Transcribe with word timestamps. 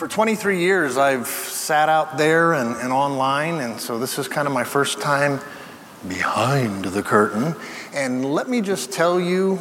For 0.00 0.08
23 0.08 0.60
years, 0.60 0.96
I've 0.96 1.26
sat 1.26 1.90
out 1.90 2.16
there 2.16 2.54
and, 2.54 2.74
and 2.76 2.90
online, 2.90 3.60
and 3.60 3.78
so 3.78 3.98
this 3.98 4.18
is 4.18 4.28
kind 4.28 4.48
of 4.48 4.54
my 4.54 4.64
first 4.64 5.02
time 5.02 5.40
behind 6.08 6.86
the 6.86 7.02
curtain. 7.02 7.54
And 7.92 8.24
let 8.24 8.48
me 8.48 8.62
just 8.62 8.92
tell 8.92 9.20
you 9.20 9.56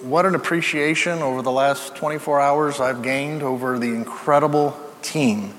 what 0.00 0.24
an 0.24 0.34
appreciation 0.34 1.18
over 1.18 1.42
the 1.42 1.50
last 1.50 1.96
24 1.96 2.40
hours 2.40 2.80
I've 2.80 3.02
gained 3.02 3.42
over 3.42 3.78
the 3.78 3.88
incredible 3.88 4.74
team 5.02 5.52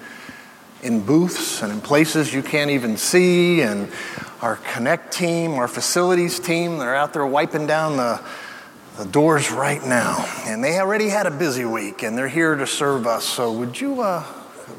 in 0.82 1.02
booths 1.02 1.62
and 1.62 1.71
in 1.71 1.80
places 1.80 2.34
you 2.34 2.42
can't 2.42 2.71
even 2.71 2.98
see, 2.98 3.62
and 3.62 3.92
our 4.42 4.55
Connect 4.73 5.14
team, 5.14 5.54
our 5.54 5.68
facilities 5.68 6.39
team, 6.39 6.80
they're 6.80 6.96
out 6.96 7.14
there 7.14 7.28
wiping 7.28 7.68
down 7.68 7.98
the, 7.98 8.20
the 8.98 9.05
doors 9.05 9.52
right 9.52 9.84
now. 9.86 10.25
And 10.46 10.64
they 10.64 10.80
already 10.80 11.09
had 11.09 11.25
a 11.25 11.32
busy 11.32 11.66
week, 11.66 12.04
and 12.04 12.18
they're 12.18 12.28
here 12.28 12.55
to 12.55 12.66
serve 12.66 13.07
us. 13.07 13.25
So, 13.25 13.52
would 13.52 13.79
you 13.79 14.02
uh, 14.02 14.23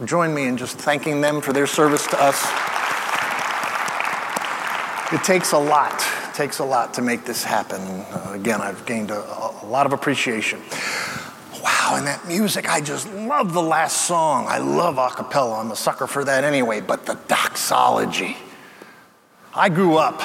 join 0.05 0.35
me 0.35 0.47
in 0.47 0.57
just 0.57 0.79
thanking 0.79 1.21
them 1.21 1.41
for 1.41 1.53
their 1.53 1.67
service 1.67 2.07
to 2.09 2.23
us? 2.23 2.43
It 5.13 5.23
takes 5.23 5.53
a 5.53 5.59
lot. 5.59 6.05
It 6.29 6.35
takes 6.35 6.59
a 6.59 6.65
lot 6.65 6.95
to 6.95 7.03
make 7.03 7.25
this 7.25 7.45
happen. 7.45 7.81
Uh, 7.81 8.33
again, 8.35 8.61
I've 8.61 8.85
gained 8.87 9.11
a, 9.11 9.19
a 9.63 9.67
lot 9.67 9.87
of 9.87 9.93
appreciation. 9.93 10.61
Wow, 11.63 11.95
and 11.97 12.07
that 12.07 12.27
music, 12.27 12.69
I 12.69 12.81
just 12.81 13.13
love 13.13 13.53
the 13.53 13.63
last 13.63 14.07
song. 14.07 14.47
I 14.49 14.59
love 14.59 14.99
a 14.99 15.09
cappella. 15.11 15.61
I'm 15.61 15.71
a 15.71 15.77
sucker 15.77 16.07
for 16.07 16.25
that 16.25 16.45
anyway, 16.45 16.81
but 16.81 17.07
the 17.07 17.15
doxology. 17.29 18.37
I 19.55 19.69
grew 19.69 19.97
up 19.97 20.21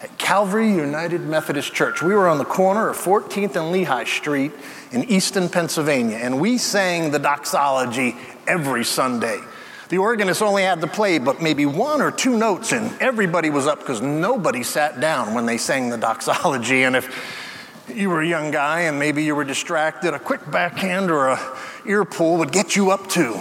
at 0.00 0.18
Calvary 0.18 0.70
United 0.70 1.22
Methodist 1.22 1.72
Church. 1.72 2.02
We 2.02 2.14
were 2.14 2.28
on 2.28 2.38
the 2.38 2.44
corner 2.44 2.90
of 2.90 2.96
14th 2.96 3.56
and 3.56 3.72
Lehigh 3.72 4.04
Street 4.04 4.52
in 4.92 5.04
Easton, 5.04 5.48
Pennsylvania, 5.48 6.16
and 6.16 6.40
we 6.40 6.58
sang 6.58 7.10
the 7.10 7.18
doxology 7.18 8.16
every 8.46 8.84
Sunday. 8.84 9.40
The 9.88 9.98
organist 9.98 10.42
only 10.42 10.64
had 10.64 10.80
to 10.80 10.86
play 10.86 11.18
but 11.18 11.40
maybe 11.40 11.64
one 11.64 12.02
or 12.02 12.10
two 12.10 12.36
notes, 12.36 12.72
and 12.72 12.92
everybody 13.00 13.50
was 13.50 13.66
up 13.66 13.78
because 13.78 14.02
nobody 14.02 14.62
sat 14.62 15.00
down 15.00 15.32
when 15.32 15.46
they 15.46 15.58
sang 15.58 15.88
the 15.88 15.98
doxology. 15.98 16.82
And 16.82 16.96
if 16.96 17.88
you 17.88 18.10
were 18.10 18.20
a 18.20 18.26
young 18.26 18.50
guy 18.50 18.82
and 18.82 18.98
maybe 18.98 19.22
you 19.24 19.34
were 19.34 19.44
distracted, 19.44 20.12
a 20.12 20.18
quick 20.18 20.50
backhand 20.50 21.10
or 21.10 21.28
a 21.28 21.58
ear 21.86 22.04
pull 22.04 22.36
would 22.38 22.52
get 22.52 22.76
you 22.76 22.90
up 22.90 23.08
too. 23.08 23.40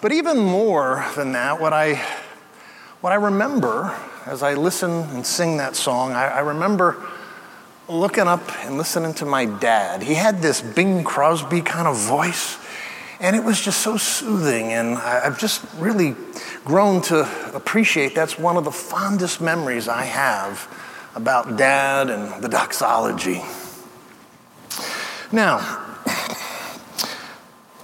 But 0.00 0.12
even 0.12 0.38
more 0.38 1.04
than 1.14 1.32
that, 1.32 1.60
what 1.60 1.72
I, 1.72 1.94
what 3.00 3.12
I 3.12 3.16
remember 3.16 3.96
as 4.26 4.42
I 4.42 4.54
listen 4.54 4.90
and 4.90 5.26
sing 5.26 5.56
that 5.56 5.76
song, 5.76 6.12
I, 6.12 6.28
I 6.28 6.40
remember 6.40 6.96
looking 7.88 8.28
up 8.28 8.42
and 8.64 8.78
listening 8.78 9.14
to 9.14 9.26
my 9.26 9.44
dad. 9.44 10.02
He 10.02 10.14
had 10.14 10.40
this 10.40 10.60
Bing 10.60 11.04
Crosby 11.04 11.60
kind 11.60 11.88
of 11.88 11.96
voice. 11.96 12.58
And 13.20 13.36
it 13.36 13.44
was 13.44 13.60
just 13.60 13.82
so 13.82 13.96
soothing, 13.96 14.72
and 14.72 14.98
I've 14.98 15.38
just 15.38 15.64
really 15.78 16.16
grown 16.64 17.02
to 17.02 17.20
appreciate 17.54 18.16
that's 18.16 18.36
one 18.36 18.56
of 18.56 18.64
the 18.64 18.72
fondest 18.72 19.40
memories 19.40 19.86
I 19.86 20.02
have 20.02 20.68
about 21.14 21.56
dad 21.56 22.10
and 22.10 22.42
the 22.42 22.48
doxology. 22.48 23.42
Now, 25.30 25.81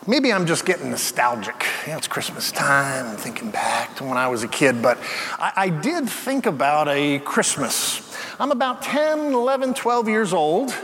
maybe 0.09 0.33
I'm 0.33 0.47
just 0.47 0.65
getting 0.65 0.91
nostalgic. 0.91 1.65
You 1.85 1.93
know, 1.93 1.99
it's 1.99 2.09
Christmas 2.09 2.51
time, 2.51 3.07
I'm 3.07 3.17
thinking 3.17 3.51
back 3.51 3.95
to 3.97 4.05
when 4.05 4.17
I 4.17 4.27
was 4.29 4.43
a 4.43 4.49
kid, 4.49 4.81
but 4.83 4.99
I, 5.39 5.53
I 5.57 5.69
did 5.69 6.09
think 6.09 6.47
about 6.47 6.89
a 6.89 7.19
Christmas. 7.21 8.17
I'm 8.41 8.51
about 8.51 8.83
10, 8.83 9.35
11, 9.35 9.75
12 9.75 10.09
years 10.09 10.33
old, 10.33 10.75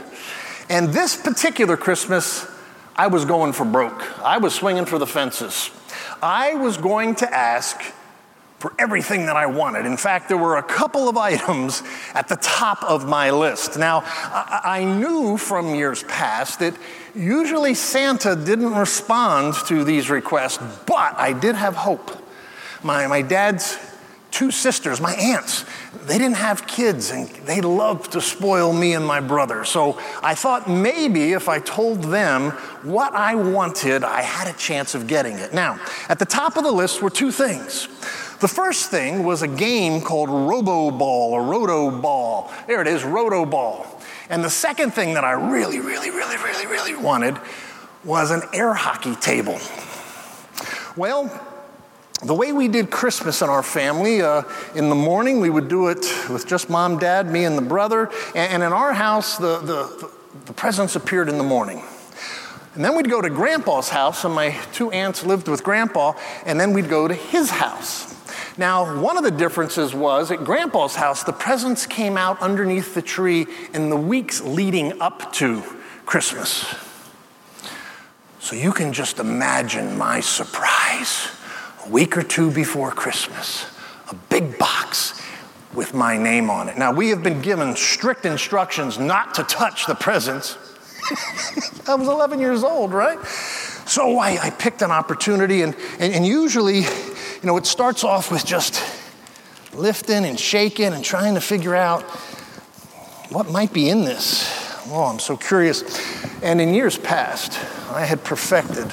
and 0.69 0.89
this 0.89 1.15
particular 1.15 1.75
Christmas, 1.75 2.47
I 2.95 3.07
was 3.07 3.25
going 3.25 3.53
for 3.53 3.65
broke. 3.65 4.03
I 4.23 4.37
was 4.37 4.53
swinging 4.53 4.85
for 4.85 4.99
the 4.99 5.07
fences. 5.07 5.71
I 6.21 6.53
was 6.53 6.77
going 6.77 7.15
to 7.15 7.33
ask 7.33 7.81
for 8.59 8.73
everything 8.79 9.25
that 9.25 9.35
I 9.35 9.47
wanted. 9.47 9.85
In 9.85 9.97
fact, 9.97 10.27
there 10.29 10.37
were 10.37 10.57
a 10.57 10.63
couple 10.63 11.09
of 11.09 11.17
items 11.31 11.83
at 12.13 12.27
the 12.27 12.37
top 12.37 12.83
of 12.83 13.07
my 13.07 13.31
list. 13.31 13.77
Now, 13.77 14.03
I 14.05 14.83
knew 14.83 15.37
from 15.37 15.75
years 15.75 16.03
past 16.03 16.59
that 16.59 16.75
usually 17.15 17.73
Santa 17.73 18.35
didn't 18.35 18.73
respond 18.73 19.55
to 19.67 19.83
these 19.83 20.09
requests, 20.09 20.59
but 20.85 21.17
I 21.17 21.33
did 21.33 21.55
have 21.55 21.75
hope. 21.75 22.11
My, 22.83 23.07
my 23.07 23.21
dad's 23.21 23.77
two 24.31 24.51
sisters, 24.51 24.99
my 24.99 25.13
aunts, 25.13 25.63
they 26.07 26.17
didn't 26.17 26.35
have 26.35 26.67
kids 26.67 27.09
and 27.09 27.29
they 27.45 27.61
loved 27.61 28.11
to 28.11 28.21
spoil 28.21 28.73
me 28.73 28.93
and 28.93 29.05
my 29.05 29.21
brother. 29.21 29.63
So 29.63 29.97
I 30.21 30.35
thought 30.35 30.69
maybe 30.69 31.31
if 31.31 31.47
I 31.47 31.59
told 31.59 32.03
them 32.03 32.51
what 32.83 33.13
I 33.13 33.35
wanted, 33.35 34.03
I 34.03 34.21
had 34.21 34.53
a 34.53 34.57
chance 34.57 34.93
of 34.93 35.07
getting 35.07 35.37
it. 35.37 35.53
Now, 35.53 35.79
at 36.09 36.19
the 36.19 36.25
top 36.25 36.57
of 36.57 36.63
the 36.63 36.71
list 36.71 37.01
were 37.01 37.09
two 37.09 37.31
things. 37.31 37.87
The 38.39 38.49
first 38.49 38.91
thing 38.91 39.23
was 39.23 39.41
a 39.41 39.47
game 39.47 40.01
called 40.01 40.29
Robo 40.29 40.91
Ball 40.91 41.31
or 41.31 41.43
Roto 41.43 41.89
Ball. 41.89 42.51
There 42.67 42.81
it 42.81 42.87
is, 42.87 43.05
Roto 43.05 43.45
Ball. 43.45 43.94
And 44.29 44.43
the 44.43 44.49
second 44.49 44.91
thing 44.91 45.13
that 45.13 45.23
I 45.23 45.31
really, 45.31 45.79
really, 45.79 46.09
really, 46.09 46.37
really, 46.37 46.65
really 46.67 46.95
wanted 46.95 47.37
was 48.03 48.31
an 48.31 48.41
air 48.53 48.73
hockey 48.73 49.15
table. 49.15 49.59
Well, 50.95 51.29
the 52.23 52.33
way 52.33 52.53
we 52.53 52.67
did 52.67 52.89
Christmas 52.89 53.41
in 53.41 53.49
our 53.49 53.61
family, 53.61 54.21
uh, 54.21 54.43
in 54.73 54.89
the 54.89 54.95
morning 54.95 55.41
we 55.41 55.49
would 55.49 55.67
do 55.67 55.89
it 55.89 56.05
with 56.29 56.47
just 56.47 56.69
mom, 56.69 56.97
dad, 56.97 57.29
me, 57.29 57.43
and 57.43 57.57
the 57.57 57.61
brother. 57.61 58.09
And, 58.33 58.53
and 58.53 58.63
in 58.63 58.73
our 58.73 58.93
house, 58.93 59.37
the, 59.37 59.59
the, 59.59 60.11
the 60.45 60.53
presents 60.53 60.95
appeared 60.95 61.29
in 61.29 61.37
the 61.37 61.43
morning. 61.43 61.83
And 62.73 62.83
then 62.83 62.95
we'd 62.95 63.09
go 63.09 63.21
to 63.21 63.29
grandpa's 63.29 63.89
house, 63.89 64.25
and 64.25 64.33
my 64.33 64.57
two 64.73 64.91
aunts 64.91 65.25
lived 65.25 65.47
with 65.47 65.63
grandpa, 65.63 66.13
and 66.45 66.59
then 66.59 66.73
we'd 66.73 66.89
go 66.89 67.07
to 67.07 67.13
his 67.13 67.49
house. 67.49 68.14
Now, 68.57 69.01
one 69.01 69.17
of 69.17 69.23
the 69.23 69.31
differences 69.31 69.93
was 69.93 70.31
at 70.31 70.45
grandpa's 70.45 70.95
house, 70.95 71.23
the 71.23 71.33
presents 71.33 71.85
came 71.85 72.15
out 72.15 72.41
underneath 72.41 72.93
the 72.93 73.01
tree 73.01 73.47
in 73.73 73.89
the 73.89 73.97
weeks 73.97 74.41
leading 74.41 75.01
up 75.01 75.33
to 75.33 75.61
Christmas. 76.05 76.65
So 78.39 78.55
you 78.55 78.71
can 78.71 78.93
just 78.93 79.19
imagine 79.19 79.97
my 79.97 80.21
surprise 80.21 81.29
a 81.85 81.89
week 81.89 82.15
or 82.15 82.23
two 82.23 82.49
before 82.49 82.91
Christmas, 82.91 83.65
a 84.09 84.15
big 84.29 84.57
box 84.57 85.21
with 85.73 85.93
my 85.93 86.17
name 86.17 86.49
on 86.49 86.69
it. 86.69 86.77
Now, 86.77 86.93
we 86.93 87.09
have 87.09 87.21
been 87.21 87.41
given 87.41 87.75
strict 87.75 88.25
instructions 88.25 88.97
not 88.97 89.33
to 89.35 89.43
touch 89.43 89.85
the 89.85 89.95
presents. 89.95 90.57
I 91.87 91.95
was 91.95 92.07
11 92.07 92.39
years 92.39 92.63
old, 92.63 92.93
right? 92.93 93.23
So 93.85 94.17
I, 94.17 94.39
I 94.41 94.49
picked 94.49 94.81
an 94.81 94.91
opportunity, 94.91 95.61
and, 95.61 95.75
and, 95.99 96.13
and 96.13 96.25
usually, 96.25 96.83
you 97.45 97.51
know, 97.51 97.57
it 97.57 97.67
starts 97.67 98.03
off 98.03 98.31
with 98.31 98.43
just 98.43 98.83
lifting 99.75 100.25
and 100.25 100.39
shaking 100.39 100.93
and 100.93 101.05
trying 101.05 101.35
to 101.35 101.39
figure 101.39 101.75
out 101.75 102.01
what 103.29 103.51
might 103.51 103.71
be 103.71 103.87
in 103.87 104.03
this. 104.03 104.49
Oh, 104.87 105.03
I'm 105.03 105.19
so 105.19 105.37
curious. 105.37 105.83
And 106.41 106.59
in 106.59 106.73
years 106.73 106.97
past, 106.97 107.51
I 107.91 108.03
had 108.03 108.23
perfected 108.23 108.87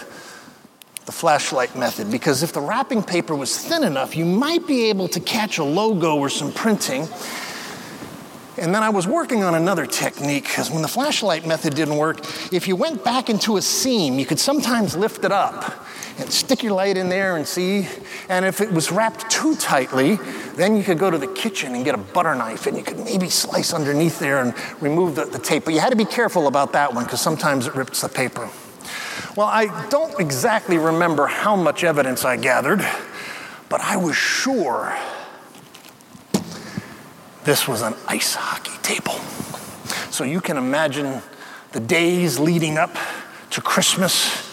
the 1.07 1.13
flashlight 1.13 1.75
method 1.77 2.11
because 2.11 2.43
if 2.43 2.53
the 2.53 2.61
wrapping 2.61 3.03
paper 3.03 3.35
was 3.35 3.57
thin 3.57 3.85
enough, 3.85 4.15
you 4.15 4.27
might 4.27 4.67
be 4.67 4.91
able 4.91 5.09
to 5.09 5.21
catch 5.21 5.57
a 5.57 5.65
logo 5.65 6.19
or 6.19 6.29
some 6.29 6.53
printing. 6.53 7.09
And 8.59 8.75
then 8.75 8.83
I 8.83 8.91
was 8.91 9.07
working 9.07 9.45
on 9.45 9.55
another 9.55 9.87
technique 9.87 10.45
because 10.45 10.71
when 10.71 10.83
the 10.83 10.89
flashlight 10.89 11.47
method 11.47 11.75
didn't 11.75 11.97
work, 11.97 12.21
if 12.53 12.69
you 12.69 12.77
went 12.77 13.03
back 13.03 13.31
into 13.31 13.57
a 13.57 13.63
seam, 13.63 14.19
you 14.19 14.27
could 14.27 14.39
sometimes 14.39 14.95
lift 14.95 15.25
it 15.25 15.33
up 15.33 15.87
and 16.19 16.31
stick 16.31 16.63
your 16.63 16.73
light 16.73 16.97
in 16.97 17.09
there 17.09 17.37
and 17.37 17.47
see. 17.47 17.89
And 18.29 18.45
if 18.45 18.61
it 18.61 18.71
was 18.71 18.93
wrapped 18.93 19.31
too 19.31 19.57
tightly, 19.57 20.17
then 20.57 20.77
you 20.77 20.83
could 20.83 20.99
go 20.99 21.11
to 21.11 21.19
the 21.19 21.27
kitchen 21.27 21.75
and 21.75 21.85
get 21.85 21.95
a 21.95 21.99
butter 21.99 22.35
knife 22.35 22.67
and 22.67 22.77
you 22.77 22.83
could 22.83 22.99
maybe 22.99 23.29
slice 23.29 23.73
underneath 23.73 24.19
there 24.19 24.41
and 24.41 24.55
remove 24.83 25.15
the, 25.15 25.25
the 25.25 25.39
tape. 25.39 25.65
But 25.65 25.75
you 25.75 25.81
had 25.81 25.91
to 25.91 25.97
be 25.97 26.05
careful 26.05 26.47
about 26.47 26.73
that 26.73 26.95
one 26.95 27.05
because 27.05 27.21
sometimes 27.21 27.67
it 27.67 27.75
rips 27.75 28.03
the 28.03 28.09
paper. 28.09 28.51
Well, 29.37 29.47
I 29.47 29.89
don't 29.89 30.21
exactly 30.21 30.77
remember 30.77 31.27
how 31.27 31.57
much 31.57 31.85
evidence 31.85 32.25
I 32.25 32.37
gathered, 32.37 32.87
but 33.69 33.81
I 33.81 33.97
was 33.97 34.17
sure 34.17 34.97
this 37.45 37.67
was 37.67 37.83
an 37.83 37.95
ice 38.07 38.35
hockey 38.35 38.77
table. 38.83 39.19
So 40.11 40.25
you 40.25 40.41
can 40.41 40.57
imagine 40.57 41.23
the 41.73 41.81
days 41.81 42.39
leading 42.39 42.77
up 42.77 42.95
to 43.51 43.63
Christmas. 43.63 44.52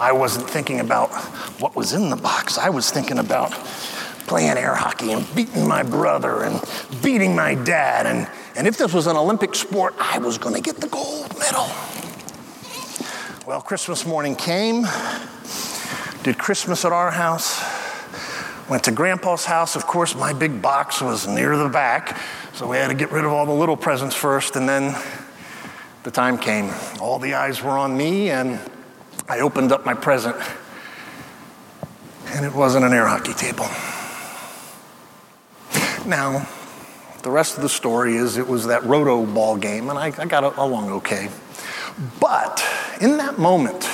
I 0.00 0.12
wasn't 0.12 0.48
thinking 0.48 0.80
about 0.80 1.10
what 1.60 1.76
was 1.76 1.92
in 1.92 2.08
the 2.08 2.16
box. 2.16 2.56
I 2.56 2.70
was 2.70 2.90
thinking 2.90 3.18
about 3.18 3.52
playing 4.26 4.56
air 4.56 4.74
hockey 4.74 5.12
and 5.12 5.26
beating 5.34 5.68
my 5.68 5.82
brother 5.82 6.44
and 6.44 6.58
beating 7.02 7.36
my 7.36 7.54
dad. 7.54 8.06
And, 8.06 8.26
and 8.56 8.66
if 8.66 8.78
this 8.78 8.94
was 8.94 9.06
an 9.06 9.16
Olympic 9.16 9.54
sport, 9.54 9.94
I 9.98 10.16
was 10.16 10.38
going 10.38 10.54
to 10.54 10.62
get 10.62 10.76
the 10.76 10.88
gold 10.88 11.38
medal. 11.38 11.68
Well, 13.46 13.60
Christmas 13.60 14.06
morning 14.06 14.36
came, 14.36 14.86
did 16.22 16.38
Christmas 16.38 16.86
at 16.86 16.92
our 16.92 17.10
house, 17.10 17.60
went 18.70 18.84
to 18.84 18.92
Grandpa's 18.92 19.44
house. 19.44 19.76
Of 19.76 19.86
course, 19.86 20.14
my 20.14 20.32
big 20.32 20.62
box 20.62 21.02
was 21.02 21.26
near 21.26 21.58
the 21.58 21.68
back, 21.68 22.18
so 22.54 22.66
we 22.68 22.78
had 22.78 22.88
to 22.88 22.94
get 22.94 23.12
rid 23.12 23.26
of 23.26 23.32
all 23.32 23.44
the 23.44 23.52
little 23.52 23.76
presents 23.76 24.14
first, 24.14 24.56
and 24.56 24.66
then 24.66 24.98
the 26.04 26.10
time 26.10 26.38
came. 26.38 26.72
All 27.02 27.18
the 27.18 27.34
eyes 27.34 27.62
were 27.62 27.76
on 27.76 27.94
me, 27.94 28.30
and 28.30 28.58
I 29.30 29.38
opened 29.42 29.70
up 29.70 29.86
my 29.86 29.94
present. 29.94 30.34
and 32.34 32.44
it 32.44 32.52
wasn't 32.52 32.84
an 32.84 32.92
air 32.92 33.06
hockey 33.06 33.32
table. 33.32 33.66
Now, 36.04 36.48
the 37.22 37.30
rest 37.30 37.54
of 37.54 37.62
the 37.62 37.68
story 37.68 38.16
is 38.16 38.38
it 38.38 38.48
was 38.48 38.66
that 38.66 38.82
roto 38.82 39.24
ball 39.24 39.56
game, 39.56 39.88
and 39.88 39.96
I, 39.96 40.06
I 40.06 40.26
got 40.26 40.58
along 40.58 40.90
okay. 40.90 41.28
But 42.18 42.64
in 43.00 43.18
that 43.18 43.38
moment, 43.38 43.88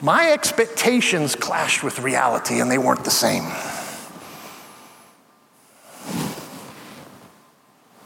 my 0.00 0.32
expectations 0.32 1.36
clashed 1.36 1.82
with 1.82 1.98
reality, 1.98 2.60
and 2.60 2.70
they 2.70 2.78
weren't 2.78 3.04
the 3.04 3.10
same. 3.10 3.44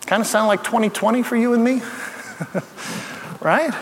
Kind 0.05 0.21
of 0.21 0.27
sound 0.27 0.49
like 0.49 0.65
2020 0.65 1.23
for 1.23 1.37
you 1.37 1.55
and 1.55 1.63
me, 1.63 1.81
right? 3.41 3.73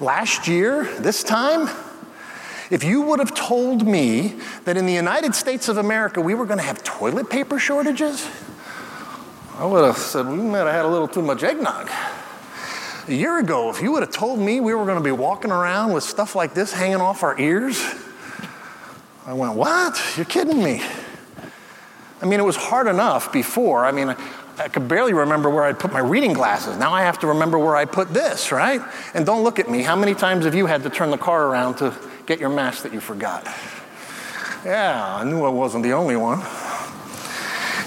Last 0.00 0.48
year, 0.48 0.84
this 0.98 1.22
time, 1.22 1.68
if 2.70 2.82
you 2.82 3.02
would 3.02 3.20
have 3.20 3.34
told 3.34 3.86
me 3.86 4.34
that 4.64 4.76
in 4.76 4.86
the 4.86 4.92
United 4.92 5.34
States 5.34 5.68
of 5.68 5.76
America 5.76 6.20
we 6.20 6.34
were 6.34 6.46
going 6.46 6.58
to 6.58 6.64
have 6.64 6.82
toilet 6.82 7.30
paper 7.30 7.58
shortages, 7.58 8.28
I 9.56 9.66
would 9.66 9.84
have 9.84 9.96
said 9.96 10.26
we 10.26 10.36
might 10.36 10.58
have 10.58 10.72
had 10.72 10.84
a 10.84 10.88
little 10.88 11.06
too 11.06 11.22
much 11.22 11.44
eggnog. 11.44 11.88
A 13.06 13.14
year 13.14 13.38
ago, 13.38 13.70
if 13.70 13.80
you 13.82 13.92
would 13.92 14.02
have 14.02 14.10
told 14.10 14.40
me 14.40 14.60
we 14.60 14.74
were 14.74 14.84
going 14.84 14.98
to 14.98 15.04
be 15.04 15.12
walking 15.12 15.52
around 15.52 15.92
with 15.92 16.02
stuff 16.02 16.34
like 16.34 16.54
this 16.54 16.72
hanging 16.72 16.96
off 16.96 17.22
our 17.22 17.38
ears, 17.38 17.80
I 19.26 19.32
went, 19.34 19.54
What? 19.54 20.02
You're 20.16 20.26
kidding 20.26 20.62
me. 20.62 20.82
I 22.20 22.26
mean, 22.26 22.40
it 22.40 22.44
was 22.44 22.56
hard 22.56 22.86
enough 22.86 23.32
before. 23.32 23.84
I 23.84 23.92
mean, 23.92 24.16
I 24.58 24.68
could 24.68 24.86
barely 24.86 25.12
remember 25.12 25.50
where 25.50 25.64
I'd 25.64 25.78
put 25.78 25.92
my 25.92 25.98
reading 25.98 26.32
glasses. 26.32 26.76
Now 26.76 26.92
I 26.92 27.02
have 27.02 27.18
to 27.20 27.26
remember 27.26 27.58
where 27.58 27.74
I 27.74 27.84
put 27.86 28.14
this, 28.14 28.52
right? 28.52 28.80
And 29.12 29.26
don't 29.26 29.42
look 29.42 29.58
at 29.58 29.68
me. 29.68 29.82
How 29.82 29.96
many 29.96 30.14
times 30.14 30.44
have 30.44 30.54
you 30.54 30.66
had 30.66 30.84
to 30.84 30.90
turn 30.90 31.10
the 31.10 31.18
car 31.18 31.46
around 31.46 31.76
to 31.78 31.94
get 32.26 32.38
your 32.38 32.50
mask 32.50 32.84
that 32.84 32.92
you 32.92 33.00
forgot? 33.00 33.44
Yeah, 34.64 35.16
I 35.16 35.24
knew 35.24 35.44
I 35.44 35.48
wasn't 35.48 35.82
the 35.82 35.92
only 35.92 36.16
one. 36.16 36.40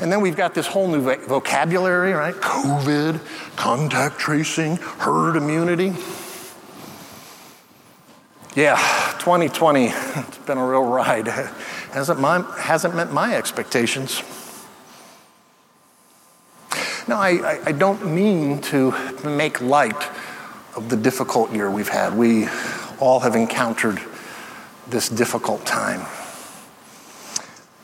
And 0.02 0.12
then 0.12 0.22
we've 0.22 0.36
got 0.36 0.54
this 0.54 0.68
whole 0.68 0.88
new 0.88 1.02
vocabulary, 1.02 2.14
right? 2.14 2.36
COVID, 2.36 3.20
contact 3.56 4.20
tracing, 4.20 4.76
herd 4.76 5.38
immunity. 5.38 5.94
Yeah, 8.56 8.76
2020, 9.20 9.86
it's 9.92 10.38
been 10.40 10.58
a 10.58 10.68
real 10.68 10.84
ride. 10.84 11.28
Hasn't, 11.92 12.20
my, 12.20 12.42
hasn't 12.60 12.96
met 12.96 13.12
my 13.12 13.36
expectations. 13.36 14.22
Now, 17.08 17.22
I, 17.22 17.62
I 17.66 17.72
don't 17.72 18.14
mean 18.14 18.60
to 18.64 18.94
make 19.24 19.62
light 19.62 20.10
of 20.76 20.90
the 20.90 20.98
difficult 20.98 21.54
year 21.54 21.72
we've 21.72 21.88
had. 21.88 22.18
We 22.18 22.50
all 23.00 23.22
have 23.22 23.36
encountered 23.36 24.02
this 24.88 25.08
difficult 25.08 25.66
time. 25.66 26.06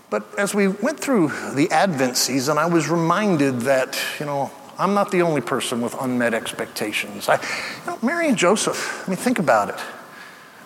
But 0.09 0.27
as 0.37 0.53
we 0.53 0.67
went 0.67 0.99
through 0.99 1.29
the 1.55 1.69
Advent 1.71 2.17
season, 2.17 2.57
I 2.57 2.65
was 2.65 2.89
reminded 2.89 3.61
that, 3.61 3.97
you 4.19 4.25
know, 4.25 4.51
I'm 4.77 4.93
not 4.93 5.09
the 5.09 5.21
only 5.21 5.41
person 5.41 5.81
with 5.81 5.95
unmet 6.01 6.33
expectations. 6.33 7.29
I, 7.29 7.35
you 7.35 7.91
know, 7.91 7.99
Mary 8.01 8.27
and 8.27 8.37
Joseph, 8.37 9.03
I 9.07 9.09
mean, 9.09 9.17
think 9.17 9.39
about 9.39 9.69
it. 9.69 9.79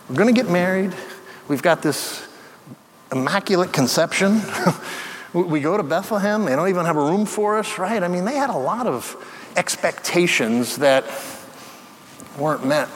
We're 0.09 0.15
going 0.15 0.33
to 0.33 0.41
get 0.41 0.51
married. 0.51 0.95
We've 1.47 1.61
got 1.61 1.81
this 1.81 2.27
immaculate 3.11 3.71
conception. 3.71 4.41
We 5.33 5.59
go 5.59 5.77
to 5.77 5.83
Bethlehem, 5.83 6.45
they 6.45 6.55
don't 6.55 6.69
even 6.69 6.85
have 6.85 6.97
a 6.97 7.01
room 7.01 7.25
for 7.25 7.57
us, 7.57 7.77
right? 7.77 8.01
I 8.01 8.07
mean, 8.07 8.25
they 8.25 8.35
had 8.35 8.49
a 8.49 8.57
lot 8.57 8.87
of 8.87 9.15
expectations 9.55 10.77
that 10.77 11.03
weren't 12.37 12.65
met. 12.65 12.89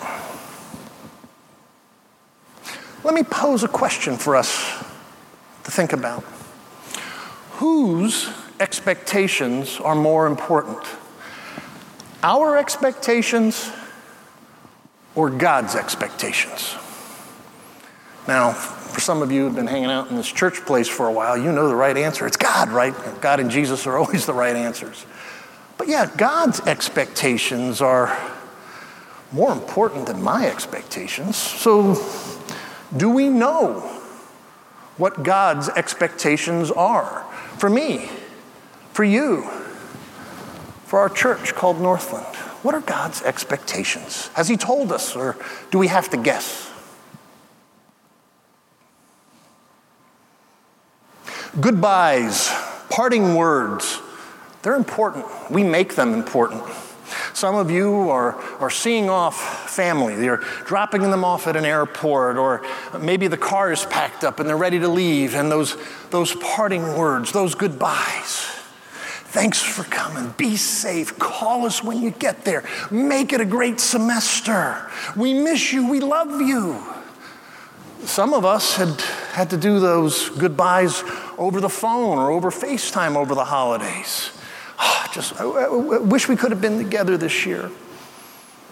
Let 3.04 3.14
me 3.14 3.24
pose 3.24 3.64
a 3.64 3.68
question 3.68 4.16
for 4.16 4.36
us 4.36 4.84
to 5.64 5.72
think 5.72 5.92
about. 5.92 6.24
Whose 7.54 8.30
expectations 8.60 9.80
are 9.80 9.96
more 9.96 10.28
important? 10.28 10.80
Our 12.24 12.58
expectations 12.58 13.72
or 15.16 15.30
God's 15.30 15.76
expectations? 15.76 16.76
Now, 18.28 18.52
for 18.52 19.00
some 19.00 19.22
of 19.22 19.32
you 19.32 19.44
who've 19.44 19.56
been 19.56 19.68
hanging 19.68 19.90
out 19.90 20.10
in 20.10 20.16
this 20.16 20.32
church 20.32 20.66
place 20.66 20.88
for 20.88 21.08
a 21.08 21.12
while, 21.12 21.38
you 21.38 21.52
know 21.52 21.68
the 21.68 21.76
right 21.76 21.96
answer. 21.96 22.28
It's 22.28 22.38
God, 22.38 22.70
right? 22.70 22.94
God 23.22 23.40
and 23.40 23.50
Jesus 23.50 23.88
are 23.88 23.98
always 24.00 24.26
the 24.26 24.34
right 24.34 24.56
answers. 24.56 25.06
But 25.78 25.88
yeah, 25.88 26.12
God's 26.16 26.60
expectations 26.62 27.82
are 27.82 28.18
more 29.32 29.52
important 29.52 30.08
than 30.08 30.22
my 30.22 30.48
expectations. 30.48 31.38
So, 31.38 31.96
do 32.96 33.10
we 33.10 33.30
know 33.30 33.80
what 34.98 35.24
God's 35.24 35.70
expectations 35.70 36.70
are 36.70 37.24
for 37.58 37.70
me, 37.70 38.10
for 38.92 39.04
you, 39.04 39.44
for 40.86 41.00
our 41.00 41.10
church 41.10 41.56
called 41.56 41.80
Northland? 41.80 42.36
What 42.62 42.76
are 42.76 42.82
God's 42.82 43.24
expectations? 43.24 44.28
Has 44.36 44.48
He 44.48 44.58
told 44.58 44.92
us, 44.92 45.16
or 45.16 45.38
do 45.72 45.80
we 45.80 45.88
have 45.88 46.10
to 46.10 46.18
guess? 46.18 46.71
Goodbyes, 51.60 52.50
parting 52.90 53.36
words, 53.36 54.00
they're 54.62 54.76
important. 54.76 55.26
We 55.52 55.64
make 55.64 55.96
them 55.96 56.14
important. 56.14 56.64
Some 57.34 57.56
of 57.56 57.70
you 57.70 58.10
are, 58.10 58.36
are 58.62 58.70
seeing 58.70 59.10
off 59.10 59.70
family. 59.70 60.16
They're 60.16 60.38
dropping 60.66 61.02
them 61.02 61.26
off 61.26 61.48
at 61.48 61.58
an 61.58 61.66
airport, 61.66 62.38
or 62.38 62.66
maybe 62.98 63.28
the 63.28 63.38
car 63.38 63.72
is 63.74 63.86
packed 63.86 64.24
up 64.24 64.40
and 64.40 64.48
they're 64.48 64.56
ready 64.56 64.80
to 64.80 64.88
leave, 64.88 65.36
and 65.36 65.52
those, 65.52 65.76
those 66.10 66.36
parting 66.36 66.96
words, 66.96 67.34
those 67.34 67.54
goodbyes. 67.54 68.46
Thanks 69.32 69.62
for 69.62 69.84
coming. 69.84 70.34
Be 70.38 70.56
safe. 70.56 71.18
Call 71.18 71.66
us 71.66 71.84
when 71.84 72.02
you 72.02 72.12
get 72.12 72.46
there. 72.46 72.64
Make 72.92 73.34
it 73.34 73.42
a 73.42 73.46
great 73.46 73.80
semester. 73.80 74.90
We 75.16 75.34
miss 75.34 75.72
you. 75.74 75.90
We 75.90 76.00
love 76.02 76.42
you. 76.42 76.82
Some 78.06 78.34
of 78.34 78.46
us 78.46 78.76
had 78.76 79.00
had 79.32 79.50
to 79.52 79.58
do 79.58 79.80
those 79.80 80.30
goodbyes 80.30 81.04
over 81.38 81.62
the 81.62 81.70
phone 81.70 82.18
or 82.18 82.32
over 82.32 82.52
FaceTime 82.52 83.16
over 83.16 83.36
the 83.36 83.46
holidays. 83.46 84.32
Oh, 84.80 85.08
just 85.14 85.40
I, 85.40 85.46
I 85.46 85.70
wish 85.70 86.28
we 86.28 86.36
could 86.36 86.52
have 86.52 86.62
been 86.62 86.78
together 86.78 87.18
this 87.18 87.46
year. 87.46 87.72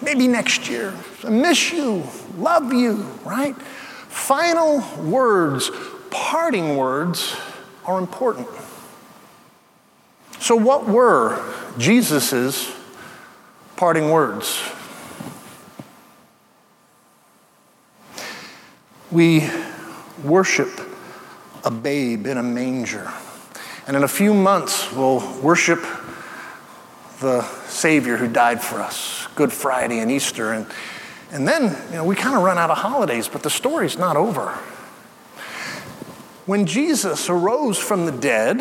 Maybe 0.01 0.27
next 0.27 0.69
year. 0.69 0.93
I 1.23 1.29
miss 1.29 1.71
you, 1.71 2.03
love 2.37 2.73
you, 2.73 2.93
right? 3.25 3.55
Final 4.07 4.83
words, 5.03 5.69
parting 6.09 6.77
words 6.77 7.35
are 7.85 7.99
important. 7.99 8.47
So, 10.39 10.55
what 10.55 10.87
were 10.87 11.43
Jesus's 11.77 12.73
parting 13.75 14.09
words? 14.09 14.61
We 19.11 19.49
worship 20.23 20.69
a 21.63 21.71
babe 21.71 22.27
in 22.27 22.37
a 22.37 22.43
manger. 22.43 23.11
And 23.87 23.97
in 23.97 24.03
a 24.03 24.07
few 24.07 24.35
months, 24.35 24.91
we'll 24.91 25.19
worship 25.41 25.83
the 27.19 27.41
Savior 27.67 28.17
who 28.17 28.27
died 28.27 28.61
for 28.61 28.79
us, 28.79 29.27
Good 29.33 29.51
Friday 29.51 29.99
and 29.99 30.11
Easter. 30.11 30.53
And, 30.53 30.67
and 31.31 31.47
then, 31.47 31.75
you 31.89 31.97
know, 31.97 32.05
we 32.05 32.15
kind 32.15 32.35
of 32.35 32.43
run 32.43 32.59
out 32.59 32.69
of 32.69 32.77
holidays, 32.77 33.27
but 33.27 33.41
the 33.41 33.49
story's 33.49 33.97
not 33.97 34.15
over. 34.15 34.51
When 36.45 36.67
Jesus 36.67 37.29
arose 37.29 37.79
from 37.79 38.05
the 38.05 38.11
dead, 38.11 38.59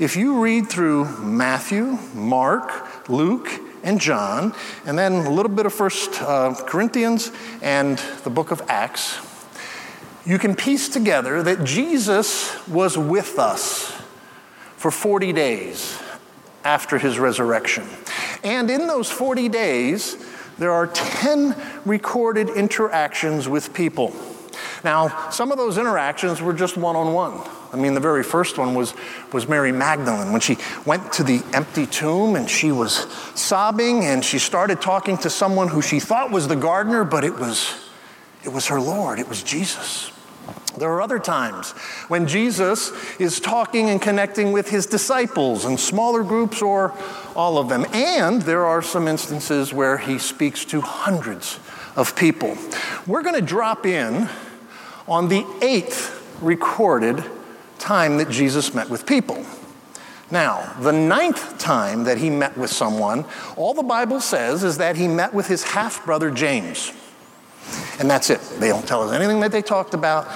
if 0.00 0.16
you 0.16 0.42
read 0.42 0.68
through 0.68 1.16
Matthew, 1.18 1.98
Mark, 2.12 3.08
Luke, 3.08 3.48
and 3.84 4.00
John, 4.00 4.52
and 4.84 4.98
then 4.98 5.12
a 5.26 5.30
little 5.30 5.52
bit 5.52 5.64
of 5.64 5.72
First 5.72 6.20
uh, 6.22 6.54
Corinthians 6.66 7.30
and 7.62 7.98
the 8.24 8.30
book 8.30 8.50
of 8.50 8.62
Acts, 8.68 9.18
you 10.26 10.38
can 10.38 10.56
piece 10.56 10.88
together 10.88 11.42
that 11.44 11.64
Jesus 11.64 12.66
was 12.66 12.98
with 12.98 13.38
us 13.38 13.92
for 14.76 14.90
40 14.90 15.32
days 15.32 15.98
after 16.64 16.98
his 16.98 17.18
resurrection. 17.18 17.84
And 18.42 18.68
in 18.68 18.88
those 18.88 19.08
40 19.08 19.48
days, 19.48 20.16
there 20.58 20.72
are 20.72 20.88
10 20.88 21.54
recorded 21.84 22.48
interactions 22.50 23.48
with 23.48 23.72
people. 23.72 24.14
Now, 24.82 25.30
some 25.30 25.52
of 25.52 25.58
those 25.58 25.78
interactions 25.78 26.42
were 26.42 26.52
just 26.52 26.76
one 26.76 26.96
on 26.96 27.12
one. 27.12 27.48
I 27.72 27.76
mean, 27.76 27.94
the 27.94 28.00
very 28.00 28.22
first 28.22 28.58
one 28.58 28.74
was, 28.74 28.94
was 29.32 29.48
Mary 29.48 29.72
Magdalene 29.72 30.32
when 30.32 30.40
she 30.40 30.56
went 30.84 31.12
to 31.14 31.22
the 31.22 31.42
empty 31.52 31.86
tomb 31.86 32.36
and 32.36 32.48
she 32.48 32.72
was 32.72 33.06
sobbing 33.34 34.04
and 34.04 34.24
she 34.24 34.38
started 34.38 34.80
talking 34.80 35.18
to 35.18 35.30
someone 35.30 35.68
who 35.68 35.82
she 35.82 36.00
thought 36.00 36.30
was 36.30 36.48
the 36.48 36.56
gardener, 36.56 37.04
but 37.04 37.22
it 37.22 37.34
was, 37.34 37.74
it 38.44 38.48
was 38.48 38.66
her 38.66 38.80
Lord, 38.80 39.18
it 39.18 39.28
was 39.28 39.42
Jesus. 39.42 40.10
There 40.76 40.90
are 40.90 41.00
other 41.00 41.18
times 41.18 41.72
when 42.08 42.26
Jesus 42.26 42.92
is 43.18 43.40
talking 43.40 43.90
and 43.90 44.00
connecting 44.00 44.52
with 44.52 44.68
his 44.68 44.86
disciples 44.86 45.64
in 45.64 45.78
smaller 45.78 46.22
groups 46.22 46.62
or 46.62 46.92
all 47.34 47.58
of 47.58 47.68
them. 47.68 47.86
And 47.92 48.42
there 48.42 48.64
are 48.64 48.82
some 48.82 49.08
instances 49.08 49.72
where 49.72 49.98
he 49.98 50.18
speaks 50.18 50.64
to 50.66 50.80
hundreds 50.80 51.58
of 51.96 52.14
people. 52.14 52.56
We're 53.06 53.22
going 53.22 53.34
to 53.34 53.46
drop 53.46 53.86
in 53.86 54.28
on 55.08 55.28
the 55.28 55.46
eighth 55.62 56.12
recorded 56.42 57.24
time 57.78 58.18
that 58.18 58.30
Jesus 58.30 58.74
met 58.74 58.90
with 58.90 59.06
people. 59.06 59.44
Now, 60.30 60.74
the 60.80 60.92
ninth 60.92 61.58
time 61.58 62.04
that 62.04 62.18
he 62.18 62.30
met 62.30 62.56
with 62.56 62.70
someone, 62.70 63.24
all 63.56 63.74
the 63.74 63.82
Bible 63.82 64.20
says 64.20 64.64
is 64.64 64.78
that 64.78 64.96
he 64.96 65.06
met 65.06 65.32
with 65.32 65.46
his 65.46 65.62
half 65.62 66.04
brother 66.04 66.30
James. 66.30 66.92
And 68.00 68.10
that's 68.10 68.30
it. 68.30 68.40
They 68.58 68.68
don't 68.68 68.86
tell 68.86 69.02
us 69.02 69.12
anything 69.12 69.40
that 69.40 69.52
they 69.52 69.62
talked 69.62 69.94
about, 69.94 70.26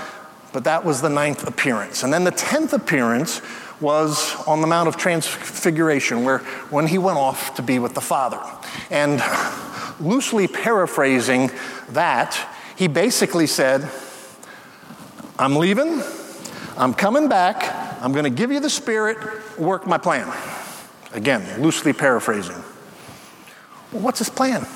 but 0.52 0.64
that 0.64 0.84
was 0.84 1.00
the 1.00 1.08
ninth 1.08 1.46
appearance. 1.46 2.02
And 2.02 2.12
then 2.12 2.24
the 2.24 2.30
tenth 2.30 2.72
appearance 2.72 3.40
was 3.80 4.36
on 4.46 4.60
the 4.60 4.66
Mount 4.66 4.88
of 4.88 4.96
Transfiguration, 4.96 6.24
where 6.24 6.38
when 6.68 6.86
he 6.86 6.98
went 6.98 7.18
off 7.18 7.54
to 7.54 7.62
be 7.62 7.78
with 7.78 7.94
the 7.94 8.00
Father. 8.00 8.40
And 8.90 9.22
loosely 9.98 10.46
paraphrasing 10.46 11.50
that, 11.90 12.38
he 12.76 12.88
basically 12.88 13.46
said, 13.46 13.88
I'm 15.38 15.56
leaving, 15.56 16.02
I'm 16.76 16.92
coming 16.92 17.28
back, 17.28 18.02
I'm 18.02 18.12
going 18.12 18.24
to 18.24 18.30
give 18.30 18.52
you 18.52 18.60
the 18.60 18.70
Spirit, 18.70 19.58
work 19.58 19.86
my 19.86 19.98
plan. 19.98 20.30
Again, 21.12 21.62
loosely 21.62 21.92
paraphrasing. 21.92 22.62
Well, 23.92 24.02
what's 24.02 24.18
his 24.18 24.30
plan? 24.30 24.66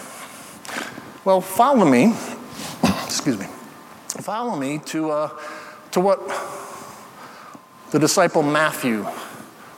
Well, 1.24 1.40
follow 1.40 1.84
me, 1.84 2.14
excuse 3.04 3.38
me, 3.38 3.46
follow 4.08 4.56
me 4.56 4.78
to, 4.86 5.10
uh, 5.10 5.28
to 5.94 6.00
what 6.00 6.20
the 7.92 8.00
disciple 8.00 8.42
Matthew 8.42 9.06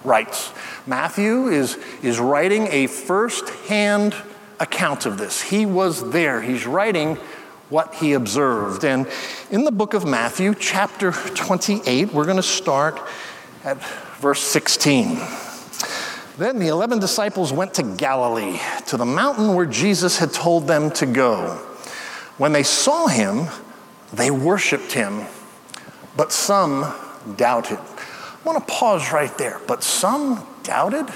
writes. 0.02 0.50
Matthew 0.86 1.48
is, 1.48 1.76
is 2.02 2.18
writing 2.18 2.68
a 2.70 2.86
first 2.86 3.50
hand 3.68 4.14
account 4.58 5.04
of 5.04 5.18
this. 5.18 5.42
He 5.42 5.66
was 5.66 6.10
there, 6.12 6.40
he's 6.40 6.66
writing 6.66 7.16
what 7.68 7.96
he 7.96 8.14
observed. 8.14 8.82
And 8.82 9.06
in 9.50 9.64
the 9.64 9.70
book 9.70 9.92
of 9.92 10.06
Matthew, 10.06 10.54
chapter 10.54 11.12
28, 11.12 12.14
we're 12.14 12.24
going 12.24 12.36
to 12.36 12.42
start 12.42 12.98
at 13.62 13.76
verse 14.18 14.40
16. 14.40 15.18
Then 16.38 16.58
the 16.58 16.68
11 16.68 16.98
disciples 16.98 17.52
went 17.52 17.74
to 17.74 17.82
Galilee, 17.82 18.58
to 18.86 18.96
the 18.96 19.04
mountain 19.04 19.54
where 19.54 19.66
Jesus 19.66 20.16
had 20.16 20.32
told 20.32 20.66
them 20.66 20.90
to 20.92 21.04
go. 21.04 21.56
When 22.38 22.52
they 22.52 22.62
saw 22.62 23.06
him, 23.06 23.48
they 24.14 24.30
worshiped 24.30 24.92
him, 24.92 25.26
but 26.16 26.32
some 26.32 26.94
doubted. 27.36 27.78
I 27.78 28.38
want 28.44 28.66
to 28.66 28.72
pause 28.72 29.12
right 29.12 29.36
there. 29.38 29.60
But 29.66 29.82
some 29.82 30.46
doubted? 30.62 31.08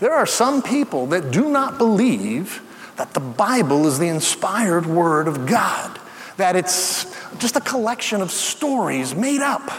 There 0.00 0.12
are 0.12 0.26
some 0.26 0.62
people 0.62 1.06
that 1.08 1.30
do 1.30 1.50
not 1.50 1.78
believe 1.78 2.62
that 2.96 3.14
the 3.14 3.20
Bible 3.20 3.86
is 3.86 3.98
the 3.98 4.08
inspired 4.08 4.86
word 4.86 5.28
of 5.28 5.46
God, 5.46 5.98
that 6.38 6.56
it's 6.56 7.04
just 7.38 7.56
a 7.56 7.60
collection 7.60 8.22
of 8.22 8.30
stories 8.30 9.14
made 9.14 9.42
up. 9.42 9.70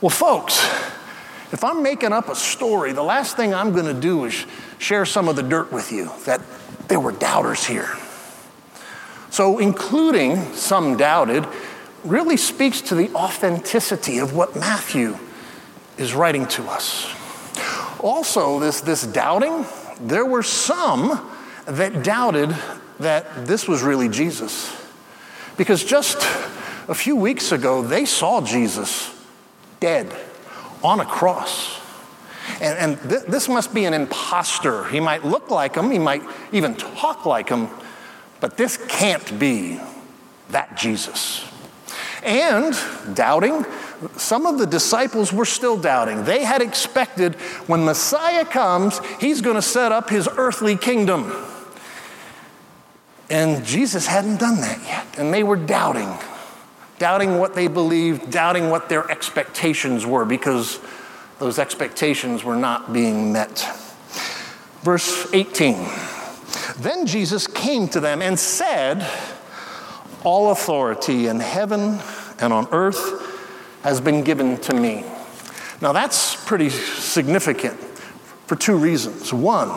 Well, 0.00 0.10
folks, 0.10 0.58
if 1.52 1.62
I'm 1.62 1.82
making 1.82 2.12
up 2.12 2.28
a 2.28 2.34
story, 2.34 2.92
the 2.92 3.02
last 3.02 3.36
thing 3.36 3.54
I'm 3.54 3.72
going 3.72 3.86
to 3.86 4.00
do 4.00 4.24
is 4.24 4.44
share 4.78 5.06
some 5.06 5.28
of 5.28 5.36
the 5.36 5.42
dirt 5.42 5.72
with 5.72 5.92
you 5.92 6.10
that 6.24 6.40
there 6.88 7.00
were 7.00 7.12
doubters 7.12 7.64
here. 7.64 7.88
So, 9.30 9.58
including 9.58 10.52
some 10.54 10.96
doubted, 10.96 11.46
really 12.06 12.36
speaks 12.36 12.80
to 12.82 12.94
the 12.94 13.12
authenticity 13.14 14.18
of 14.18 14.34
what 14.34 14.56
Matthew 14.56 15.18
is 15.98 16.14
writing 16.14 16.46
to 16.46 16.64
us. 16.64 17.12
Also, 18.00 18.60
this, 18.60 18.80
this 18.80 19.02
doubting, 19.06 19.64
there 20.00 20.26
were 20.26 20.42
some 20.42 21.32
that 21.66 22.02
doubted 22.02 22.54
that 23.00 23.46
this 23.46 23.66
was 23.66 23.82
really 23.82 24.08
Jesus. 24.08 24.74
Because 25.56 25.84
just 25.84 26.18
a 26.88 26.94
few 26.94 27.16
weeks 27.16 27.52
ago, 27.52 27.82
they 27.82 28.04
saw 28.04 28.40
Jesus 28.40 29.12
dead 29.80 30.14
on 30.82 31.00
a 31.00 31.04
cross. 31.04 31.80
And, 32.60 32.78
and 32.78 33.10
th- 33.10 33.22
this 33.22 33.48
must 33.48 33.74
be 33.74 33.84
an 33.84 33.94
impostor. 33.94 34.84
He 34.84 35.00
might 35.00 35.24
look 35.24 35.50
like 35.50 35.74
him, 35.74 35.90
he 35.90 35.98
might 35.98 36.22
even 36.52 36.74
talk 36.76 37.26
like 37.26 37.48
him, 37.48 37.68
but 38.40 38.56
this 38.56 38.76
can't 38.88 39.38
be 39.38 39.80
that 40.50 40.76
Jesus. 40.76 41.44
And 42.22 42.74
doubting, 43.14 43.64
some 44.16 44.46
of 44.46 44.58
the 44.58 44.66
disciples 44.66 45.32
were 45.32 45.44
still 45.44 45.76
doubting. 45.76 46.24
They 46.24 46.44
had 46.44 46.62
expected 46.62 47.34
when 47.66 47.84
Messiah 47.84 48.44
comes, 48.44 49.00
he's 49.20 49.40
going 49.40 49.56
to 49.56 49.62
set 49.62 49.92
up 49.92 50.10
his 50.10 50.28
earthly 50.36 50.76
kingdom. 50.76 51.32
And 53.28 53.64
Jesus 53.64 54.06
hadn't 54.06 54.38
done 54.38 54.60
that 54.60 54.80
yet. 54.84 55.18
And 55.18 55.32
they 55.32 55.42
were 55.42 55.56
doubting, 55.56 56.12
doubting 56.98 57.38
what 57.38 57.54
they 57.54 57.66
believed, 57.66 58.30
doubting 58.30 58.70
what 58.70 58.88
their 58.88 59.10
expectations 59.10 60.06
were, 60.06 60.24
because 60.24 60.78
those 61.38 61.58
expectations 61.58 62.44
were 62.44 62.56
not 62.56 62.92
being 62.92 63.32
met. 63.32 63.68
Verse 64.82 65.32
18 65.32 65.88
Then 66.78 67.06
Jesus 67.06 67.46
came 67.46 67.88
to 67.88 68.00
them 68.00 68.22
and 68.22 68.38
said, 68.38 69.04
all 70.24 70.50
authority 70.50 71.26
in 71.26 71.40
heaven 71.40 72.00
and 72.38 72.52
on 72.52 72.68
earth 72.72 73.22
has 73.82 74.00
been 74.00 74.24
given 74.24 74.58
to 74.62 74.74
me. 74.74 75.04
Now, 75.80 75.92
that's 75.92 76.42
pretty 76.44 76.70
significant 76.70 77.78
for 78.46 78.56
two 78.56 78.76
reasons. 78.76 79.32
One, 79.32 79.70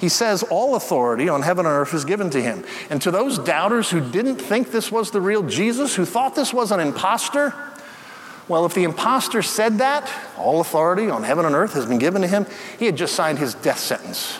he 0.00 0.08
says 0.08 0.42
all 0.44 0.74
authority 0.74 1.28
on 1.28 1.42
heaven 1.42 1.66
and 1.66 1.74
earth 1.74 1.94
is 1.94 2.04
given 2.04 2.30
to 2.30 2.42
him. 2.42 2.64
And 2.90 3.00
to 3.02 3.10
those 3.10 3.38
doubters 3.38 3.90
who 3.90 4.00
didn't 4.00 4.36
think 4.36 4.70
this 4.70 4.92
was 4.92 5.10
the 5.10 5.20
real 5.20 5.42
Jesus, 5.42 5.94
who 5.94 6.04
thought 6.04 6.34
this 6.34 6.52
was 6.52 6.70
an 6.72 6.80
impostor, 6.80 7.54
well, 8.46 8.66
if 8.66 8.74
the 8.74 8.84
impostor 8.84 9.42
said 9.42 9.78
that, 9.78 10.10
all 10.36 10.60
authority 10.60 11.08
on 11.08 11.22
heaven 11.22 11.46
and 11.46 11.54
earth 11.54 11.72
has 11.72 11.86
been 11.86 11.98
given 11.98 12.22
to 12.22 12.28
him, 12.28 12.46
he 12.78 12.86
had 12.86 12.96
just 12.96 13.14
signed 13.14 13.38
his 13.38 13.54
death 13.54 13.78
sentence. 13.78 14.38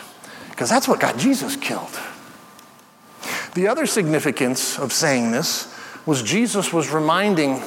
Because 0.51 0.69
that's 0.69 0.87
what 0.87 0.99
got 0.99 1.17
Jesus 1.17 1.55
killed. 1.55 1.99
The 3.55 3.69
other 3.69 3.85
significance 3.85 4.77
of 4.77 4.91
saying 4.91 5.31
this 5.31 5.73
was 6.05 6.21
Jesus 6.21 6.73
was 6.73 6.91
reminding 6.91 7.63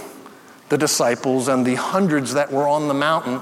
the 0.68 0.76
disciples 0.76 1.48
and 1.48 1.64
the 1.64 1.76
hundreds 1.76 2.34
that 2.34 2.52
were 2.52 2.68
on 2.68 2.88
the 2.88 2.94
mountain 2.94 3.40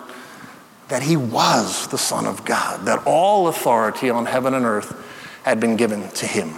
that 0.86 1.02
he 1.02 1.16
was 1.16 1.88
the 1.88 1.98
Son 1.98 2.24
of 2.24 2.44
God, 2.44 2.86
that 2.86 3.04
all 3.04 3.48
authority 3.48 4.10
on 4.10 4.26
heaven 4.26 4.54
and 4.54 4.64
earth 4.64 4.96
had 5.42 5.58
been 5.58 5.74
given 5.74 6.08
to 6.10 6.26
him. 6.26 6.54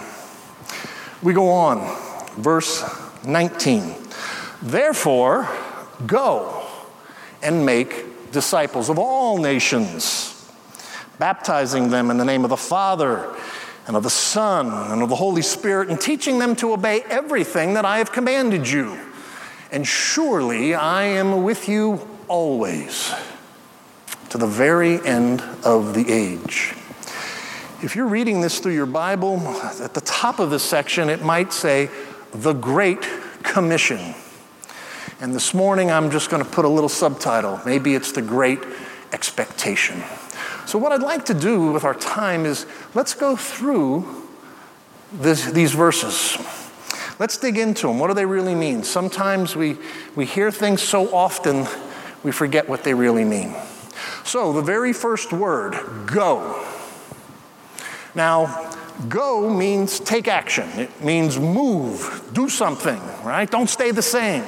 We 1.23 1.33
go 1.33 1.49
on, 1.49 1.79
verse 2.37 2.83
19. 3.25 3.95
Therefore, 4.61 5.49
go 6.05 6.67
and 7.41 7.65
make 7.65 8.31
disciples 8.31 8.89
of 8.89 8.99
all 8.99 9.39
nations, 9.39 10.47
baptizing 11.17 11.89
them 11.89 12.11
in 12.11 12.17
the 12.17 12.25
name 12.25 12.43
of 12.43 12.51
the 12.51 12.57
Father 12.57 13.35
and 13.89 13.97
of 13.97 14.03
the 14.03 14.09
Son 14.11 14.67
and 14.91 15.01
of 15.01 15.09
the 15.09 15.15
Holy 15.15 15.41
Spirit, 15.41 15.89
and 15.89 15.99
teaching 15.99 16.37
them 16.37 16.55
to 16.57 16.73
obey 16.73 17.01
everything 17.09 17.73
that 17.73 17.85
I 17.85 17.97
have 17.97 18.11
commanded 18.11 18.69
you. 18.69 18.95
And 19.71 19.85
surely 19.85 20.75
I 20.75 21.05
am 21.05 21.41
with 21.41 21.67
you 21.67 22.07
always 22.27 23.11
to 24.29 24.37
the 24.37 24.45
very 24.45 25.03
end 25.03 25.41
of 25.63 25.95
the 25.95 26.07
age. 26.07 26.75
If 27.81 27.95
you're 27.95 28.07
reading 28.07 28.41
this 28.41 28.59
through 28.59 28.75
your 28.75 28.85
Bible, 28.85 29.39
at 29.81 29.95
the 29.95 30.01
top 30.01 30.37
of 30.37 30.51
this 30.51 30.61
section, 30.61 31.09
it 31.09 31.23
might 31.23 31.51
say, 31.51 31.89
The 32.31 32.53
Great 32.53 33.01
Commission. 33.41 34.13
And 35.19 35.33
this 35.33 35.55
morning, 35.55 35.89
I'm 35.89 36.11
just 36.11 36.29
going 36.29 36.43
to 36.45 36.49
put 36.49 36.63
a 36.63 36.69
little 36.69 36.89
subtitle. 36.89 37.59
Maybe 37.65 37.95
it's 37.95 38.11
The 38.11 38.21
Great 38.21 38.59
Expectation. 39.11 40.03
So, 40.69 40.77
what 40.77 40.91
I'd 40.91 41.01
like 41.01 41.25
to 41.25 41.33
do 41.33 41.71
with 41.71 41.83
our 41.83 41.95
time 41.95 42.45
is 42.45 42.67
let's 42.93 43.15
go 43.15 43.35
through 43.35 44.05
this, 45.11 45.49
these 45.49 45.71
verses. 45.71 46.37
Let's 47.17 47.37
dig 47.37 47.57
into 47.57 47.87
them. 47.87 47.97
What 47.97 48.09
do 48.09 48.13
they 48.13 48.27
really 48.27 48.53
mean? 48.53 48.83
Sometimes 48.83 49.55
we, 49.55 49.77
we 50.15 50.27
hear 50.27 50.51
things 50.51 50.83
so 50.83 51.11
often 51.11 51.65
we 52.23 52.31
forget 52.31 52.69
what 52.69 52.83
they 52.83 52.93
really 52.93 53.25
mean. 53.25 53.55
So, 54.23 54.53
the 54.53 54.61
very 54.61 54.93
first 54.93 55.33
word, 55.33 55.75
go. 56.05 56.63
Now, 58.13 58.71
go 59.07 59.49
means 59.49 59.99
take 59.99 60.27
action, 60.27 60.69
it 60.77 61.03
means 61.03 61.39
move, 61.39 62.29
do 62.31 62.47
something, 62.47 63.01
right? 63.23 63.49
Don't 63.49 63.71
stay 63.71 63.89
the 63.89 64.03
same. 64.03 64.43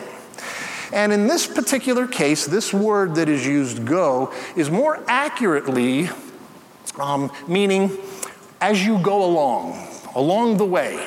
And 0.93 1.13
in 1.13 1.27
this 1.27 1.47
particular 1.47 2.07
case, 2.07 2.45
this 2.45 2.73
word 2.73 3.15
that 3.15 3.29
is 3.29 3.45
used, 3.45 3.85
go, 3.85 4.33
is 4.55 4.69
more 4.69 5.03
accurately 5.07 6.09
um, 6.99 7.31
meaning 7.47 7.97
as 8.59 8.85
you 8.85 8.99
go 8.99 9.23
along, 9.23 9.87
along 10.15 10.57
the 10.57 10.65
way. 10.65 11.05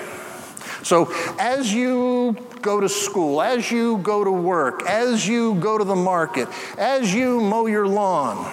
So 0.82 1.12
as 1.38 1.72
you 1.72 2.36
go 2.60 2.80
to 2.80 2.88
school, 2.88 3.40
as 3.40 3.70
you 3.70 3.98
go 3.98 4.24
to 4.24 4.30
work, 4.30 4.82
as 4.86 5.26
you 5.26 5.54
go 5.56 5.78
to 5.78 5.84
the 5.84 5.96
market, 5.96 6.48
as 6.78 7.14
you 7.14 7.40
mow 7.40 7.66
your 7.66 7.86
lawn, 7.86 8.52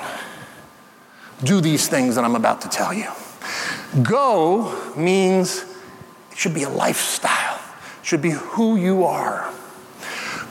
do 1.43 1.59
these 1.59 1.87
things 1.87 2.15
that 2.15 2.23
I'm 2.23 2.35
about 2.35 2.61
to 2.61 2.69
tell 2.69 2.93
you. 2.93 3.07
Go 4.03 4.93
means 4.95 5.65
it 6.31 6.37
should 6.37 6.53
be 6.53 6.63
a 6.63 6.69
lifestyle, 6.69 7.59
it 8.01 8.05
should 8.05 8.21
be 8.21 8.31
who 8.31 8.75
you 8.77 9.03
are. 9.03 9.51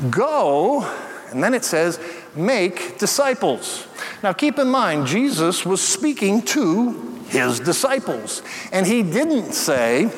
Go, 0.09 0.83
and 1.31 1.43
then 1.45 1.53
it 1.53 1.65
says, 1.65 2.01
make 2.35 2.99
disciples. 2.99 3.87
Now 4.23 4.33
keep 4.33 4.59
in 4.59 4.69
mind, 4.69 5.07
Jesus 5.07 5.67
was 5.67 5.83
speaking 5.83 6.43
to 6.43 6.93
his 7.29 7.61
disciples, 7.61 8.43
and 8.73 8.87
he 8.87 9.03
didn't 9.03 9.53
say, 9.53 10.11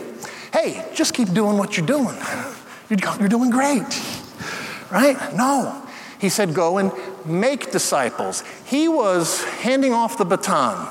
hey, 0.52 0.88
just 0.94 1.14
keep 1.14 1.32
doing 1.32 1.58
what 1.58 1.76
you're 1.76 1.86
doing. 1.86 2.16
You're 2.88 3.28
doing 3.28 3.50
great, 3.50 4.00
right? 4.90 5.16
No. 5.34 5.82
He 6.20 6.28
said, 6.28 6.54
go 6.54 6.78
and 6.78 6.92
make 7.24 7.72
disciples. 7.72 8.44
He 8.64 8.86
was 8.86 9.42
handing 9.44 9.92
off 9.92 10.18
the 10.18 10.24
baton. 10.24 10.88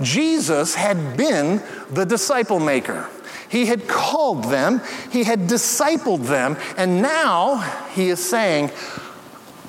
Jesus 0.00 0.74
had 0.74 1.16
been 1.16 1.62
the 1.90 2.04
disciple 2.04 2.58
maker. 2.58 3.08
He 3.52 3.66
had 3.66 3.86
called 3.86 4.44
them, 4.44 4.80
he 5.10 5.24
had 5.24 5.40
discipled 5.40 6.24
them, 6.26 6.56
and 6.78 7.02
now 7.02 7.58
he 7.94 8.08
is 8.08 8.18
saying, 8.18 8.70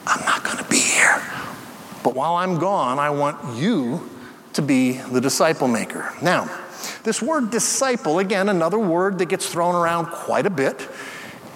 I'm 0.07 0.25
not 0.25 0.41
going 0.45 0.55
to 0.55 0.63
be 0.69 0.79
here. 0.79 1.21
But 2.01 2.15
while 2.15 2.35
I'm 2.35 2.59
gone, 2.59 2.97
I 2.97 3.09
want 3.09 3.57
you 3.57 4.09
to 4.53 4.61
be 4.61 4.93
the 4.93 5.19
disciple 5.19 5.67
maker. 5.67 6.13
Now, 6.21 6.49
this 7.03 7.21
word 7.21 7.51
disciple, 7.51 8.19
again, 8.19 8.47
another 8.47 8.79
word 8.79 9.17
that 9.19 9.25
gets 9.25 9.49
thrown 9.49 9.75
around 9.75 10.05
quite 10.05 10.45
a 10.45 10.49
bit 10.49 10.87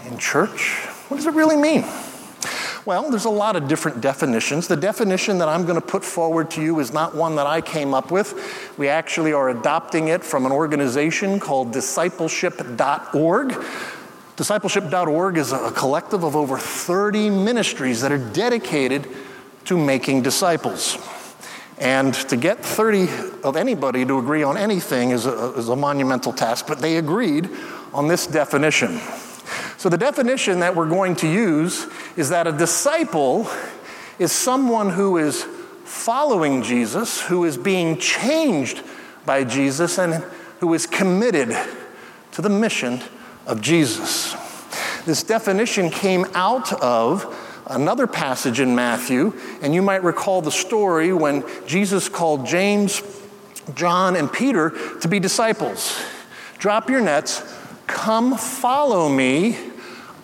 in 0.05 0.17
church. 0.17 0.75
What 1.07 1.15
does 1.15 1.27
it 1.27 1.33
really 1.33 1.55
mean? 1.55 1.85
Well, 2.87 3.09
there's 3.09 3.25
a 3.25 3.29
lot 3.29 3.57
of 3.57 3.67
different 3.67 3.99
definitions. 3.99 4.69
The 4.69 4.77
definition 4.77 5.39
that 5.39 5.49
I'm 5.49 5.65
going 5.65 5.75
to 5.75 5.85
put 5.85 6.05
forward 6.05 6.49
to 6.51 6.61
you 6.61 6.79
is 6.79 6.93
not 6.93 7.13
one 7.13 7.35
that 7.35 7.45
I 7.45 7.59
came 7.59 7.93
up 7.93 8.11
with. 8.11 8.77
We 8.77 8.87
actually 8.87 9.33
are 9.33 9.49
adopting 9.49 10.07
it 10.07 10.23
from 10.23 10.45
an 10.45 10.53
organization 10.53 11.37
called 11.37 11.73
discipleship.org. 11.73 13.65
Discipleship.org 14.37 15.37
is 15.37 15.51
a 15.51 15.69
collective 15.71 16.23
of 16.23 16.37
over 16.37 16.57
30 16.57 17.29
ministries 17.29 17.99
that 17.99 18.13
are 18.13 18.31
dedicated 18.31 19.05
to 19.65 19.77
making 19.77 20.21
disciples. 20.21 20.97
And 21.79 22.13
to 22.13 22.37
get 22.37 22.63
30 22.63 23.09
of 23.43 23.57
anybody 23.57 24.05
to 24.05 24.17
agree 24.17 24.43
on 24.43 24.55
anything 24.55 25.09
is 25.09 25.25
a, 25.25 25.55
is 25.55 25.67
a 25.67 25.75
monumental 25.75 26.31
task, 26.31 26.67
but 26.67 26.79
they 26.79 26.95
agreed 26.95 27.49
on 27.93 28.07
this 28.07 28.25
definition. 28.27 29.01
So, 29.77 29.89
the 29.89 29.97
definition 29.97 30.59
that 30.61 30.75
we're 30.75 30.89
going 30.89 31.15
to 31.17 31.27
use 31.27 31.87
is 32.15 32.29
that 32.29 32.47
a 32.47 32.51
disciple 32.51 33.47
is 34.17 34.31
someone 34.31 34.89
who 34.89 35.17
is 35.17 35.45
following 35.83 36.63
Jesus, 36.63 37.21
who 37.21 37.45
is 37.45 37.57
being 37.57 37.97
changed 37.97 38.81
by 39.25 39.43
Jesus, 39.43 39.99
and 39.99 40.23
who 40.59 40.73
is 40.73 40.87
committed 40.87 41.55
to 42.31 42.41
the 42.41 42.49
mission 42.49 43.01
of 43.45 43.61
Jesus. 43.61 44.35
This 45.05 45.23
definition 45.23 45.89
came 45.89 46.25
out 46.33 46.73
of 46.81 47.35
another 47.67 48.07
passage 48.07 48.59
in 48.59 48.75
Matthew, 48.75 49.33
and 49.61 49.73
you 49.73 49.81
might 49.81 50.03
recall 50.03 50.41
the 50.41 50.51
story 50.51 51.13
when 51.13 51.43
Jesus 51.67 52.09
called 52.09 52.45
James, 52.45 53.01
John, 53.75 54.15
and 54.15 54.31
Peter 54.31 54.71
to 55.01 55.07
be 55.07 55.19
disciples. 55.19 56.01
Drop 56.57 56.89
your 56.89 57.01
nets, 57.01 57.43
come 57.85 58.37
follow 58.37 59.07
me, 59.09 59.57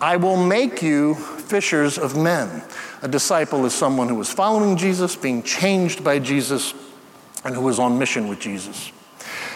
I 0.04 0.16
will 0.16 0.36
make 0.36 0.82
you 0.82 1.14
fishers 1.14 1.96
of 1.96 2.14
men. 2.14 2.62
A 3.00 3.08
disciple 3.08 3.64
is 3.64 3.72
someone 3.72 4.06
who 4.10 4.20
is 4.20 4.30
following 4.30 4.76
Jesus, 4.76 5.16
being 5.16 5.42
changed 5.42 6.04
by 6.04 6.18
Jesus, 6.18 6.74
and 7.42 7.54
who 7.54 7.66
is 7.70 7.78
on 7.78 7.98
mission 7.98 8.28
with 8.28 8.38
Jesus. 8.38 8.92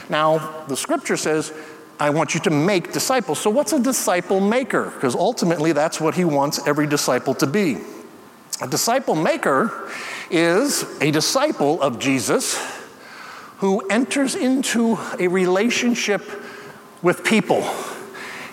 Now, 0.09 0.65
the 0.67 0.75
scripture 0.75 1.19
says, 1.19 1.53
I 2.01 2.09
want 2.09 2.33
you 2.33 2.41
to 2.41 2.51
make 2.51 2.95
disciples. 2.95 3.39
So, 3.39 3.51
what's 3.51 3.75
a 3.75 3.79
disciple 3.79 4.41
maker? 4.41 4.85
Because 4.85 5.15
ultimately, 5.15 5.73
that's 5.73 6.01
what 6.01 6.15
he 6.15 6.25
wants 6.25 6.67
every 6.67 6.87
disciple 6.87 7.35
to 7.35 7.47
be. 7.47 7.77
A 8.63 8.67
disciple 8.69 9.17
maker 9.17 9.91
is 10.31 10.83
a 11.03 11.11
disciple 11.11 11.79
of 11.83 11.99
Jesus 11.99 12.57
who 13.59 13.81
enters 13.91 14.35
into 14.35 14.97
a 15.19 15.29
relationship 15.29 16.23
with 17.03 17.23
people. 17.23 17.69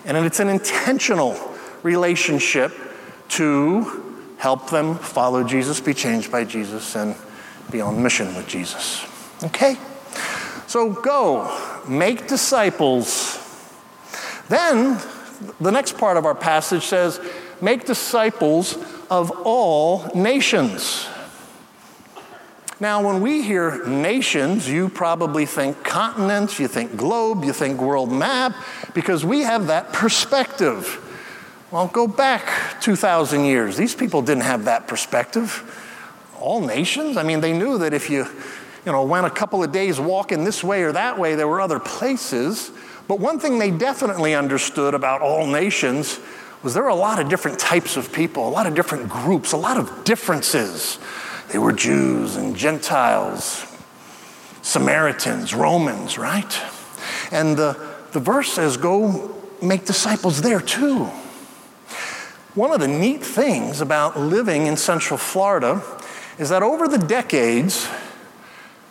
And 0.04 0.18
it's 0.18 0.42
an 0.42 0.50
intentional 0.50 1.55
relationship 1.86 2.74
to 3.30 4.36
help 4.38 4.72
them 4.72 4.96
follow 4.96 5.44
Jesus, 5.44 5.80
be 5.80 5.94
changed 5.94 6.32
by 6.32 6.44
Jesus, 6.44 6.96
and 6.96 7.16
be 7.72 7.80
on 7.80 8.02
mission 8.02 8.36
with 8.36 8.48
Jesus. 8.48 9.06
Okay? 9.44 9.78
So 10.68 10.92
go, 10.92 11.84
make 11.88 12.28
disciples. 12.28 13.40
Then 14.50 15.00
the 15.60 15.72
next 15.72 15.98
part 15.98 16.18
of 16.18 16.26
our 16.26 16.36
passage 16.36 16.84
says, 16.84 17.20
make 17.62 17.86
disciples 17.86 18.78
of 19.10 19.32
all 19.46 20.10
nations. 20.16 21.08
Now, 22.80 23.06
when 23.06 23.22
we 23.22 23.42
hear 23.44 23.86
nations, 23.86 24.68
you 24.68 24.90
probably 24.90 25.46
think 25.46 25.84
continents, 25.84 26.60
you 26.60 26.68
think 26.68 26.98
globe, 26.98 27.46
you 27.46 27.54
think 27.54 27.80
world 27.80 28.12
map, 28.12 28.54
because 28.94 29.24
we 29.24 29.42
have 29.42 29.68
that 29.68 29.94
perspective. 29.94 31.02
Well, 31.76 31.88
go 31.88 32.08
back 32.08 32.80
2,000 32.80 33.44
years. 33.44 33.76
These 33.76 33.96
people 33.96 34.22
didn't 34.22 34.44
have 34.44 34.64
that 34.64 34.88
perspective. 34.88 35.62
All 36.40 36.62
nations? 36.62 37.18
I 37.18 37.24
mean, 37.24 37.42
they 37.42 37.52
knew 37.52 37.78
that 37.80 37.94
if 37.94 38.10
you, 38.10 38.26
you 38.86 38.94
know, 38.94 39.04
went 39.04 39.26
a 39.26 39.30
couple 39.30 39.62
of 39.62 39.74
days 39.74 40.00
walking 40.00 40.46
this 40.46 40.64
way 40.64 40.84
or 40.84 40.94
that 40.94 41.20
way, 41.20 41.36
there 41.36 41.50
were 41.50 41.60
other 41.60 41.82
places. 41.82 42.72
But 43.10 43.20
one 43.20 43.42
thing 43.42 43.60
they 43.60 43.72
definitely 43.72 44.34
understood 44.34 44.94
about 44.94 45.22
all 45.22 45.46
nations 45.48 46.18
was 46.64 46.74
there 46.74 46.84
were 46.84 46.88
a 46.88 46.96
lot 46.96 47.20
of 47.20 47.28
different 47.28 47.60
types 47.60 47.98
of 47.98 48.14
people, 48.14 48.48
a 48.48 48.50
lot 48.50 48.68
of 48.68 48.74
different 48.74 49.10
groups, 49.10 49.52
a 49.52 49.58
lot 49.58 49.76
of 49.76 50.06
differences. 50.06 50.98
They 51.52 51.58
were 51.58 51.74
Jews 51.74 52.38
and 52.38 52.56
Gentiles, 52.56 53.66
Samaritans, 54.62 55.54
Romans, 55.54 56.18
right? 56.18 56.58
And 57.34 57.58
the, 57.58 57.78
the 58.14 58.22
verse 58.22 58.54
says, 58.54 58.78
go 58.78 59.36
make 59.62 59.84
disciples 59.84 60.42
there 60.42 60.62
too. 60.62 61.12
One 62.56 62.72
of 62.72 62.80
the 62.80 62.88
neat 62.88 63.22
things 63.22 63.82
about 63.82 64.18
living 64.18 64.66
in 64.66 64.78
Central 64.78 65.18
Florida 65.18 65.84
is 66.40 66.48
that 66.50 66.64
over 66.64 66.88
the 66.88 66.98
decades, 66.98 67.86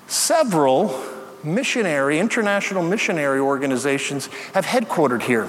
several 0.07 1.03
missionary, 1.43 2.19
international 2.19 2.83
missionary 2.83 3.41
organizations 3.41 4.27
have 4.53 4.67
headquartered 4.67 5.23
here. 5.23 5.49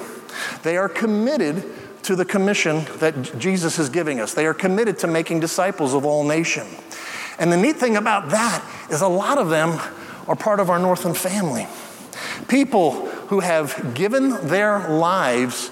They 0.64 0.78
are 0.78 0.88
committed 0.88 1.64
to 2.04 2.16
the 2.16 2.24
commission 2.24 2.86
that 3.00 3.38
Jesus 3.38 3.80
is 3.80 3.90
giving 3.90 4.22
us. 4.22 4.34
They 4.34 4.46
are 4.46 4.54
committed 4.54 4.98
to 5.00 5.08
making 5.08 5.42
disciples 5.42 5.94
of 5.94 6.06
all 6.06 6.24
nations. 6.24 6.74
And 7.38 7.52
the 7.52 7.58
neat 7.58 7.76
thing 7.76 7.98
about 7.98 8.30
that 8.30 8.64
is 8.90 9.02
a 9.02 9.10
lot 9.10 9.38
of 9.38 9.50
them 9.50 9.78
are 10.26 10.38
part 10.38 10.62
of 10.62 10.70
our 10.70 10.80
Northland 10.80 11.18
family. 11.18 11.68
People 12.48 13.08
who 13.28 13.42
have 13.42 13.94
given 13.94 14.48
their 14.48 14.88
lives 14.88 15.70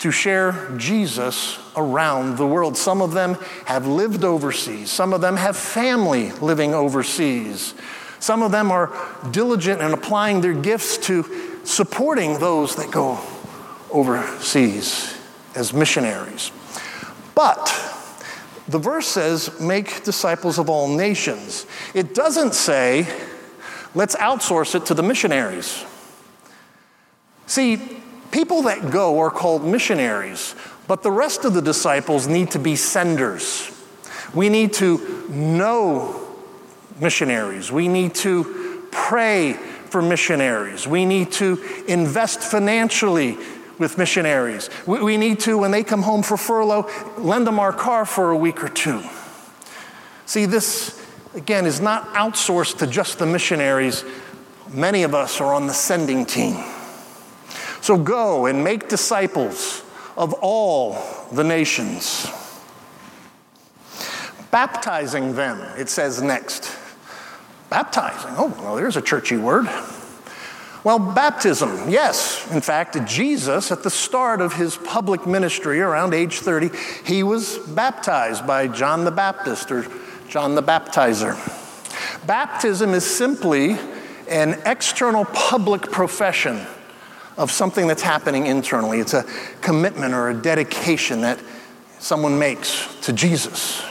to 0.00 0.10
share 0.10 0.70
Jesus 0.76 1.58
around 1.76 2.36
the 2.36 2.46
world. 2.46 2.76
Some 2.76 3.00
of 3.00 3.12
them 3.12 3.36
have 3.66 3.86
lived 3.86 4.24
overseas, 4.24 4.90
some 4.90 5.12
of 5.12 5.20
them 5.20 5.36
have 5.36 5.56
family 5.56 6.32
living 6.32 6.74
overseas. 6.74 7.74
Some 8.20 8.42
of 8.42 8.52
them 8.52 8.70
are 8.70 8.92
diligent 9.30 9.80
in 9.80 9.92
applying 9.92 10.42
their 10.42 10.52
gifts 10.52 10.98
to 10.98 11.24
supporting 11.64 12.38
those 12.38 12.76
that 12.76 12.90
go 12.90 13.18
overseas 13.90 15.18
as 15.54 15.72
missionaries. 15.72 16.52
But 17.34 17.66
the 18.68 18.78
verse 18.78 19.06
says, 19.06 19.58
make 19.58 20.04
disciples 20.04 20.58
of 20.58 20.68
all 20.68 20.86
nations. 20.86 21.64
It 21.94 22.14
doesn't 22.14 22.54
say, 22.54 23.08
let's 23.94 24.14
outsource 24.16 24.74
it 24.74 24.84
to 24.86 24.94
the 24.94 25.02
missionaries. 25.02 25.84
See, 27.46 27.99
People 28.30 28.62
that 28.62 28.90
go 28.90 29.18
are 29.18 29.30
called 29.30 29.64
missionaries, 29.64 30.54
but 30.86 31.02
the 31.02 31.10
rest 31.10 31.44
of 31.44 31.54
the 31.54 31.62
disciples 31.62 32.26
need 32.26 32.52
to 32.52 32.58
be 32.58 32.76
senders. 32.76 33.70
We 34.34 34.48
need 34.48 34.72
to 34.74 35.28
know 35.28 36.28
missionaries. 37.00 37.72
We 37.72 37.88
need 37.88 38.14
to 38.16 38.86
pray 38.92 39.54
for 39.54 40.00
missionaries. 40.00 40.86
We 40.86 41.04
need 41.04 41.32
to 41.32 41.60
invest 41.88 42.40
financially 42.40 43.36
with 43.78 43.98
missionaries. 43.98 44.70
We, 44.86 45.16
need 45.16 45.40
to, 45.40 45.58
when 45.58 45.70
they 45.70 45.82
come 45.82 46.02
home 46.02 46.22
for 46.22 46.36
furlough, 46.36 46.88
lend 47.16 47.46
them 47.46 47.58
our 47.58 47.72
car 47.72 48.04
for 48.04 48.30
a 48.30 48.36
week 48.36 48.62
or 48.62 48.68
two. 48.68 49.02
See, 50.26 50.44
this, 50.44 51.02
again, 51.34 51.66
is 51.66 51.80
not 51.80 52.06
outsourced 52.14 52.78
to 52.78 52.86
just 52.86 53.18
the 53.18 53.26
missionaries. 53.26 54.04
Many 54.72 55.02
of 55.02 55.14
us 55.14 55.40
are 55.40 55.52
on 55.54 55.66
the 55.66 55.72
sending 55.72 56.24
team. 56.26 56.62
So 57.80 57.96
go 57.96 58.46
and 58.46 58.62
make 58.62 58.88
disciples 58.88 59.82
of 60.16 60.34
all 60.34 60.98
the 61.32 61.44
nations, 61.44 62.30
baptizing 64.50 65.34
them, 65.34 65.60
it 65.78 65.88
says 65.88 66.20
next. 66.20 66.76
Baptizing, 67.70 68.34
oh, 68.36 68.54
well, 68.58 68.76
there's 68.76 68.96
a 68.96 69.02
churchy 69.02 69.36
word. 69.36 69.66
Well, 70.82 70.98
baptism, 70.98 71.88
yes. 71.88 72.50
In 72.50 72.60
fact, 72.60 72.96
Jesus, 73.06 73.70
at 73.70 73.82
the 73.82 73.90
start 73.90 74.40
of 74.40 74.54
his 74.54 74.76
public 74.76 75.26
ministry 75.26 75.80
around 75.80 76.14
age 76.14 76.40
30, 76.40 76.70
he 77.04 77.22
was 77.22 77.58
baptized 77.58 78.46
by 78.46 78.66
John 78.66 79.04
the 79.04 79.10
Baptist 79.10 79.70
or 79.70 79.86
John 80.28 80.54
the 80.54 80.62
Baptizer. 80.62 81.36
Baptism 82.26 82.90
is 82.90 83.04
simply 83.04 83.78
an 84.28 84.60
external 84.64 85.24
public 85.26 85.82
profession 85.90 86.66
of 87.40 87.50
something 87.50 87.86
that's 87.86 88.02
happening 88.02 88.46
internally. 88.46 89.00
It's 89.00 89.14
a 89.14 89.24
commitment 89.62 90.12
or 90.12 90.28
a 90.28 90.34
dedication 90.34 91.22
that 91.22 91.40
someone 91.98 92.38
makes 92.38 92.86
to 93.06 93.14
Jesus. 93.14 93.82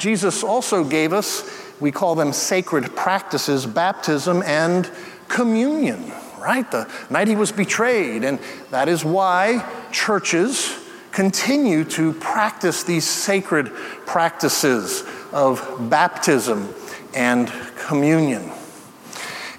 Jesus 0.00 0.42
also 0.42 0.82
gave 0.82 1.12
us, 1.12 1.48
we 1.78 1.92
call 1.92 2.16
them 2.16 2.32
sacred 2.32 2.96
practices, 2.96 3.66
baptism 3.66 4.42
and 4.42 4.90
communion, 5.28 6.10
right? 6.40 6.68
The 6.68 6.90
night 7.08 7.28
he 7.28 7.36
was 7.36 7.52
betrayed. 7.52 8.24
And 8.24 8.40
that 8.70 8.88
is 8.88 9.04
why 9.04 9.64
churches 9.92 10.76
continue 11.12 11.84
to 11.84 12.14
practice 12.14 12.82
these 12.82 13.04
sacred 13.04 13.72
practices 14.06 15.04
of 15.32 15.88
baptism 15.88 16.74
and 17.14 17.48
communion. 17.76 18.50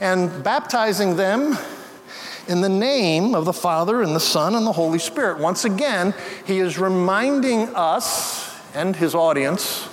And 0.01 0.43
baptizing 0.43 1.15
them 1.15 1.57
in 2.51 2.59
the 2.59 2.69
name 2.69 3.33
of 3.33 3.45
the 3.45 3.53
Father 3.53 4.01
and 4.01 4.13
the 4.13 4.19
Son 4.19 4.55
and 4.55 4.67
the 4.67 4.73
Holy 4.73 4.99
Spirit. 4.99 5.39
Once 5.39 5.63
again, 5.63 6.13
he 6.45 6.59
is 6.59 6.77
reminding 6.77 7.73
us 7.73 8.53
and 8.75 8.93
his 8.93 9.15
audience 9.15 9.87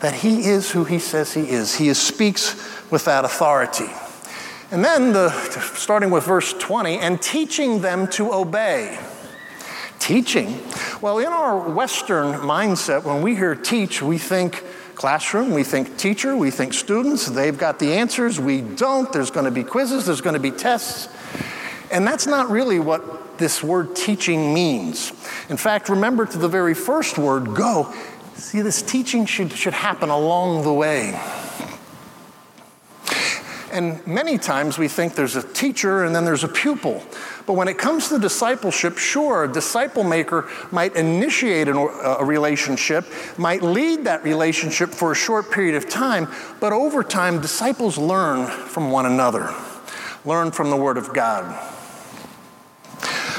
that 0.00 0.14
he 0.14 0.48
is 0.48 0.70
who 0.70 0.84
he 0.84 0.98
says 0.98 1.34
he 1.34 1.42
is. 1.42 1.74
He 1.74 1.88
is, 1.88 2.00
speaks 2.00 2.54
with 2.90 3.04
that 3.04 3.26
authority. 3.26 3.90
And 4.70 4.82
then, 4.82 5.12
the, 5.12 5.28
starting 5.74 6.10
with 6.10 6.24
verse 6.24 6.54
20, 6.54 6.98
and 6.98 7.20
teaching 7.20 7.82
them 7.82 8.06
to 8.08 8.32
obey. 8.32 8.98
Teaching? 9.98 10.58
Well, 11.02 11.18
in 11.18 11.26
our 11.26 11.58
Western 11.70 12.34
mindset, 12.36 13.04
when 13.04 13.20
we 13.20 13.34
hear 13.34 13.54
teach, 13.54 14.00
we 14.00 14.16
think 14.16 14.64
classroom, 14.94 15.52
we 15.52 15.62
think 15.62 15.98
teacher, 15.98 16.36
we 16.36 16.50
think 16.50 16.72
students, 16.72 17.26
they've 17.26 17.58
got 17.58 17.78
the 17.78 17.92
answers, 17.92 18.40
we 18.40 18.62
don't. 18.62 19.12
There's 19.12 19.30
going 19.30 19.44
to 19.44 19.50
be 19.50 19.62
quizzes, 19.62 20.06
there's 20.06 20.20
going 20.22 20.34
to 20.34 20.40
be 20.40 20.50
tests. 20.50 21.08
And 21.90 22.06
that's 22.06 22.26
not 22.26 22.50
really 22.50 22.78
what 22.78 23.38
this 23.38 23.62
word 23.62 23.96
teaching 23.96 24.52
means. 24.52 25.12
In 25.48 25.56
fact, 25.56 25.88
remember 25.88 26.26
to 26.26 26.38
the 26.38 26.48
very 26.48 26.74
first 26.74 27.18
word, 27.18 27.54
go. 27.54 27.92
See, 28.34 28.60
this 28.60 28.82
teaching 28.82 29.26
should, 29.26 29.52
should 29.52 29.72
happen 29.72 30.10
along 30.10 30.64
the 30.64 30.72
way. 30.72 31.18
And 33.70 34.04
many 34.06 34.38
times 34.38 34.78
we 34.78 34.88
think 34.88 35.14
there's 35.14 35.36
a 35.36 35.42
teacher 35.42 36.04
and 36.04 36.14
then 36.14 36.24
there's 36.24 36.44
a 36.44 36.48
pupil. 36.48 37.02
But 37.46 37.52
when 37.52 37.68
it 37.68 37.78
comes 37.78 38.08
to 38.08 38.18
discipleship, 38.18 38.98
sure, 38.98 39.44
a 39.44 39.52
disciple 39.52 40.04
maker 40.04 40.48
might 40.70 40.96
initiate 40.96 41.68
an, 41.68 41.76
a 41.76 42.24
relationship, 42.24 43.06
might 43.36 43.62
lead 43.62 44.04
that 44.04 44.24
relationship 44.24 44.90
for 44.90 45.12
a 45.12 45.14
short 45.14 45.50
period 45.50 45.74
of 45.74 45.88
time, 45.88 46.28
but 46.60 46.72
over 46.72 47.02
time, 47.02 47.40
disciples 47.40 47.98
learn 47.98 48.46
from 48.46 48.90
one 48.90 49.06
another, 49.06 49.54
learn 50.24 50.50
from 50.50 50.70
the 50.70 50.76
Word 50.76 50.96
of 50.96 51.12
God. 51.12 51.77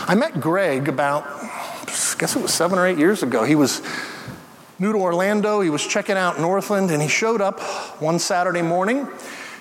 I 0.10 0.16
met 0.16 0.42
Greg 0.42 0.90
about, 0.90 1.24
I 1.24 2.16
guess 2.18 2.36
it 2.36 2.42
was 2.42 2.52
seven 2.52 2.80
or 2.80 2.88
eight 2.88 2.98
years 2.98 3.22
ago. 3.22 3.44
He 3.44 3.54
was 3.54 3.84
new 4.80 4.92
to 4.92 4.98
Orlando, 4.98 5.62
he 5.62 5.70
was 5.70 5.86
checking 5.86 6.18
out 6.18 6.40
Northland, 6.40 6.90
and 6.90 7.00
he 7.00 7.08
showed 7.08 7.42
up 7.42 7.60
one 8.02 8.18
Saturday 8.18 8.64
morning 8.64 9.08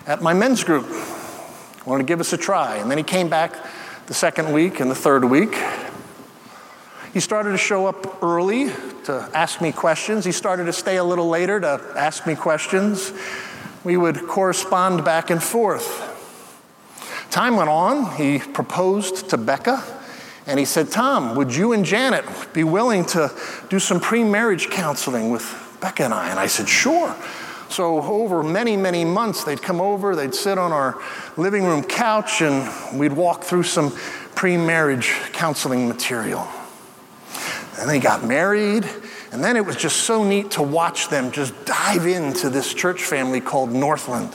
at 0.06 0.22
my 0.22 0.32
men's 0.32 0.64
group. 0.64 0.87
Wanted 1.84 2.04
to 2.04 2.06
give 2.06 2.18
us 2.18 2.32
a 2.32 2.38
try. 2.38 2.76
And 2.76 2.90
then 2.90 2.96
he 2.96 3.04
came 3.04 3.28
back 3.28 3.56
the 4.06 4.14
second 4.14 4.50
week 4.50 4.80
and 4.80 4.90
the 4.90 4.94
third 4.94 5.22
week. 5.22 5.54
He 7.12 7.20
started 7.20 7.50
to 7.50 7.58
show 7.58 7.87
up 7.87 8.22
early 8.22 8.70
to 9.04 9.28
ask 9.34 9.61
me 9.61 9.70
questions. 9.70 10.24
He 10.24 10.32
started 10.32 10.64
to 10.64 10.72
stay 10.72 10.96
a 10.96 11.04
little 11.04 11.28
later 11.28 11.61
to 11.61 11.92
ask 11.94 12.26
me 12.26 12.34
questions. 12.34 13.12
We 13.84 13.98
would 13.98 14.26
correspond 14.26 15.04
back 15.04 15.28
and 15.28 15.42
forth. 15.42 16.06
Time 17.30 17.56
went 17.56 17.68
on. 17.68 18.16
He 18.16 18.38
proposed 18.38 19.28
to 19.28 19.37
Becca. 19.37 19.96
And 20.48 20.58
he 20.58 20.64
said, 20.64 20.90
Tom, 20.90 21.37
would 21.37 21.54
you 21.54 21.74
and 21.74 21.84
Janet 21.84 22.24
be 22.54 22.64
willing 22.64 23.04
to 23.06 23.30
do 23.68 23.78
some 23.78 24.00
pre 24.00 24.24
marriage 24.24 24.70
counseling 24.70 25.30
with 25.30 25.44
Becca 25.82 26.04
and 26.04 26.14
I? 26.14 26.30
And 26.30 26.40
I 26.40 26.46
said, 26.46 26.66
sure. 26.66 27.14
So, 27.68 28.00
over 28.00 28.42
many, 28.42 28.74
many 28.74 29.04
months, 29.04 29.44
they'd 29.44 29.61
come 29.61 29.78
over, 29.78 30.16
they'd 30.16 30.34
sit 30.34 30.56
on 30.56 30.72
our 30.72 30.98
living 31.37 31.64
room 31.64 31.84
couch, 31.84 32.40
and 32.40 32.66
we'd 32.98 33.12
walk 33.12 33.44
through 33.44 33.64
some 33.64 33.94
pre 34.34 34.56
marriage 34.56 35.11
counseling 35.34 35.87
material. 35.87 36.48
And 37.78 37.90
they 37.90 38.00
got 38.00 38.24
married, 38.24 38.88
and 39.32 39.44
then 39.44 39.54
it 39.54 39.66
was 39.66 39.76
just 39.76 39.98
so 39.98 40.24
neat 40.24 40.52
to 40.52 40.62
watch 40.62 41.11
them 41.11 41.30
just 41.30 41.52
dive 41.66 42.06
into 42.06 42.48
this 42.48 42.72
church 42.72 43.04
family 43.04 43.42
called 43.42 43.70
Northland 43.70 44.34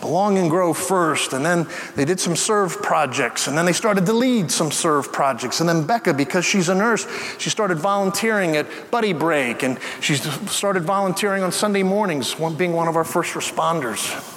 belong 0.00 0.38
and 0.38 0.50
grow 0.50 0.72
first. 0.72 1.32
And 1.32 1.44
then 1.44 1.66
they 1.96 2.04
did 2.04 2.20
some 2.20 2.36
serve 2.36 2.82
projects. 2.82 3.46
And 3.46 3.56
then 3.56 3.66
they 3.66 3.72
started 3.72 4.06
to 4.06 4.12
lead 4.12 4.50
some 4.50 4.70
serve 4.70 5.12
projects. 5.12 5.60
And 5.60 5.68
then 5.68 5.86
Becca, 5.86 6.14
because 6.14 6.44
she's 6.44 6.68
a 6.68 6.74
nurse, 6.74 7.06
she 7.38 7.50
started 7.50 7.78
volunteering 7.78 8.56
at 8.56 8.90
Buddy 8.90 9.12
Break. 9.12 9.62
And 9.62 9.78
she 10.00 10.16
started 10.16 10.84
volunteering 10.84 11.42
on 11.42 11.52
Sunday 11.52 11.82
mornings, 11.82 12.34
being 12.56 12.72
one 12.72 12.88
of 12.88 12.96
our 12.96 13.04
first 13.04 13.34
responders. 13.34 14.34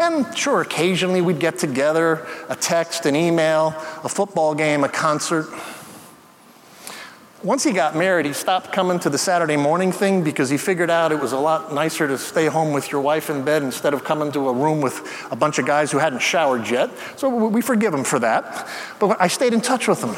And 0.00 0.36
sure, 0.36 0.60
occasionally 0.60 1.20
we'd 1.20 1.40
get 1.40 1.58
together, 1.58 2.26
a 2.48 2.56
text, 2.56 3.06
an 3.06 3.16
email, 3.16 3.74
a 4.04 4.08
football 4.08 4.54
game, 4.54 4.84
a 4.84 4.88
concert. 4.88 5.46
Once 7.44 7.62
he 7.62 7.70
got 7.70 7.94
married, 7.94 8.26
he 8.26 8.32
stopped 8.32 8.72
coming 8.72 8.98
to 8.98 9.08
the 9.08 9.18
Saturday 9.18 9.56
morning 9.56 9.92
thing 9.92 10.24
because 10.24 10.50
he 10.50 10.56
figured 10.56 10.90
out 10.90 11.12
it 11.12 11.20
was 11.20 11.30
a 11.30 11.38
lot 11.38 11.72
nicer 11.72 12.08
to 12.08 12.18
stay 12.18 12.46
home 12.46 12.72
with 12.72 12.90
your 12.90 13.00
wife 13.00 13.30
in 13.30 13.44
bed 13.44 13.62
instead 13.62 13.94
of 13.94 14.02
coming 14.02 14.32
to 14.32 14.48
a 14.48 14.52
room 14.52 14.80
with 14.80 15.26
a 15.30 15.36
bunch 15.36 15.60
of 15.60 15.64
guys 15.66 15.92
who 15.92 15.98
hadn't 15.98 16.18
showered 16.18 16.68
yet. 16.68 16.90
So 17.14 17.28
we 17.28 17.62
forgive 17.62 17.94
him 17.94 18.02
for 18.02 18.18
that. 18.18 18.68
But 18.98 19.20
I 19.20 19.28
stayed 19.28 19.52
in 19.52 19.60
touch 19.60 19.86
with 19.86 20.02
him. 20.02 20.16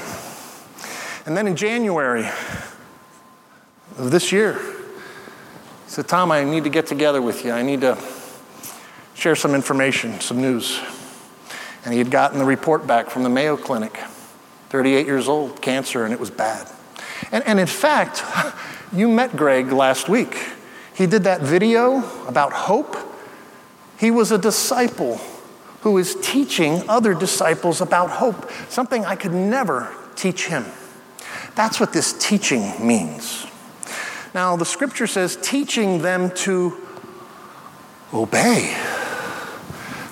And 1.26 1.37
then 1.37 1.46
in 1.46 1.56
January 1.56 2.26
of 3.98 4.11
this 4.11 4.33
year, 4.33 4.54
he 4.54 5.90
said, 5.90 6.09
Tom, 6.09 6.33
I 6.33 6.42
need 6.42 6.64
to 6.64 6.70
get 6.70 6.87
together 6.87 7.20
with 7.20 7.44
you. 7.44 7.52
I 7.52 7.61
need 7.61 7.83
to 7.83 7.98
share 9.12 9.37
some 9.37 9.54
information, 9.54 10.20
some 10.20 10.40
news. 10.40 10.80
And 11.85 11.92
he 11.92 11.98
had 11.98 12.11
gotten 12.11 12.38
the 12.38 12.46
report 12.46 12.87
back 12.87 13.11
from 13.11 13.24
the 13.24 13.28
Mayo 13.28 13.59
Clinic 13.59 13.98
38 14.70 15.04
years 15.04 15.28
old, 15.28 15.61
cancer, 15.61 16.06
and 16.06 16.14
it 16.14 16.20
was 16.20 16.30
bad. 16.30 16.66
And, 17.33 17.46
and 17.46 17.61
in 17.61 17.66
fact, 17.66 18.22
you 18.92 19.09
met 19.09 19.37
Greg 19.37 19.72
last 19.72 20.09
week. 20.09 20.37
He 20.94 21.06
did 21.06 21.24
that 21.24 21.40
video 21.40 22.04
about 22.26 22.52
hope. 22.52 22.96
He 23.98 24.11
was 24.11 24.33
a 24.33 24.38
disciple 24.38 25.20
who 25.83 25.96
is 25.96 26.14
teaching 26.22 26.88
other 26.88 27.14
disciples 27.14 27.80
about 27.80 28.11
hope, 28.11 28.50
something 28.68 29.04
I 29.04 29.16
could 29.16 29.33
never 29.33 29.94
teach 30.14 30.46
him. 30.46 30.64
That's 31.54 31.80
what 31.80 31.92
this 31.92 32.12
teaching 32.12 32.87
means. 32.87 33.46
Now, 34.35 34.56
the 34.56 34.64
scripture 34.64 35.06
says, 35.06 35.37
teaching 35.42 36.02
them 36.02 36.30
to 36.37 36.87
obey. 38.12 38.76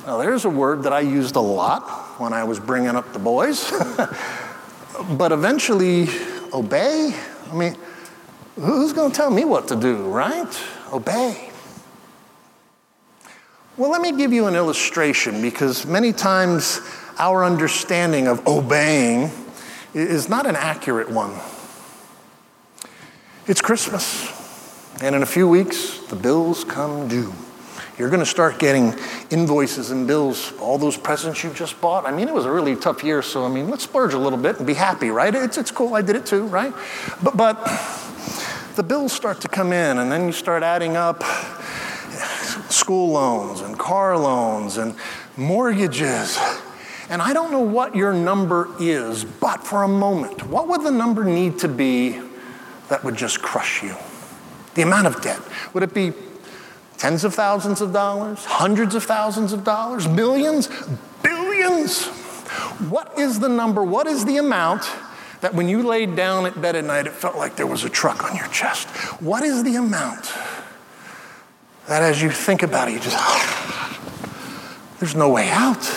Now, 0.07 0.17
there's 0.17 0.45
a 0.45 0.51
word 0.51 0.85
that 0.85 0.93
I 0.93 1.01
used 1.01 1.37
a 1.37 1.41
lot 1.41 1.83
when 2.19 2.33
I 2.33 2.45
was 2.45 2.59
bringing 2.59 2.97
up 2.97 3.13
the 3.13 3.19
boys, 3.19 3.71
but 5.11 5.33
eventually 5.33 6.09
obey? 6.53 7.15
I 7.51 7.55
mean, 7.55 7.77
who's 8.57 8.93
going 8.93 9.11
to 9.11 9.17
tell 9.17 9.31
me 9.31 9.45
what 9.45 9.69
to 9.69 9.77
do, 9.77 10.09
right? 10.09 10.61
Obey. 10.93 11.51
Well, 13.77 13.91
let 13.91 14.01
me 14.01 14.17
give 14.17 14.33
you 14.33 14.47
an 14.47 14.57
illustration 14.57 15.41
because 15.41 15.87
many 15.87 16.13
times 16.13 16.81
our 17.19 17.45
understanding 17.45 18.27
of 18.27 18.47
obeying 18.47 19.31
is 19.95 20.29
not 20.29 20.47
an 20.47 20.57
accurate 20.57 21.11
one. 21.11 21.35
It's 23.47 23.61
Christmas, 23.61 24.31
and 25.01 25.15
in 25.15 25.23
a 25.23 25.27
few 25.27 25.49
weeks, 25.49 25.99
the 26.09 26.17
bills 26.17 26.65
come 26.65 27.09
due. 27.09 27.33
You're 27.99 28.11
going 28.11 28.21
to 28.21 28.27
start 28.27 28.61
getting 28.61 28.95
invoices 29.31 29.91
and 29.91 30.07
bills, 30.07 30.53
all 30.61 30.79
those 30.79 30.97
presents 30.97 31.43
you 31.43 31.53
just 31.53 31.81
bought. 31.81 32.07
I 32.07 32.13
mean, 32.13 32.29
it 32.29 32.35
was 32.35 32.45
a 32.45 32.51
really 32.51 32.77
tough 32.77 33.03
year, 33.03 33.23
so 33.23 33.45
I 33.45 33.49
mean, 33.49 33.69
let's 33.69 33.83
splurge 33.83 34.15
a 34.15 34.19
little 34.19 34.39
bit 34.39 34.59
and 34.59 34.67
be 34.67 34.75
happy, 34.75 35.09
right? 35.11 35.35
It's, 35.35 35.59
it's 35.59 35.73
cool, 35.73 35.95
I 35.95 36.03
did 36.03 36.15
it 36.15 36.25
too, 36.25 36.45
right? 36.45 36.73
But, 37.23 37.37
but 37.37 37.57
the 38.77 38.85
bills 38.85 39.13
start 39.13 39.41
to 39.41 39.49
come 39.49 39.73
in, 39.73 39.99
and 39.99 40.13
then 40.13 40.27
you 40.27 40.33
start 40.33 40.63
adding 40.63 40.97
up 40.97 41.25
school 42.71 43.11
loans 43.11 43.63
and 43.63 43.77
car 43.77 44.17
loans 44.17 44.77
and 44.77 44.95
mortgages. 45.37 46.39
And 47.11 47.21
I 47.21 47.33
don't 47.33 47.51
know 47.51 47.61
what 47.61 47.97
your 47.97 48.13
number 48.13 48.69
is, 48.79 49.25
but 49.25 49.65
for 49.65 49.83
a 49.83 49.89
moment, 49.89 50.47
what 50.47 50.69
would 50.69 50.83
the 50.83 50.93
number 50.93 51.25
need 51.25 51.59
to 51.61 51.69
be 51.69 52.21
that 52.91 53.03
would 53.03 53.17
just 53.17 53.43
crush 53.43 53.83
you? 53.83 53.97
The 54.75 54.83
amount 54.83 55.09
of 55.09 55.21
debt. 55.21 55.41
Would 55.75 55.83
it 55.83 55.93
be 55.93 56.13
tens 56.99 57.25
of 57.25 57.35
thousands 57.35 57.81
of 57.81 57.93
dollars, 57.93 58.45
hundreds 58.45 58.95
of 58.95 59.05
thousands 59.05 59.53
of 59.53 59.65
dollars, 59.65 60.07
millions, 60.07 60.69
billions? 61.23 62.07
What 62.91 63.19
is 63.19 63.41
the 63.41 63.49
number? 63.49 63.83
What 63.83 64.07
is 64.07 64.25
the 64.25 64.37
amount 64.37 64.91
that 65.41 65.55
when 65.55 65.69
you 65.69 65.83
laid 65.83 66.17
down 66.17 66.47
at 66.47 66.61
bed 66.61 66.77
at 66.77 66.85
night, 66.85 67.07
it 67.07 67.13
felt 67.13 67.37
like 67.37 67.57
there 67.57 67.67
was 67.67 67.85
a 67.85 67.89
truck 67.89 68.25
on 68.25 68.37
your 68.37 68.49
chest? 68.49 68.89
What 69.23 69.43
is 69.45 69.63
the 69.63 69.77
amount 69.77 70.33
that 71.87 72.03
as 72.03 72.21
you 72.21 72.31
think 72.31 72.63
about 72.63 72.89
it, 72.89 72.93
you 72.93 73.01
just, 73.01 73.17
there's 74.99 75.15
no 75.15 75.31
way 75.31 75.49
out. 75.51 75.89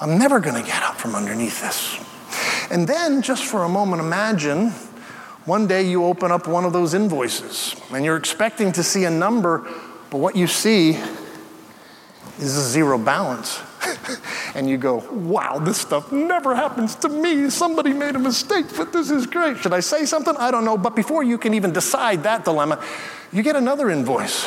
I'm 0.00 0.18
never 0.18 0.38
going 0.38 0.54
to 0.54 0.66
get 0.66 0.82
out 0.82 0.98
from 1.00 1.14
underneath 1.14 1.60
this. 1.60 1.98
And 2.70 2.86
then, 2.86 3.22
just 3.22 3.44
for 3.44 3.64
a 3.64 3.68
moment, 3.68 4.00
imagine 4.00 4.72
one 5.48 5.66
day 5.66 5.82
you 5.82 6.04
open 6.04 6.30
up 6.30 6.46
one 6.46 6.66
of 6.66 6.74
those 6.74 6.92
invoices 6.92 7.74
and 7.90 8.04
you're 8.04 8.18
expecting 8.18 8.70
to 8.72 8.82
see 8.82 9.04
a 9.04 9.10
number, 9.10 9.66
but 10.10 10.18
what 10.18 10.36
you 10.36 10.46
see 10.46 10.90
is 12.38 12.54
a 12.54 12.62
zero 12.62 12.98
balance. 12.98 13.58
and 14.54 14.68
you 14.68 14.76
go, 14.76 14.96
wow, 15.10 15.58
this 15.58 15.78
stuff 15.78 16.12
never 16.12 16.54
happens 16.54 16.94
to 16.96 17.08
me. 17.08 17.48
Somebody 17.48 17.94
made 17.94 18.14
a 18.14 18.18
mistake, 18.18 18.66
but 18.76 18.92
this 18.92 19.10
is 19.10 19.26
great. 19.26 19.56
Should 19.56 19.72
I 19.72 19.80
say 19.80 20.04
something? 20.04 20.36
I 20.36 20.50
don't 20.50 20.66
know. 20.66 20.76
But 20.76 20.94
before 20.94 21.22
you 21.22 21.38
can 21.38 21.54
even 21.54 21.72
decide 21.72 22.24
that 22.24 22.44
dilemma, 22.44 22.84
you 23.32 23.42
get 23.42 23.56
another 23.56 23.88
invoice. 23.88 24.44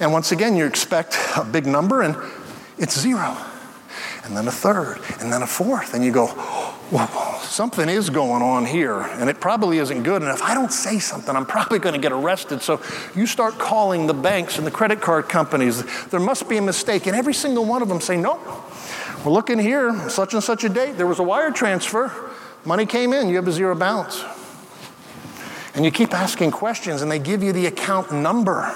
And 0.00 0.10
once 0.10 0.32
again, 0.32 0.56
you 0.56 0.64
expect 0.64 1.18
a 1.36 1.44
big 1.44 1.66
number 1.66 2.00
and 2.00 2.16
it's 2.78 2.98
zero. 2.98 3.36
And 4.24 4.34
then 4.34 4.48
a 4.48 4.52
third, 4.52 5.00
and 5.20 5.30
then 5.30 5.42
a 5.42 5.46
fourth. 5.46 5.92
And 5.92 6.02
you 6.02 6.10
go, 6.10 6.28
well, 6.90 7.40
something 7.40 7.88
is 7.88 8.10
going 8.10 8.42
on 8.42 8.66
here, 8.66 9.00
and 9.00 9.30
it 9.30 9.40
probably 9.40 9.78
isn't 9.78 10.02
good. 10.02 10.22
And 10.22 10.30
if 10.30 10.42
I 10.42 10.54
don't 10.54 10.72
say 10.72 10.98
something, 10.98 11.34
I'm 11.34 11.46
probably 11.46 11.78
going 11.78 11.94
to 11.94 12.00
get 12.00 12.12
arrested. 12.12 12.62
So 12.62 12.80
you 13.16 13.26
start 13.26 13.58
calling 13.58 14.06
the 14.06 14.14
banks 14.14 14.58
and 14.58 14.66
the 14.66 14.70
credit 14.70 15.00
card 15.00 15.28
companies. 15.28 15.82
There 16.06 16.20
must 16.20 16.48
be 16.48 16.58
a 16.58 16.62
mistake. 16.62 17.06
And 17.06 17.16
every 17.16 17.34
single 17.34 17.64
one 17.64 17.80
of 17.80 17.88
them 17.88 18.00
say, 18.00 18.16
nope, 18.16 18.40
we're 19.24 19.32
looking 19.32 19.58
here, 19.58 20.08
such 20.10 20.34
and 20.34 20.42
such 20.42 20.64
a 20.64 20.68
date. 20.68 20.98
There 20.98 21.06
was 21.06 21.18
a 21.18 21.22
wire 21.22 21.50
transfer. 21.50 22.12
Money 22.64 22.86
came 22.86 23.12
in, 23.12 23.28
you 23.28 23.36
have 23.36 23.48
a 23.48 23.52
zero 23.52 23.74
balance. 23.74 24.22
And 25.74 25.84
you 25.84 25.90
keep 25.90 26.14
asking 26.14 26.50
questions, 26.50 27.02
and 27.02 27.10
they 27.10 27.18
give 27.18 27.42
you 27.42 27.52
the 27.52 27.66
account 27.66 28.12
number. 28.12 28.72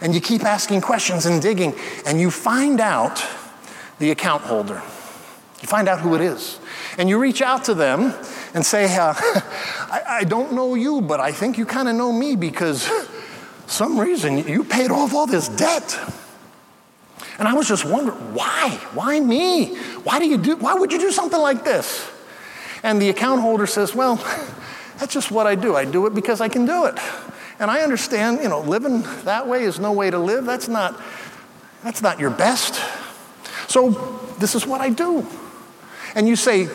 And 0.00 0.14
you 0.14 0.20
keep 0.20 0.44
asking 0.44 0.80
questions 0.80 1.26
and 1.26 1.42
digging, 1.42 1.74
and 2.06 2.20
you 2.20 2.30
find 2.30 2.80
out 2.80 3.22
the 3.98 4.10
account 4.12 4.42
holder. 4.44 4.80
You 5.60 5.66
find 5.66 5.88
out 5.88 6.00
who 6.00 6.14
it 6.14 6.20
is. 6.20 6.60
And 6.98 7.08
you 7.08 7.18
reach 7.18 7.42
out 7.42 7.64
to 7.64 7.74
them 7.74 8.14
and 8.54 8.64
say, 8.64 8.84
uh, 8.96 9.14
I, 9.18 10.02
I 10.08 10.24
don't 10.24 10.52
know 10.52 10.74
you, 10.74 11.00
but 11.00 11.20
I 11.20 11.32
think 11.32 11.58
you 11.58 11.66
kind 11.66 11.88
of 11.88 11.96
know 11.96 12.12
me 12.12 12.36
because 12.36 12.88
some 13.66 13.98
reason 13.98 14.38
you 14.38 14.64
paid 14.64 14.90
off 14.90 15.14
all 15.14 15.26
this 15.26 15.48
debt. 15.48 15.98
And 17.38 17.46
I 17.46 17.54
was 17.54 17.68
just 17.68 17.84
wondering, 17.84 18.34
why? 18.34 18.70
Why 18.94 19.20
me? 19.20 19.76
Why 20.04 20.18
do 20.18 20.26
you 20.26 20.38
do, 20.38 20.56
why 20.56 20.74
would 20.74 20.92
you 20.92 20.98
do 20.98 21.10
something 21.10 21.40
like 21.40 21.64
this? 21.64 22.08
And 22.82 23.00
the 23.00 23.08
account 23.10 23.40
holder 23.40 23.66
says, 23.66 23.94
well, 23.94 24.16
that's 24.98 25.12
just 25.12 25.30
what 25.30 25.46
I 25.46 25.54
do. 25.54 25.76
I 25.76 25.84
do 25.84 26.06
it 26.06 26.14
because 26.14 26.40
I 26.40 26.48
can 26.48 26.66
do 26.66 26.86
it. 26.86 26.98
And 27.60 27.70
I 27.70 27.80
understand, 27.80 28.40
you 28.42 28.48
know, 28.48 28.60
living 28.60 29.02
that 29.24 29.48
way 29.48 29.64
is 29.64 29.80
no 29.80 29.92
way 29.92 30.10
to 30.10 30.18
live. 30.18 30.44
That's 30.44 30.68
not, 30.68 31.00
that's 31.82 32.02
not 32.02 32.20
your 32.20 32.30
best. 32.30 32.80
So 33.68 33.90
this 34.38 34.54
is 34.54 34.64
what 34.64 34.80
I 34.80 34.90
do. 34.90 35.26
And 36.14 36.28
you 36.28 36.36
say, 36.36 36.68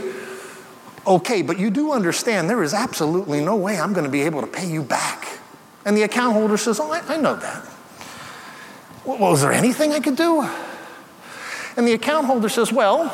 okay, 1.06 1.42
but 1.42 1.60
you 1.60 1.70
do 1.70 1.92
understand 1.92 2.50
there 2.50 2.64
is 2.64 2.74
absolutely 2.74 3.42
no 3.42 3.56
way 3.56 3.80
I'm 3.80 3.94
going 3.94 4.06
to 4.06 4.12
be 4.12 4.22
able 4.22 4.42
to 4.42 4.48
pay 4.48 4.70
you 4.70 4.84
back. 4.84 5.28
And 5.86 5.98
the 5.98 6.04
account 6.04 6.34
holder 6.34 6.58
says, 6.58 6.80
oh, 6.80 6.92
I, 6.92 7.02
I 7.08 7.18
know 7.18 7.36
that. 7.36 7.68
Well, 9.06 9.18
was 9.18 9.42
there 9.42 9.52
anything 9.52 9.92
I 9.92 10.00
could 10.00 10.16
do? 10.16 10.48
And 11.76 11.88
the 11.88 11.94
account 11.94 12.28
holder 12.28 12.48
says, 12.48 12.72
well, 12.72 13.10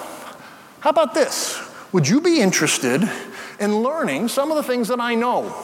how 0.82 0.92
about 0.92 1.14
this? 1.14 1.60
Would 1.92 2.08
you 2.08 2.22
be 2.22 2.40
interested 2.42 3.10
in 3.60 3.82
learning 3.82 4.28
some 4.28 4.52
of 4.52 4.58
the 4.58 4.64
things 4.64 4.88
that 4.90 5.00
I 5.00 5.16
know 5.16 5.56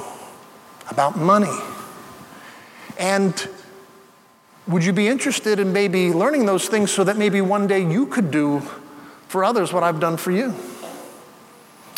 about 0.89 1.17
money? 1.17 1.55
And 2.97 3.47
would 4.67 4.83
you 4.83 4.93
be 4.93 5.07
interested 5.07 5.59
in 5.59 5.73
maybe 5.73 6.11
learning 6.11 6.47
those 6.47 6.67
things 6.67 6.89
so 6.89 7.03
that 7.03 7.17
maybe 7.17 7.41
one 7.41 7.67
day 7.67 7.87
you 7.87 8.07
could 8.07 8.31
do 8.31 8.63
for 9.36 9.43
others 9.43 9.74
what 9.74 9.84
I've 9.84 10.00
done 10.00 10.15
for 10.15 10.32
you? 10.32 10.54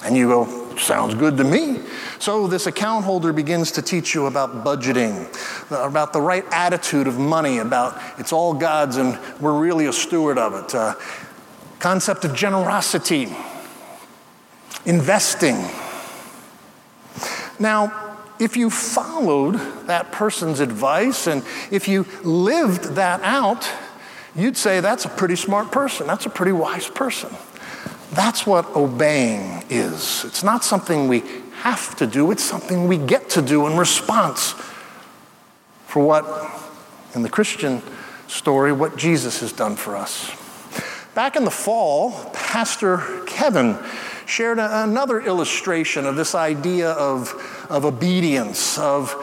And 0.04 0.18
you 0.18 0.28
go, 0.28 0.76
sounds 0.78 1.14
good 1.14 1.38
to 1.38 1.44
me. 1.44 1.80
So 2.18 2.48
this 2.48 2.66
account 2.66 3.06
holder 3.06 3.32
begins 3.32 3.70
to 3.74 3.84
teach 3.84 4.16
you 4.16 4.26
about 4.26 4.64
budgeting, 4.66 5.30
about 5.70 6.14
the 6.14 6.20
right 6.20 6.44
attitude 6.50 7.06
of 7.06 7.20
money, 7.20 7.60
about 7.60 8.02
it's 8.18 8.34
all 8.34 8.56
God's 8.56 8.98
and 8.98 9.20
we're 9.40 9.56
really 9.56 9.86
a 9.86 9.94
steward 9.94 10.40
of 10.40 10.56
it. 10.56 10.74
Uh, 10.74 10.96
concept 11.78 12.26
of 12.26 12.34
generosity, 12.34 13.28
investing. 14.88 15.58
Now, 17.60 18.18
if 18.40 18.58
you 18.58 18.72
followed 18.72 19.60
that 19.86 20.12
person's 20.12 20.60
advice 20.60 21.28
and 21.28 21.44
if 21.70 21.88
you 21.88 22.08
lived 22.24 22.96
that 22.96 23.22
out, 23.22 23.70
you'd 24.38 24.56
say 24.58 24.80
that's 24.80 25.06
a 25.06 25.10
pretty 25.10 25.36
smart 25.36 25.72
person, 25.72 26.08
that's 26.08 26.26
a 26.26 26.30
pretty 26.30 26.52
wise 26.52 26.88
person. 26.88 27.30
That's 28.12 28.48
what 28.48 28.76
obeying 28.76 29.64
is. 29.70 30.24
It's 30.24 30.44
not 30.44 30.64
something 30.64 31.08
we 31.08 31.24
have 31.62 31.96
to 31.98 32.08
do, 32.08 32.32
it's 32.32 32.44
something 32.44 32.88
we 32.88 32.98
get 32.98 33.30
to 33.32 33.42
do 33.42 33.68
in 33.68 33.78
response 33.78 34.54
for 35.88 36.04
what, 36.06 36.26
in 37.16 37.24
the 37.24 37.30
Christian 37.30 37.82
story, 38.28 38.72
what 38.72 38.98
Jesus 38.98 39.40
has 39.42 39.52
done 39.52 39.76
for 39.76 39.96
us. 39.96 40.32
Back 41.16 41.36
in 41.36 41.46
the 41.46 41.52
fall, 41.52 42.30
Pastor 42.34 43.24
Kevin 43.26 43.78
shared 44.28 44.60
another 44.60 45.22
illustration 45.22 46.06
of 46.06 46.16
this 46.16 46.36
idea 46.36 46.92
of, 46.92 47.66
of 47.70 47.86
obedience, 47.86 48.78
of 48.78 49.16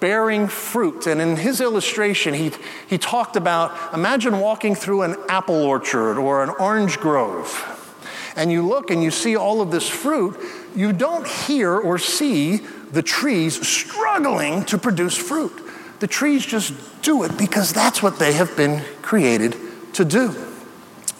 bearing 0.00 0.48
fruit. 0.48 1.06
And 1.06 1.20
in 1.20 1.36
his 1.36 1.60
illustration, 1.60 2.34
he, 2.34 2.52
he 2.88 2.98
talked 2.98 3.36
about 3.36 3.94
imagine 3.94 4.40
walking 4.40 4.74
through 4.74 5.02
an 5.02 5.16
apple 5.28 5.62
orchard 5.62 6.18
or 6.18 6.42
an 6.42 6.50
orange 6.50 6.98
grove. 6.98 7.74
And 8.36 8.52
you 8.52 8.66
look 8.66 8.90
and 8.90 9.02
you 9.02 9.10
see 9.10 9.36
all 9.36 9.60
of 9.60 9.70
this 9.70 9.88
fruit, 9.88 10.38
you 10.76 10.92
don't 10.92 11.26
hear 11.26 11.76
or 11.76 11.98
see 11.98 12.58
the 12.92 13.02
trees 13.02 13.66
struggling 13.66 14.64
to 14.66 14.78
produce 14.78 15.16
fruit. 15.16 15.52
The 15.98 16.06
trees 16.06 16.46
just 16.46 16.72
do 17.02 17.24
it 17.24 17.36
because 17.36 17.72
that's 17.72 18.02
what 18.02 18.18
they 18.18 18.34
have 18.34 18.56
been 18.56 18.84
created 19.02 19.56
to 19.94 20.04
do. 20.04 20.34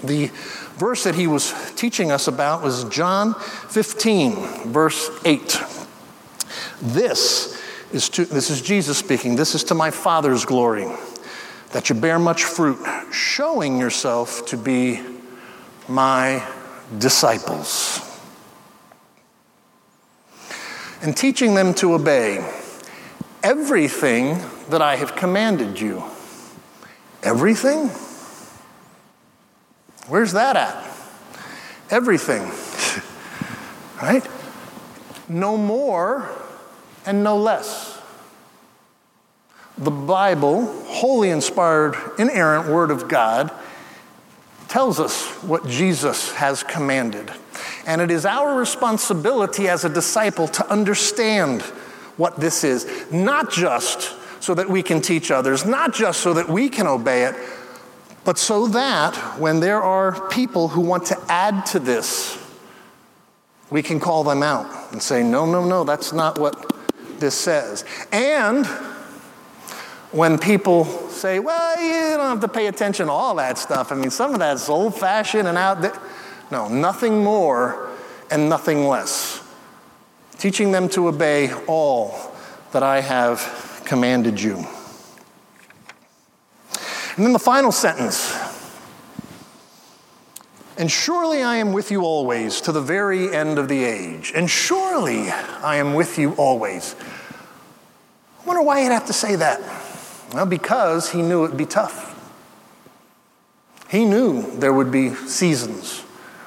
The 0.05 0.31
verse 0.77 1.03
that 1.05 1.17
he 1.17 1.27
was 1.27 1.53
teaching 1.75 2.13
us 2.13 2.29
about 2.29 2.63
was 2.63 2.85
John 2.85 3.35
15, 3.35 4.71
verse 4.71 5.11
8. 5.25 5.61
This 6.81 7.58
is, 7.93 8.09
to, 8.11 8.25
this 8.25 8.51
is 8.51 8.61
Jesus 8.61 8.99
speaking. 8.99 9.37
This 9.37 9.55
is 9.55 9.65
to 9.65 9.75
my 9.75 9.91
Father's 9.91 10.45
glory, 10.45 10.87
that 11.73 11.89
you 11.89 11.95
bear 11.95 12.19
much 12.19 12.45
fruit, 12.45 12.79
showing 13.13 13.79
yourself 13.79 14.47
to 14.47 14.57
be 14.57 15.01
my 15.89 16.47
disciples, 16.99 18.01
and 21.03 21.17
teaching 21.17 21.55
them 21.55 21.75
to 21.75 21.95
obey 21.95 22.47
everything 23.43 24.39
that 24.69 24.83
I 24.83 24.97
have 24.97 25.17
commanded 25.17 25.81
you. 25.81 26.03
Everything? 27.23 27.89
Where's 30.09 30.33
that 30.33 30.57
at? 30.57 30.85
Everything. 31.91 32.43
right? 34.03 34.27
No 35.29 35.57
more 35.57 36.38
and 37.09 37.25
no 37.25 37.39
less. 37.39 37.99
The 39.79 39.91
Bible, 39.91 40.67
wholly 40.85 41.31
inspired, 41.31 41.97
inerrant 42.19 42.69
Word 42.69 42.91
of 42.91 43.09
God, 43.09 43.51
tells 44.69 45.01
us 45.01 45.27
what 45.43 45.67
Jesus 45.67 46.33
has 46.33 46.63
commanded. 46.63 47.33
And 47.87 48.03
it 48.03 48.11
is 48.11 48.27
our 48.27 48.59
responsibility 48.59 49.69
as 49.69 49.87
a 49.87 49.89
disciple 49.89 50.49
to 50.49 50.71
understand 50.71 51.63
what 52.19 52.39
this 52.39 52.63
is, 52.63 52.87
not 53.11 53.51
just 53.51 54.15
so 54.43 54.53
that 54.53 54.69
we 54.69 54.83
can 54.83 55.01
teach 55.01 55.31
others, 55.31 55.65
not 55.65 55.95
just 55.95 56.21
so 56.21 56.35
that 56.35 56.51
we 56.51 56.69
can 56.69 56.87
obey 56.87 57.25
it, 57.25 57.35
but 58.25 58.37
so 58.37 58.67
that 58.67 59.17
when 59.39 59.61
there 59.61 59.83
are 59.83 60.29
people 60.29 60.69
who 60.69 60.83
want 60.83 61.07
to 61.07 61.19
add 61.31 61.65
to 61.67 61.79
this, 61.79 62.37
we 63.71 63.83
can 63.83 63.99
call 63.99 64.25
them 64.25 64.43
out 64.43 64.93
and 64.93 65.03
say, 65.03 65.23
no, 65.23 65.47
no, 65.47 65.65
no, 65.65 65.85
that's 65.85 66.13
not 66.13 66.39
what 66.39 66.75
this 67.21 67.35
says. 67.35 67.85
And 68.13 68.67
when 70.11 70.39
people 70.39 70.85
say, 71.11 71.39
well, 71.39 71.81
you 71.81 72.17
don't 72.17 72.29
have 72.29 72.41
to 72.41 72.49
pay 72.49 72.67
attention 72.67 73.07
to 73.07 73.13
all 73.13 73.35
that 73.37 73.59
stuff. 73.59 73.93
I 73.93 73.95
mean, 73.95 74.11
some 74.11 74.33
of 74.33 74.39
that's 74.39 74.69
old 74.69 74.95
fashioned 74.95 75.47
and 75.49 75.59
out 75.59 75.83
there. 75.83 75.99
No, 76.51 76.69
nothing 76.69 77.23
more 77.23 77.91
and 78.31 78.49
nothing 78.49 78.87
less. 78.87 79.43
Teaching 80.39 80.73
them 80.73 80.89
to 80.91 81.09
obey 81.09 81.53
all 81.67 82.15
that 82.73 82.83
I 82.83 83.01
have 83.01 83.83
commanded 83.85 84.41
you. 84.41 84.57
And 87.17 87.27
then 87.27 87.33
the 87.33 87.39
final 87.39 87.73
sentence 87.73 88.38
And 90.79 90.89
surely 90.89 91.43
I 91.43 91.57
am 91.57 91.73
with 91.73 91.91
you 91.91 92.03
always 92.03 92.61
to 92.63 92.73
the 92.73 92.81
very 92.81 93.35
end 93.35 93.59
of 93.59 93.67
the 93.67 93.83
age. 93.83 94.33
And 94.35 94.49
surely 94.49 95.29
I 95.29 95.77
am 95.77 95.95
with 95.95 96.19
you 96.19 96.35
always. 96.35 96.95
I 98.41 98.47
wonder 98.47 98.63
why 98.63 98.83
he'd 98.83 98.93
have 98.93 99.07
to 99.07 99.13
say 99.13 99.35
that. 99.35 99.61
Well, 100.33 100.47
because 100.47 101.11
he 101.11 101.21
knew 101.21 101.45
it'd 101.45 101.57
be 101.57 101.67
tough. 101.67 102.15
He 103.91 104.05
knew 104.05 104.57
there 104.59 104.73
would 104.73 104.93
be 104.93 105.15
seasons 105.15 106.01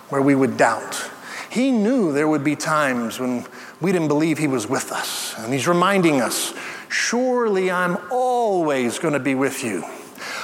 where 0.09 0.21
we 0.21 0.33
would 0.33 0.55
doubt. 0.55 1.09
He 1.49 1.69
knew 1.71 2.13
there 2.13 2.27
would 2.27 2.45
be 2.45 2.55
times 2.55 3.19
when 3.19 3.45
we 3.81 3.91
didn't 3.91 4.07
believe 4.07 4.37
he 4.37 4.47
was 4.47 4.65
with 4.65 4.93
us. 4.93 5.35
And 5.39 5.51
he's 5.51 5.67
reminding 5.67 6.21
us, 6.21 6.53
surely 6.87 7.69
I'm 7.69 7.97
always 8.09 8.97
going 8.97 9.13
to 9.13 9.19
be 9.19 9.35
with 9.35 9.61
you. 9.61 9.83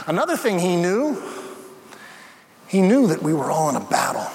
Another 0.08 0.36
thing 0.36 0.60
he 0.60 0.76
knew, 0.76 1.22
he 2.68 2.82
knew 2.82 3.08
that 3.08 3.22
we 3.22 3.34
were 3.34 3.50
all 3.50 3.70
in 3.70 3.76
a 3.76 3.80
battle. 3.80 4.28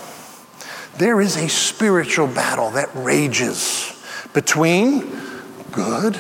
There 0.99 1.21
is 1.21 1.37
a 1.37 1.49
spiritual 1.49 2.27
battle 2.27 2.71
that 2.71 2.91
rages 2.95 3.89
between 4.33 5.11
good 5.71 6.19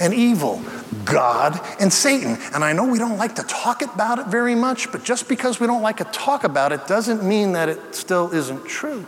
and 0.00 0.14
evil, 0.14 0.62
God 1.04 1.60
and 1.80 1.92
Satan. 1.92 2.38
And 2.52 2.64
I 2.64 2.72
know 2.72 2.86
we 2.86 2.98
don't 2.98 3.18
like 3.18 3.36
to 3.36 3.42
talk 3.42 3.82
about 3.82 4.18
it 4.18 4.26
very 4.26 4.54
much, 4.54 4.90
but 4.92 5.04
just 5.04 5.28
because 5.28 5.60
we 5.60 5.66
don't 5.66 5.82
like 5.82 5.98
to 5.98 6.04
talk 6.04 6.44
about 6.44 6.72
it 6.72 6.86
doesn't 6.86 7.22
mean 7.22 7.52
that 7.52 7.68
it 7.68 7.94
still 7.94 8.32
isn't 8.32 8.66
true. 8.66 9.06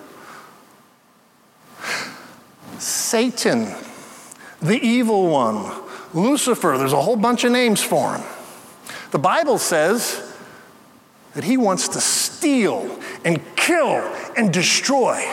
Satan, 2.79 3.75
the 4.61 4.79
evil 4.79 5.29
one, 5.29 5.73
Lucifer, 6.13 6.77
there's 6.79 6.93
a 6.93 7.01
whole 7.01 7.17
bunch 7.17 7.45
of 7.45 7.53
names 7.53 7.83
for 7.83 8.17
him. 8.17 8.27
The 9.11 9.19
Bible 9.19 9.59
says 9.59 10.23
that 11.35 11.45
he 11.45 11.57
wants 11.57 11.89
to 11.89 12.01
steal 12.37 13.01
and 13.25 13.41
kill 13.57 13.99
and 14.37 14.53
destroy. 14.53 15.25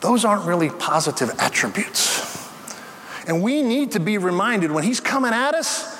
Those 0.00 0.24
aren't 0.24 0.46
really 0.46 0.70
positive 0.70 1.30
attributes. 1.38 2.22
And 3.26 3.42
we 3.42 3.62
need 3.62 3.92
to 3.92 4.00
be 4.00 4.18
reminded 4.18 4.72
when 4.72 4.84
He's 4.84 5.00
coming 5.00 5.32
at 5.32 5.54
us 5.54 5.92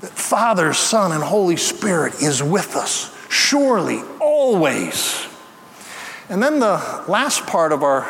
that 0.00 0.10
Father, 0.10 0.72
Son, 0.72 1.12
and 1.12 1.22
Holy 1.22 1.56
Spirit 1.56 2.22
is 2.22 2.42
with 2.42 2.76
us, 2.76 3.16
surely, 3.28 4.02
always. 4.20 5.26
And 6.28 6.42
then 6.42 6.60
the 6.60 7.04
last 7.08 7.46
part 7.46 7.72
of 7.72 7.82
our 7.82 8.06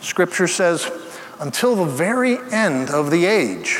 scripture 0.00 0.48
says, 0.48 0.90
until 1.38 1.76
the 1.76 1.84
very 1.84 2.36
end 2.52 2.90
of 2.90 3.10
the 3.10 3.24
age. 3.24 3.78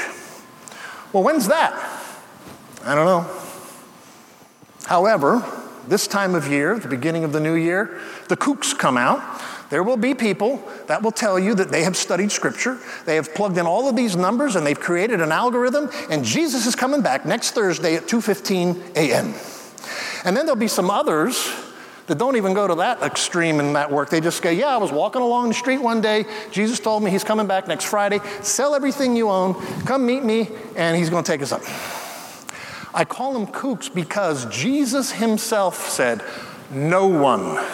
Well, 1.13 1.23
when's 1.23 1.49
that? 1.49 1.73
I 2.85 2.95
don't 2.95 3.05
know. 3.05 3.41
However, 4.87 5.60
this 5.91 6.07
time 6.07 6.35
of 6.35 6.49
year, 6.49 6.79
the 6.79 6.89
beginning 6.89 7.25
of 7.25 7.33
the 7.33 7.41
new 7.41 7.55
year, 7.55 8.01
the 8.29 8.37
kooks 8.37 8.77
come 8.77 8.97
out 8.97 9.21
there 9.71 9.85
will 9.85 9.97
be 9.97 10.15
people 10.15 10.63
that 10.89 11.03
will 11.03 11.13
tell 11.13 11.39
you 11.39 11.55
that 11.55 11.71
they 11.71 11.85
have 11.85 11.97
studied 11.97 12.33
scripture, 12.33 12.79
they 13.07 13.15
have 13.15 13.33
plugged 13.35 13.57
in 13.57 13.67
all 13.67 13.89
of 13.89 13.97
these 13.97 14.17
numbers 14.17 14.57
and 14.57 14.67
they've 14.67 14.79
created 14.79 15.21
an 15.21 15.33
algorithm 15.33 15.89
and 16.11 16.25
Jesus 16.25 16.67
is 16.67 16.75
coming 16.75 17.03
back 17.03 17.25
next 17.25 17.53
Thursday 17.53 17.95
at 17.95 18.09
2:15 18.09 18.97
a.m. 18.97 19.33
And 20.25 20.37
then 20.37 20.45
there'll 20.45 20.57
be 20.57 20.69
some 20.69 20.91
others 20.91 21.51
that 22.09 22.19
don't 22.19 22.37
even 22.37 22.53
go 22.53 22.67
to 22.67 22.75
that 22.75 23.01
extreme 23.03 23.61
in 23.61 23.75
that 23.75 23.91
work. 23.91 24.11
They 24.11 24.21
just 24.21 24.43
go, 24.43 24.51
Yeah, 24.51 24.75
I 24.75 24.79
was 24.79 24.91
walking 24.91 25.23
along 25.23 25.49
the 25.49 25.55
street 25.55 25.79
one 25.79 26.01
day. 26.01 26.25
Jesus 26.51 26.81
told 26.81 27.05
me 27.05 27.11
he's 27.13 27.25
coming 27.25 27.47
back 27.47 27.69
next 27.69 27.85
Friday. 27.85 28.19
Sell 28.43 28.75
everything 28.75 29.15
you 29.15 29.31
own, 29.31 29.55
come 29.85 30.05
meet 30.05 30.25
me, 30.25 30.49
and 30.75 30.97
he's 30.97 31.11
going 31.11 31.23
to 31.23 31.31
take 31.31 31.43
us 31.43 31.53
up. 31.53 31.63
I 32.93 33.05
call 33.05 33.33
them 33.33 33.47
kooks 33.47 33.93
because 33.93 34.47
Jesus 34.47 35.13
himself 35.13 35.89
said, 35.89 36.23
No 36.71 37.07
one 37.07 37.65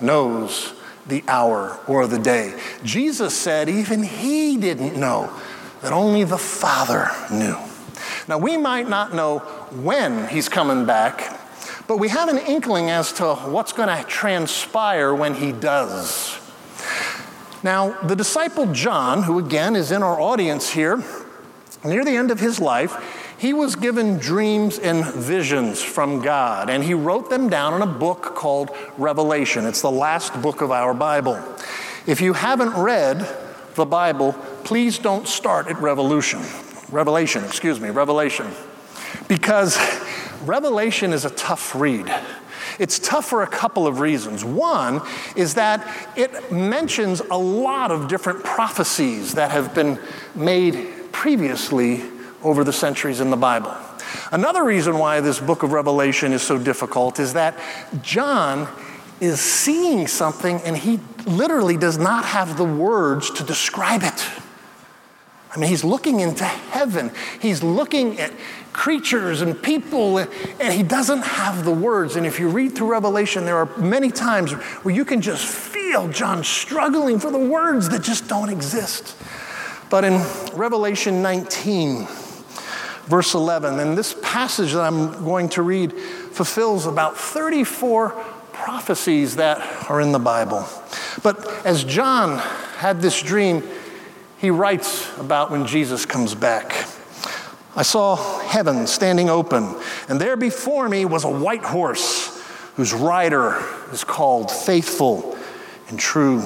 knows 0.00 0.74
the 1.06 1.22
hour 1.28 1.78
or 1.86 2.06
the 2.06 2.18
day. 2.18 2.58
Jesus 2.82 3.36
said 3.36 3.68
even 3.68 4.02
he 4.02 4.56
didn't 4.56 4.98
know, 4.98 5.32
that 5.82 5.92
only 5.92 6.24
the 6.24 6.38
Father 6.38 7.10
knew. 7.32 7.56
Now, 8.28 8.38
we 8.38 8.56
might 8.56 8.88
not 8.88 9.14
know 9.14 9.38
when 9.70 10.28
he's 10.28 10.48
coming 10.48 10.86
back, 10.86 11.38
but 11.86 11.98
we 11.98 12.08
have 12.08 12.28
an 12.28 12.38
inkling 12.38 12.90
as 12.90 13.12
to 13.14 13.34
what's 13.34 13.72
going 13.72 13.88
to 13.88 14.04
transpire 14.04 15.14
when 15.14 15.34
he 15.34 15.52
does. 15.52 16.38
Now, 17.62 18.00
the 18.02 18.16
disciple 18.16 18.72
John, 18.72 19.24
who 19.24 19.38
again 19.38 19.76
is 19.76 19.92
in 19.92 20.02
our 20.02 20.20
audience 20.20 20.70
here, 20.70 21.02
near 21.84 22.04
the 22.04 22.16
end 22.16 22.30
of 22.30 22.40
his 22.40 22.60
life, 22.60 23.19
he 23.40 23.54
was 23.54 23.74
given 23.74 24.18
dreams 24.18 24.78
and 24.78 25.02
visions 25.02 25.80
from 25.80 26.20
God, 26.20 26.68
and 26.68 26.84
he 26.84 26.92
wrote 26.92 27.30
them 27.30 27.48
down 27.48 27.72
in 27.72 27.80
a 27.80 27.90
book 27.90 28.34
called 28.34 28.70
Revelation. 28.98 29.64
It's 29.64 29.80
the 29.80 29.90
last 29.90 30.42
book 30.42 30.60
of 30.60 30.70
our 30.70 30.92
Bible. 30.92 31.42
If 32.06 32.20
you 32.20 32.34
haven't 32.34 32.74
read 32.74 33.26
the 33.76 33.86
Bible, 33.86 34.34
please 34.64 34.98
don't 34.98 35.26
start 35.26 35.68
at 35.68 35.80
Revolution. 35.80 36.42
Revelation, 36.90 37.42
excuse 37.42 37.80
me, 37.80 37.88
Revelation. 37.88 38.46
Because 39.26 39.78
Revelation 40.44 41.14
is 41.14 41.24
a 41.24 41.30
tough 41.30 41.74
read. 41.74 42.12
It's 42.78 42.98
tough 42.98 43.24
for 43.24 43.42
a 43.42 43.46
couple 43.46 43.86
of 43.86 44.00
reasons. 44.00 44.44
One 44.44 45.00
is 45.34 45.54
that 45.54 45.86
it 46.14 46.52
mentions 46.52 47.20
a 47.20 47.38
lot 47.38 47.90
of 47.90 48.06
different 48.06 48.44
prophecies 48.44 49.32
that 49.32 49.50
have 49.50 49.74
been 49.74 49.98
made 50.34 51.10
previously 51.10 52.02
over 52.42 52.64
the 52.64 52.72
centuries 52.72 53.20
in 53.20 53.30
the 53.30 53.36
Bible. 53.36 53.74
Another 54.32 54.64
reason 54.64 54.98
why 54.98 55.20
this 55.20 55.40
book 55.40 55.62
of 55.62 55.72
Revelation 55.72 56.32
is 56.32 56.42
so 56.42 56.58
difficult 56.58 57.20
is 57.20 57.34
that 57.34 57.58
John 58.02 58.68
is 59.20 59.40
seeing 59.40 60.06
something 60.06 60.60
and 60.64 60.76
he 60.76 60.98
literally 61.26 61.76
does 61.76 61.98
not 61.98 62.24
have 62.24 62.56
the 62.56 62.64
words 62.64 63.30
to 63.30 63.44
describe 63.44 64.02
it. 64.02 64.26
I 65.52 65.58
mean, 65.58 65.68
he's 65.68 65.82
looking 65.82 66.20
into 66.20 66.44
heaven, 66.44 67.10
he's 67.40 67.62
looking 67.62 68.20
at 68.20 68.32
creatures 68.72 69.42
and 69.42 69.60
people, 69.60 70.18
and 70.18 70.72
he 70.72 70.84
doesn't 70.84 71.22
have 71.22 71.64
the 71.64 71.72
words. 71.72 72.14
And 72.14 72.24
if 72.24 72.38
you 72.38 72.48
read 72.48 72.76
through 72.76 72.92
Revelation, 72.92 73.44
there 73.44 73.56
are 73.56 73.76
many 73.76 74.10
times 74.10 74.52
where 74.52 74.94
you 74.94 75.04
can 75.04 75.20
just 75.20 75.44
feel 75.44 76.08
John 76.08 76.44
struggling 76.44 77.18
for 77.18 77.32
the 77.32 77.38
words 77.38 77.88
that 77.88 78.02
just 78.02 78.28
don't 78.28 78.48
exist. 78.48 79.16
But 79.90 80.04
in 80.04 80.22
Revelation 80.54 81.20
19, 81.20 82.06
verse 83.10 83.34
11. 83.34 83.80
And 83.80 83.98
this 83.98 84.14
passage 84.22 84.72
that 84.72 84.82
I'm 84.82 85.24
going 85.24 85.48
to 85.50 85.62
read 85.62 85.92
fulfills 85.92 86.86
about 86.86 87.16
34 87.18 88.10
prophecies 88.52 89.36
that 89.36 89.90
are 89.90 90.00
in 90.00 90.12
the 90.12 90.18
Bible. 90.18 90.66
But 91.22 91.66
as 91.66 91.82
John 91.82 92.38
had 92.78 93.02
this 93.02 93.20
dream, 93.20 93.64
he 94.38 94.50
writes 94.50 95.10
about 95.18 95.50
when 95.50 95.66
Jesus 95.66 96.06
comes 96.06 96.34
back. 96.36 96.86
I 97.74 97.82
saw 97.82 98.16
heaven 98.40 98.86
standing 98.86 99.28
open, 99.28 99.76
and 100.08 100.20
there 100.20 100.36
before 100.36 100.88
me 100.88 101.04
was 101.04 101.24
a 101.24 101.30
white 101.30 101.64
horse 101.64 102.40
whose 102.76 102.92
rider 102.92 103.62
is 103.92 104.04
called 104.04 104.50
Faithful 104.50 105.36
and 105.88 105.98
True. 105.98 106.42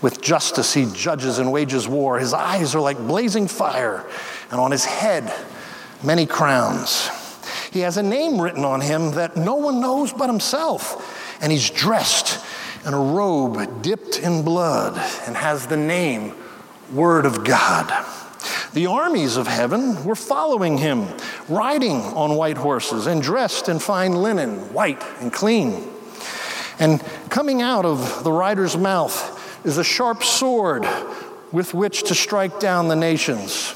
With 0.00 0.20
justice 0.20 0.74
he 0.74 0.86
judges 0.92 1.38
and 1.38 1.52
wages 1.52 1.86
war. 1.86 2.18
His 2.18 2.32
eyes 2.32 2.74
are 2.74 2.80
like 2.80 2.98
blazing 2.98 3.46
fire, 3.48 4.04
and 4.50 4.60
on 4.60 4.70
his 4.70 4.84
head 4.84 5.32
many 6.04 6.26
crowns. 6.26 7.08
He 7.72 7.80
has 7.80 7.96
a 7.96 8.02
name 8.02 8.40
written 8.40 8.64
on 8.64 8.80
him 8.80 9.12
that 9.12 9.36
no 9.36 9.56
one 9.56 9.80
knows 9.80 10.12
but 10.12 10.28
himself, 10.28 11.38
and 11.40 11.50
he's 11.50 11.70
dressed 11.70 12.44
in 12.84 12.94
a 12.94 13.00
robe 13.00 13.82
dipped 13.82 14.18
in 14.18 14.42
blood 14.42 14.94
and 15.26 15.36
has 15.36 15.66
the 15.66 15.76
name 15.76 16.34
Word 16.92 17.24
of 17.24 17.44
God. 17.44 17.88
The 18.74 18.86
armies 18.86 19.36
of 19.36 19.46
heaven 19.46 20.04
were 20.04 20.14
following 20.14 20.78
him, 20.78 21.06
riding 21.48 22.00
on 22.00 22.36
white 22.36 22.56
horses 22.56 23.06
and 23.06 23.22
dressed 23.22 23.68
in 23.68 23.78
fine 23.78 24.14
linen, 24.14 24.72
white 24.72 25.02
and 25.20 25.32
clean. 25.32 25.88
And 26.78 27.02
coming 27.28 27.62
out 27.62 27.84
of 27.84 28.24
the 28.24 28.32
rider's 28.32 28.76
mouth 28.76 29.64
is 29.64 29.78
a 29.78 29.84
sharp 29.84 30.24
sword 30.24 30.86
with 31.52 31.74
which 31.74 32.04
to 32.04 32.14
strike 32.14 32.60
down 32.60 32.88
the 32.88 32.96
nations. 32.96 33.74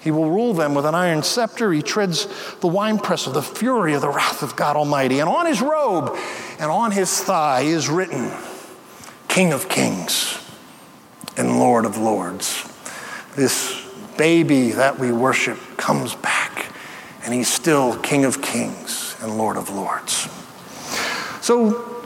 He 0.00 0.10
will 0.10 0.30
rule 0.30 0.54
them 0.54 0.74
with 0.74 0.86
an 0.86 0.94
iron 0.94 1.22
scepter. 1.22 1.72
He 1.72 1.82
treads 1.82 2.26
the 2.60 2.66
winepress 2.66 3.26
of 3.26 3.34
the 3.34 3.42
fury 3.42 3.92
of 3.92 4.00
the 4.00 4.08
wrath 4.08 4.42
of 4.42 4.56
God 4.56 4.76
Almighty. 4.76 5.18
And 5.18 5.28
on 5.28 5.46
his 5.46 5.60
robe 5.60 6.16
and 6.58 6.70
on 6.70 6.90
his 6.92 7.22
thigh 7.22 7.62
is 7.62 7.88
written, 7.88 8.32
King 9.28 9.52
of 9.52 9.68
Kings 9.68 10.38
and 11.36 11.58
Lord 11.58 11.84
of 11.84 11.98
Lords. 11.98 12.66
This 13.36 13.86
baby 14.16 14.72
that 14.72 14.98
we 14.98 15.12
worship 15.12 15.58
comes 15.76 16.14
back, 16.14 16.66
and 17.24 17.32
he's 17.32 17.48
still 17.48 17.96
King 17.98 18.24
of 18.24 18.42
Kings 18.42 19.16
and 19.22 19.36
Lord 19.36 19.56
of 19.56 19.70
Lords. 19.70 20.28
So 21.42 22.04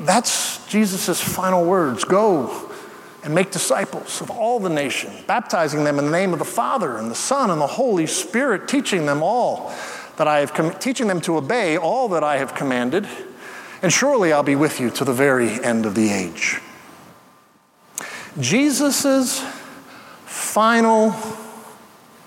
that's 0.00 0.66
Jesus' 0.66 1.20
final 1.22 1.64
words 1.64 2.04
Go 2.04 2.65
and 3.26 3.34
make 3.34 3.50
disciples 3.50 4.20
of 4.20 4.30
all 4.30 4.60
the 4.60 4.68
nation, 4.68 5.12
baptizing 5.26 5.82
them 5.82 5.98
in 5.98 6.04
the 6.04 6.10
name 6.12 6.32
of 6.32 6.38
the 6.38 6.44
Father 6.44 6.96
and 6.96 7.10
the 7.10 7.14
Son 7.16 7.50
and 7.50 7.60
the 7.60 7.66
Holy 7.66 8.06
Spirit, 8.06 8.68
teaching 8.68 9.04
them 9.04 9.20
all 9.20 9.74
that 10.16 10.28
I 10.28 10.38
have 10.38 10.54
com- 10.54 10.74
teaching 10.74 11.08
them 11.08 11.20
to 11.22 11.36
obey 11.36 11.76
all 11.76 12.08
that 12.10 12.22
I 12.22 12.38
have 12.38 12.54
commanded. 12.54 13.06
and 13.82 13.92
surely 13.92 14.32
I'll 14.32 14.44
be 14.44 14.54
with 14.54 14.80
you 14.80 14.90
to 14.90 15.04
the 15.04 15.12
very 15.12 15.62
end 15.62 15.86
of 15.86 15.96
the 15.96 16.08
age. 16.10 16.60
Jesus' 18.38 19.44
final 20.24 21.14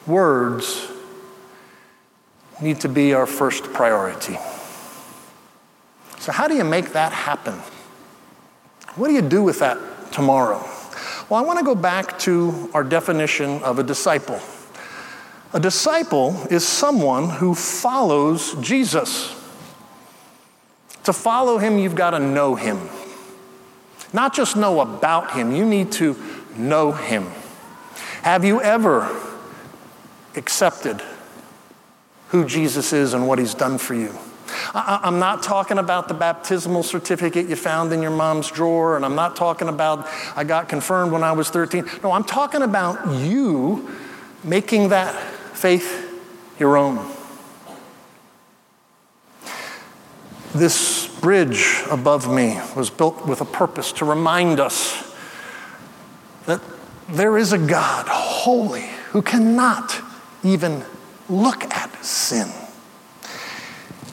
words 0.05 0.91
need 2.61 2.81
to 2.81 2.89
be 2.89 3.13
our 3.13 3.25
first 3.25 3.63
priority. 3.71 4.37
So, 6.19 6.33
how 6.33 6.49
do 6.49 6.55
you 6.55 6.65
make 6.65 6.91
that 6.91 7.13
happen? 7.13 7.53
What 8.95 9.07
do 9.07 9.13
you 9.13 9.21
do 9.21 9.41
with 9.41 9.59
that 9.59 9.77
tomorrow? 10.11 10.68
Well, 11.29 11.39
I 11.39 11.45
want 11.45 11.59
to 11.59 11.65
go 11.65 11.75
back 11.75 12.17
to 12.19 12.71
our 12.73 12.83
definition 12.83 13.61
of 13.61 13.77
a 13.77 13.83
disciple. 13.83 14.39
A 15.53 15.59
disciple 15.59 16.35
is 16.49 16.67
someone 16.67 17.29
who 17.29 17.53
follows 17.53 18.55
Jesus. 18.61 19.29
To 21.03 21.13
follow 21.13 21.59
him, 21.59 21.77
you've 21.77 21.93
got 21.93 22.11
to 22.11 22.19
know 22.19 22.55
him. 22.55 22.89
Not 24.11 24.33
just 24.33 24.55
know 24.55 24.79
about 24.81 25.33
him, 25.33 25.51
you 25.51 25.65
need 25.65 25.91
to 25.93 26.15
know 26.57 26.93
him. 26.93 27.27
Have 28.23 28.43
you 28.43 28.59
ever 28.59 29.15
accepted 30.35 30.99
who 32.29 32.43
Jesus 32.43 32.91
is 32.91 33.13
and 33.13 33.27
what 33.27 33.37
he's 33.37 33.53
done 33.53 33.77
for 33.77 33.93
you? 33.93 34.17
I, 34.73 35.01
am 35.03 35.19
not 35.19 35.43
talking 35.43 35.77
about 35.77 36.07
the 36.07 36.13
baptismal 36.13 36.83
certificate 36.83 37.47
you 37.47 37.55
found 37.55 37.93
in 37.93 38.01
your 38.01 38.11
mom's 38.11 38.49
drawer, 38.51 38.95
and 38.95 39.05
I'm 39.05 39.15
not 39.15 39.35
talking 39.35 39.67
about 39.67 40.07
I 40.35 40.43
got 40.43 40.69
confirmed 40.69 41.11
when 41.11 41.23
I 41.23 41.31
was 41.31 41.49
13. 41.49 41.89
No, 42.03 42.11
I'm 42.11 42.23
talking 42.23 42.61
about 42.61 43.13
you 43.15 43.89
making 44.43 44.89
that 44.89 45.15
faith 45.53 46.05
your 46.59 46.77
own. 46.77 47.09
This 50.53 51.07
bridge 51.19 51.83
above 51.91 52.33
me 52.33 52.59
was 52.75 52.89
built 52.89 53.27
with 53.27 53.41
a 53.41 53.45
purpose 53.45 53.91
to 53.93 54.05
remind 54.05 54.59
us 54.59 55.15
that 56.45 56.61
there 57.09 57.37
is 57.37 57.53
a 57.53 57.57
God, 57.57 58.07
holy, 58.07 58.89
who 59.11 59.21
cannot 59.21 60.01
even 60.43 60.83
look 61.29 61.63
at 61.65 62.03
sin. 62.03 62.49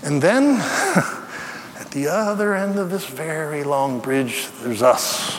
And 0.07 0.23
then, 0.23 0.61
at 1.81 1.91
the 1.91 2.07
other 2.07 2.55
end 2.55 2.79
of 2.79 2.91
this 2.91 3.05
very 3.05 3.65
long 3.65 3.99
bridge, 3.99 4.47
there's 4.63 4.81
us. 4.81 5.37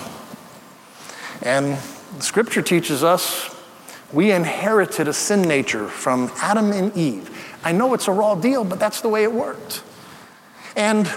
And 1.41 1.77
the 2.17 2.21
scripture 2.21 2.61
teaches 2.61 3.01
us 3.01 3.55
we 4.11 4.33
inherited 4.33 5.07
a 5.07 5.13
sin 5.13 5.41
nature 5.41 5.87
from 5.87 6.29
Adam 6.41 6.73
and 6.73 6.95
Eve. 6.97 7.29
I 7.63 7.71
know 7.71 7.93
it's 7.93 8.09
a 8.09 8.11
raw 8.11 8.35
deal, 8.35 8.65
but 8.65 8.77
that's 8.77 8.99
the 8.99 9.07
way 9.07 9.23
it 9.23 9.31
worked. 9.31 9.83
And 10.75 11.09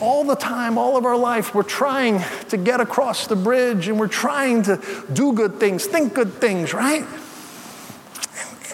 all 0.00 0.22
the 0.22 0.36
time, 0.36 0.78
all 0.78 0.96
of 0.96 1.04
our 1.04 1.16
life, 1.16 1.52
we're 1.52 1.64
trying 1.64 2.22
to 2.50 2.56
get 2.56 2.80
across 2.80 3.26
the 3.26 3.34
bridge 3.34 3.88
and 3.88 3.98
we're 3.98 4.06
trying 4.06 4.62
to 4.62 4.80
do 5.12 5.32
good 5.32 5.58
things, 5.58 5.84
think 5.84 6.14
good 6.14 6.34
things, 6.34 6.72
right? 6.72 7.04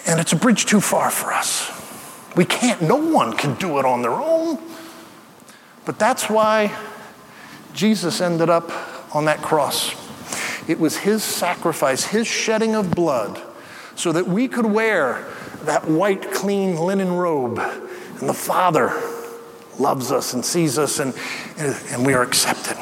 And 0.05 0.19
it's 0.19 0.33
a 0.33 0.35
bridge 0.35 0.67
too 0.67 0.79
far 0.79 1.09
for 1.09 1.33
us. 1.33 1.80
We 2.35 2.45
can't, 2.45 2.81
no 2.81 2.95
one 2.95 3.35
can 3.35 3.55
do 3.55 3.79
it 3.79 3.85
on 3.85 4.01
their 4.01 4.11
own. 4.11 4.57
But 5.85 5.99
that's 5.99 6.29
why 6.29 6.75
Jesus 7.73 8.21
ended 8.21 8.49
up 8.49 8.71
on 9.15 9.25
that 9.25 9.41
cross. 9.41 9.95
It 10.67 10.79
was 10.79 10.97
his 10.97 11.23
sacrifice, 11.23 12.05
his 12.05 12.27
shedding 12.27 12.75
of 12.75 12.91
blood, 12.91 13.41
so 13.95 14.11
that 14.11 14.27
we 14.27 14.47
could 14.47 14.65
wear 14.65 15.27
that 15.63 15.87
white, 15.87 16.31
clean 16.31 16.77
linen 16.77 17.13
robe. 17.13 17.59
And 17.59 18.29
the 18.29 18.33
Father 18.33 18.93
loves 19.79 20.11
us 20.11 20.33
and 20.33 20.45
sees 20.45 20.77
us, 20.77 20.99
and, 20.99 21.13
and 21.57 22.05
we 22.05 22.13
are 22.13 22.21
accepted. 22.21 22.77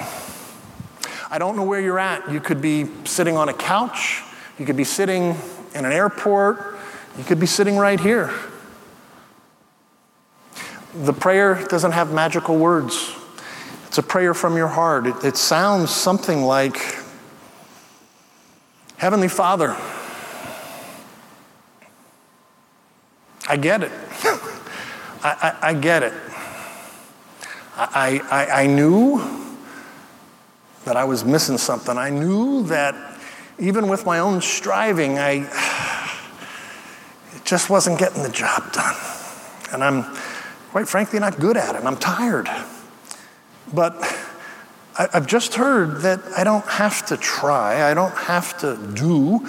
I 1.32 1.38
don't 1.38 1.56
know 1.56 1.64
where 1.64 1.80
you're 1.80 2.00
at. 2.00 2.30
You 2.32 2.39
could 2.39 2.62
be 2.62 2.89
sitting 3.06 3.38
on 3.38 3.50
a 3.50 3.54
couch, 3.54 4.22
you 4.58 4.66
could 4.66 4.78
be 4.78 4.84
sitting 4.84 5.36
in 5.74 5.86
an 5.86 5.91
airport, 5.91 6.78
you 7.18 7.24
could 7.24 7.39
be 7.39 7.45
sitting 7.45 7.78
right 7.78 8.00
here. 8.00 8.32
The 10.94 11.14
prayer 11.14 11.66
doesn't 11.68 11.92
have 11.92 12.12
magical 12.14 12.58
words. 12.58 13.16
It's 13.88 13.98
a 13.98 14.04
prayer 14.04 14.34
from 14.34 14.58
your 14.58 14.68
heart. 14.68 15.08
It, 15.08 15.24
it 15.24 15.38
sounds 15.38 15.92
something 15.92 16.44
like 16.44 16.78
Heavenly 19.00 19.30
Father, 19.30 19.78
I 23.48 23.56
get 23.56 23.82
it. 23.82 23.92
I, 25.24 25.56
I, 25.62 25.70
I, 25.70 25.74
get 25.74 26.04
it. 26.04 26.14
I, 27.78 28.22
I, 28.30 28.64
I 28.64 28.68
knew 28.68 29.22
that 30.84 30.98
I 30.98 31.06
was 31.06 31.24
missing 31.24 31.58
something. 31.58 31.98
I 31.98 32.10
knew 32.10 32.64
that 32.64 33.18
even 33.58 33.88
with 33.88 34.06
my 34.06 34.20
own 34.20 34.42
striving, 34.42 35.18
I 35.18 35.48
it 37.36 37.46
just 37.46 37.70
wasn't 37.70 38.00
getting 38.00 38.22
the 38.22 38.30
job 38.30 38.70
done. 38.74 38.96
And 39.72 39.82
I'm 39.82 40.14
quite 40.72 40.88
frankly 40.88 41.20
not 41.20 41.40
good 41.40 41.58
at 41.58 41.76
it. 41.76 41.84
I'm 41.84 41.98
tired. 41.98 42.50
But 43.74 43.96
I've 44.98 45.28
just 45.28 45.56
heard 45.56 46.02
that 46.02 46.20
I 46.38 46.44
don't 46.44 46.66
have 46.66 47.06
to 47.08 47.18
try, 47.18 47.90
I 47.90 47.94
don't 47.94 48.16
have 48.16 48.58
to 48.60 48.78
do, 48.94 49.48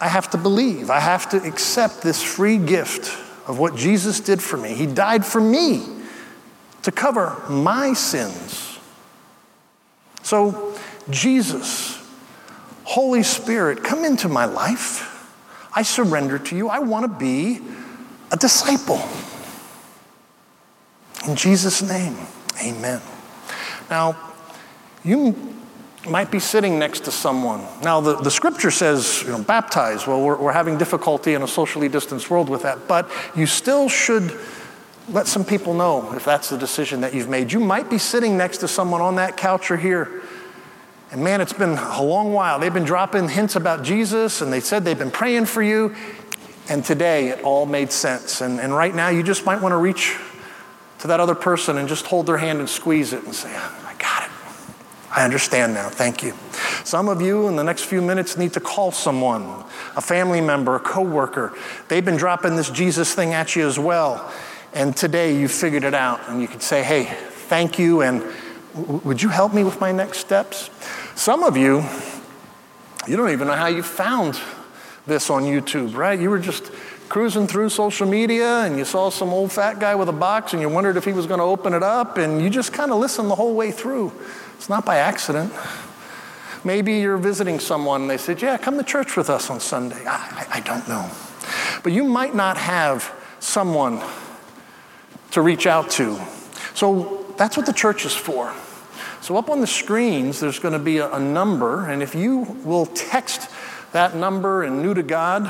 I 0.00 0.08
have 0.08 0.30
to 0.30 0.38
believe. 0.38 0.90
I 0.90 0.98
have 0.98 1.28
to 1.30 1.36
accept 1.44 2.02
this 2.02 2.20
free 2.20 2.58
gift 2.58 3.16
of 3.46 3.60
what 3.60 3.76
Jesus 3.76 4.18
did 4.18 4.42
for 4.42 4.56
me. 4.56 4.74
He 4.74 4.86
died 4.86 5.24
for 5.24 5.40
me 5.40 5.86
to 6.82 6.90
cover 6.90 7.40
my 7.48 7.92
sins. 7.92 8.80
So, 10.24 10.76
Jesus, 11.10 12.04
Holy 12.82 13.22
Spirit, 13.22 13.84
come 13.84 14.04
into 14.04 14.28
my 14.28 14.44
life. 14.44 15.08
I 15.74 15.82
surrender 15.82 16.38
to 16.38 16.56
you. 16.56 16.68
I 16.68 16.80
want 16.80 17.04
to 17.04 17.18
be 17.18 17.60
a 18.32 18.36
disciple. 18.36 19.00
In 21.26 21.36
Jesus' 21.36 21.82
name, 21.82 22.16
amen. 22.64 23.00
Now, 23.88 24.16
you 25.04 25.54
might 26.08 26.30
be 26.32 26.40
sitting 26.40 26.78
next 26.78 27.04
to 27.04 27.12
someone. 27.12 27.64
Now, 27.82 28.00
the, 28.00 28.16
the 28.16 28.30
scripture 28.30 28.72
says, 28.72 29.22
you 29.22 29.30
know, 29.30 29.42
baptize. 29.42 30.06
Well, 30.06 30.20
we're, 30.20 30.36
we're 30.36 30.52
having 30.52 30.78
difficulty 30.78 31.34
in 31.34 31.42
a 31.42 31.48
socially 31.48 31.88
distanced 31.88 32.28
world 32.28 32.48
with 32.48 32.62
that, 32.62 32.88
but 32.88 33.08
you 33.36 33.46
still 33.46 33.88
should 33.88 34.36
let 35.08 35.26
some 35.26 35.44
people 35.44 35.74
know 35.74 36.12
if 36.14 36.24
that's 36.24 36.50
the 36.50 36.58
decision 36.58 37.00
that 37.02 37.14
you've 37.14 37.28
made. 37.28 37.52
You 37.52 37.60
might 37.60 37.88
be 37.88 37.98
sitting 37.98 38.36
next 38.36 38.58
to 38.58 38.68
someone 38.68 39.00
on 39.00 39.16
that 39.16 39.36
couch 39.36 39.70
or 39.70 39.76
here. 39.76 40.22
And 41.12 41.22
man, 41.22 41.40
it's 41.40 41.52
been 41.52 41.76
a 41.76 42.02
long 42.02 42.32
while. 42.32 42.58
They've 42.58 42.72
been 42.72 42.84
dropping 42.84 43.28
hints 43.28 43.54
about 43.54 43.84
Jesus 43.84 44.40
and 44.40 44.52
they 44.52 44.60
said 44.60 44.84
they've 44.84 44.98
been 44.98 45.10
praying 45.10 45.46
for 45.46 45.62
you. 45.62 45.94
And 46.68 46.84
today 46.84 47.28
it 47.28 47.42
all 47.42 47.66
made 47.66 47.92
sense. 47.92 48.40
And, 48.40 48.58
and 48.58 48.74
right 48.74 48.94
now 48.94 49.08
you 49.08 49.22
just 49.22 49.44
might 49.44 49.60
want 49.60 49.72
to 49.72 49.76
reach 49.76 50.18
to 51.02 51.08
that 51.08 51.18
other 51.18 51.34
person 51.34 51.78
and 51.78 51.88
just 51.88 52.06
hold 52.06 52.26
their 52.26 52.38
hand 52.38 52.60
and 52.60 52.68
squeeze 52.68 53.12
it 53.12 53.24
and 53.24 53.34
say, 53.34 53.52
oh, 53.52 53.84
I 53.84 53.94
got 54.00 54.22
it. 54.22 54.30
I 55.10 55.24
understand 55.24 55.74
now. 55.74 55.88
Thank 55.88 56.22
you. 56.22 56.32
Some 56.84 57.08
of 57.08 57.20
you 57.20 57.48
in 57.48 57.56
the 57.56 57.64
next 57.64 57.86
few 57.86 58.00
minutes 58.00 58.36
need 58.36 58.52
to 58.52 58.60
call 58.60 58.92
someone, 58.92 59.64
a 59.96 60.00
family 60.00 60.40
member, 60.40 60.76
a 60.76 60.80
coworker. 60.80 61.52
They've 61.88 62.04
been 62.04 62.16
dropping 62.16 62.54
this 62.54 62.70
Jesus 62.70 63.12
thing 63.14 63.34
at 63.34 63.56
you 63.56 63.66
as 63.66 63.80
well. 63.80 64.32
And 64.74 64.96
today 64.96 65.36
you 65.36 65.48
figured 65.48 65.82
it 65.82 65.92
out 65.92 66.20
and 66.28 66.40
you 66.40 66.46
could 66.46 66.62
say, 66.62 66.84
"Hey, 66.84 67.04
thank 67.04 67.80
you 67.80 68.02
and 68.02 68.22
would 69.04 69.20
you 69.20 69.28
help 69.28 69.52
me 69.52 69.64
with 69.64 69.80
my 69.80 69.90
next 69.90 70.18
steps?" 70.18 70.70
Some 71.16 71.42
of 71.42 71.56
you 71.56 71.84
you 73.08 73.16
don't 73.16 73.30
even 73.30 73.48
know 73.48 73.54
how 73.54 73.66
you 73.66 73.82
found 73.82 74.40
this 75.06 75.30
on 75.30 75.42
YouTube, 75.42 75.96
right? 75.96 76.18
You 76.18 76.30
were 76.30 76.38
just 76.38 76.70
cruising 77.12 77.46
through 77.46 77.68
social 77.68 78.06
media 78.06 78.60
and 78.60 78.78
you 78.78 78.86
saw 78.86 79.10
some 79.10 79.28
old 79.28 79.52
fat 79.52 79.78
guy 79.78 79.94
with 79.94 80.08
a 80.08 80.12
box 80.14 80.54
and 80.54 80.62
you 80.62 80.68
wondered 80.70 80.96
if 80.96 81.04
he 81.04 81.12
was 81.12 81.26
going 81.26 81.36
to 81.36 81.44
open 81.44 81.74
it 81.74 81.82
up 81.82 82.16
and 82.16 82.40
you 82.40 82.48
just 82.48 82.72
kind 82.72 82.90
of 82.90 82.96
listened 82.98 83.30
the 83.30 83.34
whole 83.34 83.54
way 83.54 83.70
through. 83.70 84.10
It's 84.54 84.70
not 84.70 84.86
by 84.86 84.96
accident. 84.96 85.52
Maybe 86.64 86.94
you're 87.00 87.18
visiting 87.18 87.60
someone 87.60 88.00
and 88.00 88.10
they 88.10 88.16
said, 88.16 88.40
Yeah, 88.40 88.56
come 88.56 88.78
to 88.78 88.82
church 88.82 89.14
with 89.14 89.28
us 89.28 89.50
on 89.50 89.60
Sunday. 89.60 90.02
I, 90.06 90.46
I, 90.50 90.56
I 90.56 90.60
don't 90.60 90.88
know. 90.88 91.06
But 91.82 91.92
you 91.92 92.04
might 92.04 92.34
not 92.34 92.56
have 92.56 93.12
someone 93.40 94.00
to 95.32 95.42
reach 95.42 95.66
out 95.66 95.90
to. 95.90 96.18
So 96.72 97.26
that's 97.36 97.58
what 97.58 97.66
the 97.66 97.74
church 97.74 98.06
is 98.06 98.14
for. 98.14 98.54
So, 99.20 99.36
up 99.36 99.50
on 99.50 99.60
the 99.60 99.66
screens, 99.66 100.40
there's 100.40 100.58
going 100.58 100.72
to 100.72 100.80
be 100.80 100.98
a, 100.98 101.12
a, 101.12 101.20
number, 101.20 101.88
and 101.88 102.02
if 102.02 102.14
you 102.14 102.38
will 102.64 102.86
text 102.86 103.48
that 103.92 104.16
number 104.16 104.64
and 104.64 104.82
new 104.82 104.94
to 104.94 105.02
God, 105.04 105.48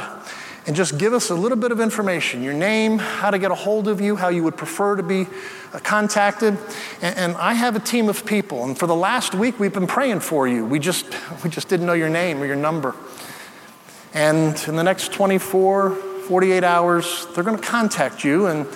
and 0.67 0.77
just 0.77 0.97
give 0.97 1.13
us 1.13 1.31
a 1.31 1.35
little 1.35 1.59
bit 1.59 1.73
of 1.73 1.81
information 1.81 2.43
your 2.43 2.55
name, 2.55 2.99
how 2.99 3.31
to 3.31 3.39
get 3.39 3.51
a 3.51 3.55
hold 3.55 3.89
of 3.89 4.01
you, 4.01 4.17
how 4.17 4.29
you 4.29 4.45
would 4.45 4.57
prefer 4.57 4.97
to 4.97 5.03
be 5.03 5.27
uh, 5.73 5.79
contacted. 5.81 6.57
And, 7.01 7.17
and, 7.17 7.37
I 7.37 7.55
have 7.55 7.75
a 7.75 7.81
team 7.81 8.09
of 8.09 8.25
people, 8.25 8.65
and 8.65 8.79
for 8.79 8.87
the 8.87 8.95
last 8.95 9.35
week, 9.35 9.59
we've 9.59 9.73
been 9.73 9.87
praying 9.87 10.21
for 10.21 10.47
you. 10.47 10.65
We 10.65 10.79
just, 10.79 11.07
we 11.43 11.51
just 11.51 11.69
didn't 11.69 11.87
know 11.87 11.95
your 11.95 12.11
name 12.11 12.41
or 12.41 12.47
your 12.47 12.57
number. 12.57 12.95
And 14.15 14.63
in 14.69 14.77
the 14.77 14.85
next 14.85 15.13
24, 15.13 15.91
48 15.91 16.65
hours, 16.65 17.27
they're 17.35 17.45
going 17.45 17.59
to 17.59 17.67
contact 17.67 18.23
you, 18.23 18.47
and 18.47 18.67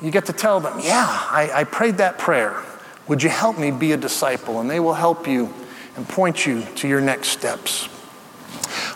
you 0.00 0.10
get 0.10 0.26
to 0.26 0.32
tell 0.32 0.58
them, 0.60 0.80
Yeah, 0.80 1.06
I, 1.06 1.50
I 1.54 1.64
prayed 1.64 1.98
that 1.98 2.18
prayer. 2.18 2.60
Would 3.08 3.22
you 3.22 3.28
help 3.28 3.58
me 3.58 3.70
be 3.70 3.92
a 3.92 3.96
disciple? 3.96 4.60
And 4.60 4.70
they 4.70 4.80
will 4.80 4.94
help 4.94 5.26
you 5.26 5.52
and 5.96 6.08
point 6.08 6.46
you 6.46 6.62
to 6.76 6.88
your 6.88 7.00
next 7.00 7.28
steps. 7.28 7.88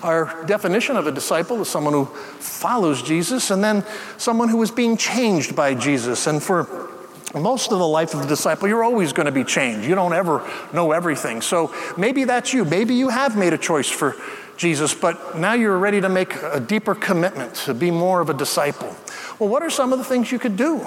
Our 0.02 0.44
definition 0.46 0.96
of 0.96 1.06
a 1.06 1.12
disciple 1.12 1.60
is 1.60 1.68
someone 1.68 1.92
who 1.92 2.06
follows 2.06 3.02
Jesus 3.02 3.50
and 3.50 3.62
then 3.62 3.84
someone 4.18 4.48
who 4.48 4.62
is 4.62 4.70
being 4.70 4.96
changed 4.96 5.56
by 5.56 5.74
Jesus. 5.74 6.26
And 6.26 6.42
for 6.42 6.90
most 7.34 7.72
of 7.72 7.78
the 7.78 7.86
life 7.86 8.14
of 8.14 8.22
a 8.22 8.26
disciple, 8.26 8.68
you're 8.68 8.84
always 8.84 9.12
going 9.12 9.26
to 9.26 9.32
be 9.32 9.44
changed. 9.44 9.88
You 9.88 9.94
don't 9.94 10.12
ever 10.12 10.48
know 10.72 10.92
everything. 10.92 11.40
So 11.40 11.74
maybe 11.96 12.24
that's 12.24 12.52
you. 12.52 12.64
Maybe 12.64 12.94
you 12.94 13.08
have 13.08 13.36
made 13.36 13.52
a 13.52 13.58
choice 13.58 13.88
for 13.88 14.16
Jesus, 14.56 14.94
but 14.94 15.36
now 15.36 15.52
you're 15.52 15.78
ready 15.78 16.00
to 16.00 16.08
make 16.08 16.34
a 16.42 16.60
deeper 16.60 16.94
commitment 16.94 17.54
to 17.56 17.74
be 17.74 17.90
more 17.90 18.20
of 18.20 18.30
a 18.30 18.34
disciple. 18.34 18.96
Well, 19.38 19.50
what 19.50 19.62
are 19.62 19.70
some 19.70 19.92
of 19.92 19.98
the 19.98 20.04
things 20.04 20.32
you 20.32 20.38
could 20.38 20.56
do? 20.56 20.86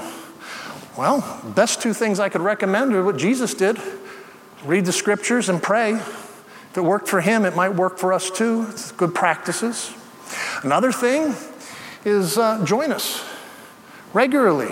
Well, 0.98 1.42
best 1.56 1.82
two 1.82 1.94
things 1.94 2.20
I 2.20 2.30
could 2.30 2.42
recommend 2.42 2.94
are 2.94 3.04
what 3.04 3.18
Jesus 3.18 3.54
did 3.54 3.80
read 4.66 4.86
the 4.86 4.92
scriptures 4.92 5.50
and 5.50 5.62
pray. 5.62 6.02
If 6.72 6.78
it 6.78 6.82
worked 6.82 7.08
for 7.08 7.22
him, 7.22 7.46
it 7.46 7.56
might 7.56 7.74
work 7.74 7.98
for 7.98 8.14
us 8.14 8.30
too. 8.30 8.68
It's 8.70 8.92
good 8.92 9.16
practices. 9.16 9.94
Another 10.64 10.92
thing 10.92 11.36
is 12.06 12.38
uh, 12.38 12.64
join 12.66 12.92
us 12.92 13.28
regularly. 14.14 14.72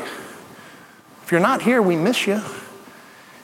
If 1.23 1.31
you're 1.31 1.41
not 1.41 1.61
here, 1.61 1.81
we 1.81 1.95
miss 1.95 2.27
you. 2.27 2.41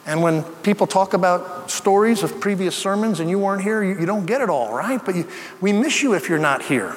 And 0.06 0.22
when 0.22 0.44
people 0.64 0.86
talk 0.86 1.14
about 1.14 1.72
stories 1.72 2.24
of 2.24 2.40
previous 2.42 2.76
sermons 2.76 3.20
and 3.20 3.30
you 3.30 3.40
weren't 3.40 3.62
here, 3.62 3.82
you, 3.84 4.00
you 4.00 4.06
don't 4.06 4.26
get 4.26 4.42
it 4.42 4.50
all, 4.50 4.74
right? 4.74 5.04
But 5.04 5.16
you, 5.16 5.30
we 5.62 5.72
miss 5.72 6.04
you 6.04 6.14
if 6.14 6.30
you're 6.30 6.40
not 6.40 6.62
here. 6.62 6.92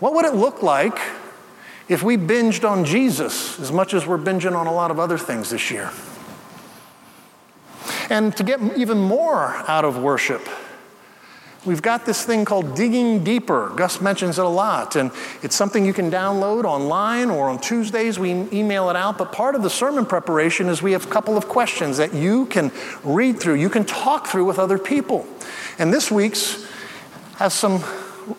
What 0.00 0.14
would 0.14 0.24
it 0.24 0.34
look 0.34 0.62
like 0.62 0.98
if 1.88 2.02
we 2.02 2.16
binged 2.16 2.68
on 2.68 2.84
Jesus 2.84 3.60
as 3.60 3.70
much 3.70 3.94
as 3.94 4.06
we're 4.06 4.18
binging 4.18 4.56
on 4.56 4.66
a 4.66 4.72
lot 4.72 4.90
of 4.90 4.98
other 4.98 5.18
things 5.18 5.50
this 5.50 5.70
year? 5.70 5.90
And 8.10 8.36
to 8.36 8.42
get 8.42 8.60
even 8.76 8.98
more 8.98 9.54
out 9.68 9.84
of 9.84 9.98
worship, 9.98 10.48
We've 11.64 11.82
got 11.82 12.06
this 12.06 12.24
thing 12.24 12.44
called 12.44 12.76
Digging 12.76 13.24
Deeper. 13.24 13.72
Gus 13.74 14.00
mentions 14.00 14.38
it 14.38 14.44
a 14.44 14.48
lot, 14.48 14.94
and 14.94 15.10
it's 15.42 15.56
something 15.56 15.84
you 15.84 15.92
can 15.92 16.08
download 16.08 16.64
online 16.64 17.30
or 17.30 17.50
on 17.50 17.58
Tuesdays 17.58 18.18
we 18.18 18.30
email 18.52 18.88
it 18.90 18.96
out. 18.96 19.18
But 19.18 19.32
part 19.32 19.56
of 19.56 19.62
the 19.62 19.68
sermon 19.68 20.06
preparation 20.06 20.68
is 20.68 20.82
we 20.82 20.92
have 20.92 21.04
a 21.04 21.10
couple 21.10 21.36
of 21.36 21.48
questions 21.48 21.96
that 21.96 22.14
you 22.14 22.46
can 22.46 22.70
read 23.02 23.40
through, 23.40 23.56
you 23.56 23.68
can 23.68 23.84
talk 23.84 24.28
through 24.28 24.44
with 24.44 24.58
other 24.58 24.78
people. 24.78 25.26
And 25.78 25.92
this 25.92 26.10
week's 26.10 26.64
has 27.36 27.54
some 27.54 27.82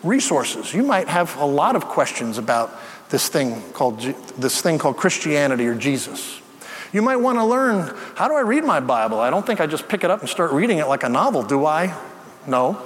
resources. 0.02 0.72
You 0.72 0.82
might 0.82 1.08
have 1.08 1.36
a 1.36 1.46
lot 1.46 1.76
of 1.76 1.84
questions 1.84 2.38
about 2.38 2.76
this 3.10 3.28
thing 3.28 3.62
called 3.72 4.00
this 4.00 4.62
thing 4.62 4.78
called 4.78 4.96
Christianity 4.96 5.66
or 5.66 5.74
Jesus. 5.74 6.39
You 6.92 7.02
might 7.02 7.16
want 7.16 7.38
to 7.38 7.44
learn 7.44 7.94
how 8.16 8.28
do 8.28 8.34
I 8.34 8.40
read 8.40 8.64
my 8.64 8.80
Bible? 8.80 9.20
I 9.20 9.30
don't 9.30 9.46
think 9.46 9.60
I 9.60 9.66
just 9.66 9.88
pick 9.88 10.04
it 10.04 10.10
up 10.10 10.20
and 10.20 10.28
start 10.28 10.52
reading 10.52 10.78
it 10.78 10.88
like 10.88 11.04
a 11.04 11.08
novel, 11.08 11.42
do 11.42 11.64
I? 11.64 11.96
No. 12.46 12.82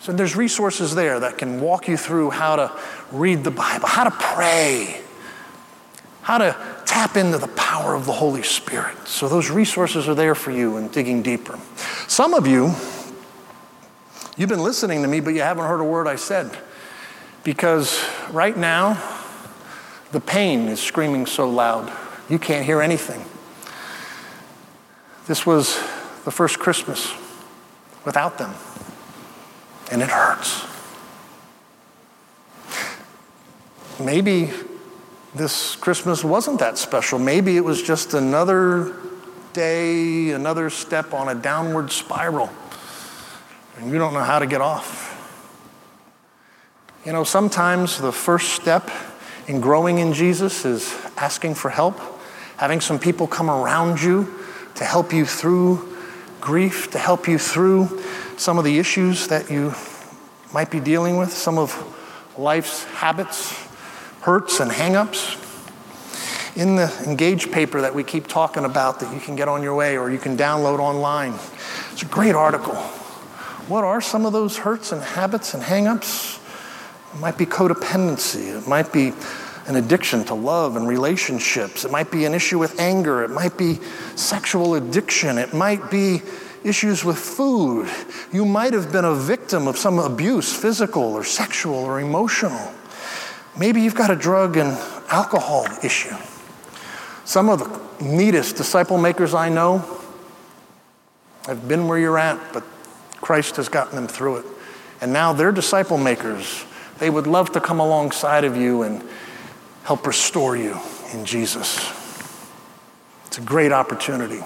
So 0.00 0.12
there's 0.12 0.34
resources 0.34 0.94
there 0.96 1.20
that 1.20 1.38
can 1.38 1.60
walk 1.60 1.86
you 1.86 1.96
through 1.96 2.30
how 2.30 2.56
to 2.56 2.72
read 3.12 3.44
the 3.44 3.52
Bible, 3.52 3.86
how 3.86 4.04
to 4.04 4.10
pray, 4.10 5.00
how 6.22 6.38
to 6.38 6.56
tap 6.86 7.16
into 7.16 7.38
the 7.38 7.48
power 7.48 7.94
of 7.94 8.06
the 8.06 8.12
Holy 8.12 8.42
Spirit. 8.42 9.06
So 9.06 9.28
those 9.28 9.50
resources 9.50 10.08
are 10.08 10.14
there 10.14 10.34
for 10.34 10.50
you 10.50 10.76
in 10.76 10.88
digging 10.88 11.22
deeper. 11.22 11.58
Some 12.08 12.34
of 12.34 12.48
you, 12.48 12.74
you've 14.36 14.48
been 14.48 14.64
listening 14.64 15.02
to 15.02 15.08
me, 15.08 15.20
but 15.20 15.34
you 15.34 15.42
haven't 15.42 15.66
heard 15.66 15.80
a 15.80 15.84
word 15.84 16.08
I 16.08 16.16
said. 16.16 16.58
Because 17.44 18.04
right 18.30 18.56
now, 18.56 19.00
the 20.10 20.20
pain 20.20 20.68
is 20.68 20.80
screaming 20.80 21.26
so 21.26 21.48
loud, 21.48 21.92
you 22.32 22.38
can't 22.38 22.64
hear 22.64 22.80
anything. 22.80 23.22
This 25.26 25.44
was 25.44 25.76
the 26.24 26.30
first 26.30 26.58
Christmas 26.58 27.12
without 28.06 28.38
them 28.38 28.54
and 29.90 30.00
it 30.00 30.08
hurts. 30.08 30.64
Maybe 34.00 34.50
this 35.34 35.76
Christmas 35.76 36.24
wasn't 36.24 36.60
that 36.60 36.78
special. 36.78 37.18
Maybe 37.18 37.58
it 37.58 37.64
was 37.64 37.82
just 37.82 38.14
another 38.14 38.96
day, 39.52 40.30
another 40.30 40.70
step 40.70 41.12
on 41.12 41.28
a 41.28 41.34
downward 41.34 41.92
spiral, 41.92 42.48
and 43.76 43.92
you 43.92 43.98
don't 43.98 44.14
know 44.14 44.20
how 44.20 44.38
to 44.38 44.46
get 44.46 44.62
off. 44.62 45.10
You 47.04 47.12
know, 47.12 47.24
sometimes 47.24 48.00
the 48.00 48.12
first 48.12 48.54
step 48.54 48.90
in 49.46 49.60
growing 49.60 49.98
in 49.98 50.14
Jesus 50.14 50.64
is 50.64 50.96
asking 51.18 51.56
for 51.56 51.68
help, 51.68 52.00
having 52.62 52.80
some 52.80 52.96
people 52.96 53.26
come 53.26 53.50
around 53.50 54.00
you 54.00 54.32
to 54.76 54.84
help 54.84 55.12
you 55.12 55.26
through 55.26 55.96
grief, 56.40 56.92
to 56.92 56.96
help 56.96 57.26
you 57.26 57.36
through 57.36 58.00
some 58.36 58.56
of 58.56 58.62
the 58.62 58.78
issues 58.78 59.26
that 59.26 59.50
you 59.50 59.74
might 60.54 60.70
be 60.70 60.78
dealing 60.78 61.16
with, 61.16 61.32
some 61.32 61.58
of 61.58 61.74
life's 62.38 62.84
habits, 62.84 63.52
hurts, 64.20 64.60
and 64.60 64.70
hangups. 64.70 65.36
In 66.56 66.76
the 66.76 66.88
Engage 67.04 67.50
paper 67.50 67.80
that 67.80 67.96
we 67.96 68.04
keep 68.04 68.28
talking 68.28 68.64
about 68.64 69.00
that 69.00 69.12
you 69.12 69.18
can 69.18 69.34
get 69.34 69.48
on 69.48 69.64
your 69.64 69.74
way 69.74 69.98
or 69.98 70.08
you 70.08 70.18
can 70.18 70.36
download 70.36 70.78
online, 70.78 71.34
it's 71.90 72.02
a 72.02 72.06
great 72.06 72.36
article. 72.36 72.76
What 73.66 73.82
are 73.82 74.00
some 74.00 74.24
of 74.24 74.32
those 74.32 74.58
hurts 74.58 74.92
and 74.92 75.02
habits 75.02 75.52
and 75.52 75.64
hangups? 75.64 76.38
It 77.12 77.18
might 77.18 77.36
be 77.36 77.44
codependency. 77.44 78.56
It 78.56 78.68
might 78.68 78.92
be 78.92 79.14
an 79.66 79.76
addiction 79.76 80.24
to 80.24 80.34
love 80.34 80.76
and 80.76 80.88
relationships. 80.88 81.84
It 81.84 81.90
might 81.90 82.10
be 82.10 82.24
an 82.24 82.34
issue 82.34 82.58
with 82.58 82.80
anger. 82.80 83.22
It 83.22 83.30
might 83.30 83.56
be 83.56 83.78
sexual 84.16 84.74
addiction. 84.74 85.38
It 85.38 85.54
might 85.54 85.90
be 85.90 86.22
issues 86.64 87.04
with 87.04 87.18
food. 87.18 87.88
You 88.32 88.44
might 88.44 88.72
have 88.72 88.92
been 88.92 89.04
a 89.04 89.14
victim 89.14 89.66
of 89.66 89.76
some 89.76 89.98
abuse, 89.98 90.54
physical 90.54 91.02
or 91.02 91.24
sexual 91.24 91.74
or 91.74 92.00
emotional. 92.00 92.72
Maybe 93.58 93.82
you've 93.82 93.94
got 93.94 94.10
a 94.10 94.16
drug 94.16 94.56
and 94.56 94.72
alcohol 95.08 95.66
issue. 95.82 96.16
Some 97.24 97.48
of 97.48 97.58
the 97.60 98.04
neatest 98.04 98.56
disciple 98.56 98.98
makers 98.98 99.34
I 99.34 99.48
know 99.48 99.84
have 101.46 101.68
been 101.68 101.86
where 101.86 101.98
you're 101.98 102.18
at, 102.18 102.38
but 102.52 102.64
Christ 103.20 103.56
has 103.56 103.68
gotten 103.68 103.96
them 103.96 104.08
through 104.08 104.36
it. 104.36 104.46
And 105.00 105.12
now 105.12 105.32
they're 105.32 105.52
disciple 105.52 105.98
makers. 105.98 106.64
They 106.98 107.10
would 107.10 107.26
love 107.26 107.52
to 107.52 107.60
come 107.60 107.80
alongside 107.80 108.44
of 108.44 108.56
you 108.56 108.82
and 108.82 109.02
help 109.84 110.06
restore 110.06 110.56
you 110.56 110.78
in 111.12 111.24
Jesus. 111.24 111.90
It's 113.26 113.38
a 113.38 113.42
great 113.42 113.72
opportunity. 113.72 114.40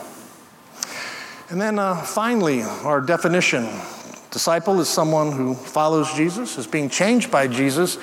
And 1.49 1.61
then 1.61 1.79
uh, 1.79 1.97
finally, 1.97 2.63
our 2.63 3.01
definition 3.01 3.69
disciple 4.31 4.81
is 4.81 4.89
someone 4.89 5.33
who 5.33 5.55
follows 5.55 6.13
Jesus, 6.15 6.59
is 6.59 6.67
being 6.67 6.91
changed 6.91 7.31
by 7.31 7.49
Jesus, 7.49 7.99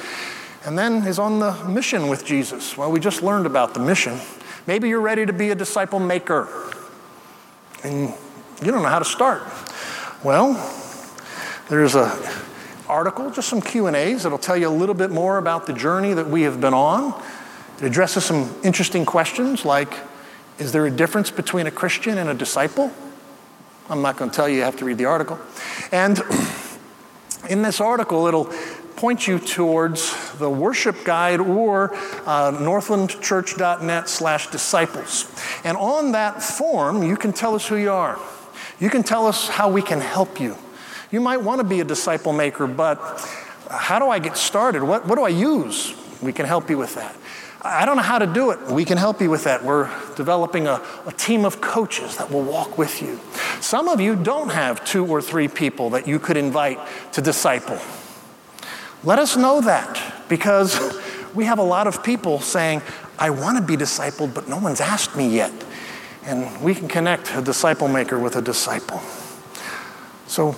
and 0.65 0.77
then 0.77 1.05
is 1.05 1.19
on 1.19 1.39
the 1.39 1.51
mission 1.65 2.07
with 2.07 2.25
Jesus. 2.25 2.77
Well, 2.77 2.91
we 2.91 2.99
just 2.99 3.21
learned 3.21 3.45
about 3.45 3.73
the 3.73 3.79
mission. 3.79 4.19
Maybe 4.65 4.89
you're 4.89 5.01
ready 5.01 5.25
to 5.25 5.34
be 5.34 5.49
a 5.49 5.55
disciple 5.55 5.99
maker, 5.99 6.47
and 7.84 8.13
you 8.61 8.71
don't 8.71 8.81
know 8.81 8.89
how 8.89 8.99
to 8.99 9.05
start. 9.05 9.43
Well, 10.23 10.53
there's 11.69 11.95
a 11.95 12.09
article, 12.93 13.31
just 13.31 13.49
some 13.49 13.59
Q&As 13.59 14.23
that'll 14.23 14.37
tell 14.37 14.55
you 14.55 14.67
a 14.67 14.69
little 14.69 14.93
bit 14.93 15.09
more 15.09 15.39
about 15.39 15.65
the 15.65 15.73
journey 15.73 16.13
that 16.13 16.27
we 16.27 16.43
have 16.43 16.61
been 16.61 16.75
on. 16.75 17.19
It 17.79 17.85
addresses 17.85 18.23
some 18.23 18.55
interesting 18.63 19.03
questions 19.03 19.65
like, 19.65 19.91
is 20.59 20.71
there 20.71 20.85
a 20.85 20.91
difference 20.91 21.31
between 21.31 21.65
a 21.65 21.71
Christian 21.71 22.19
and 22.19 22.29
a 22.29 22.35
disciple? 22.35 22.91
I'm 23.89 24.03
not 24.03 24.15
going 24.15 24.29
to 24.29 24.35
tell 24.35 24.47
you, 24.47 24.57
you 24.57 24.61
have 24.61 24.77
to 24.77 24.85
read 24.85 24.99
the 24.99 25.05
article. 25.05 25.39
And 25.91 26.21
in 27.49 27.63
this 27.63 27.81
article, 27.81 28.27
it'll 28.27 28.53
point 28.95 29.27
you 29.27 29.39
towards 29.39 30.37
the 30.37 30.49
worship 30.49 31.03
guide 31.03 31.39
or 31.39 31.95
uh, 32.25 32.51
northlandchurch.net 32.51 34.07
slash 34.07 34.47
disciples. 34.51 35.29
And 35.63 35.75
on 35.77 36.11
that 36.11 36.43
form, 36.43 37.01
you 37.01 37.17
can 37.17 37.33
tell 37.33 37.55
us 37.55 37.67
who 37.67 37.75
you 37.75 37.91
are. 37.91 38.19
You 38.79 38.91
can 38.91 39.01
tell 39.01 39.25
us 39.25 39.47
how 39.47 39.69
we 39.69 39.81
can 39.81 39.99
help 39.99 40.39
you. 40.39 40.55
You 41.14 41.22
might 41.22 41.43
want 41.43 41.59
to 41.59 41.64
be 41.64 41.80
a 41.80 41.84
disciple 41.84 42.34
maker, 42.34 42.66
but 42.66 42.97
how 43.70 43.99
do 43.99 44.09
I 44.09 44.18
get 44.18 44.36
started? 44.36 44.82
What, 44.82 45.05
what 45.05 45.14
do 45.14 45.22
I 45.22 45.30
use? 45.30 45.93
We 46.24 46.34
can 46.34 46.47
help 46.47 46.72
you 46.72 46.80
with 46.80 46.95
that. 46.95 47.16
I 47.61 47.86
don't 47.86 47.97
know 47.97 48.01
how 48.01 48.18
to 48.18 48.26
do 48.26 48.49
it. 48.49 48.59
We 48.64 48.84
can 48.84 48.97
help 48.97 49.22
you 49.22 49.30
with 49.30 49.43
that. 49.43 49.64
We're 49.64 49.91
developing 50.16 50.66
a, 50.66 50.82
a, 51.05 51.11
team 51.11 51.45
of 51.45 51.61
coaches 51.61 52.18
that 52.18 52.32
will 52.32 52.41
walk 52.41 52.80
with 52.80 52.99
you. 52.99 53.20
Some 53.61 53.89
of 53.89 54.01
you 54.01 54.16
don't 54.16 54.49
have 54.49 54.84
two 54.86 55.05
or 55.05 55.22
three 55.22 55.47
people 55.47 55.91
that 55.91 56.07
you 56.07 56.18
could 56.18 56.36
invite 56.36 56.80
to 57.11 57.22
disciple. 57.22 57.78
Let 59.03 59.20
us 59.20 59.38
know 59.38 59.61
that 59.61 60.26
because 60.28 60.80
we 61.36 61.45
have 61.45 61.59
a 61.59 61.64
lot 61.64 61.86
of 61.86 62.03
people 62.03 62.39
saying, 62.39 62.82
I 63.20 63.30
want 63.30 63.59
to 63.59 63.64
be 63.64 63.78
discipled, 63.78 64.34
but 64.34 64.49
no 64.49 64.57
one's 64.57 64.82
asked 64.82 65.16
me 65.16 65.30
yet. 65.30 65.53
And 66.26 66.59
we 66.59 66.74
can 66.74 66.88
connect 66.88 67.36
a 67.36 67.41
disciple 67.43 67.88
maker 67.88 68.18
with 68.18 68.36
a 68.36 68.41
disciple. 68.41 68.99
So 70.26 70.55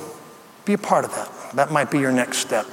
be 0.65 0.73
a 0.73 0.77
part 0.77 1.05
of 1.05 1.11
that. 1.11 1.55
That 1.55 1.71
might 1.71 1.91
be 1.91 1.99
your 1.99 2.11
next 2.11 2.39
step. 2.39 2.65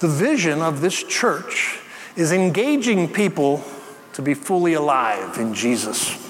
The 0.00 0.08
vision 0.08 0.62
of 0.62 0.80
this 0.80 1.02
church 1.02 1.78
is 2.16 2.32
engaging 2.32 3.12
people 3.12 3.64
to 4.14 4.22
be 4.22 4.34
fully 4.34 4.74
alive 4.74 5.38
in 5.38 5.54
Jesus. 5.54 6.24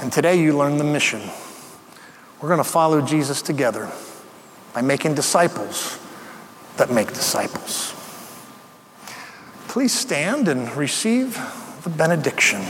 And 0.00 0.12
today 0.12 0.40
you 0.40 0.56
learn 0.56 0.78
the 0.78 0.84
mission. 0.84 1.22
We're 2.40 2.48
going 2.48 2.58
to 2.58 2.64
follow 2.64 3.00
Jesus 3.00 3.42
together 3.42 3.90
by 4.74 4.82
making 4.82 5.14
disciples 5.14 5.98
that 6.76 6.90
make 6.90 7.08
disciples. 7.08 7.94
Please 9.68 9.92
stand 9.92 10.48
and 10.48 10.70
receive 10.76 11.34
the 11.82 11.90
benediction. 11.90 12.62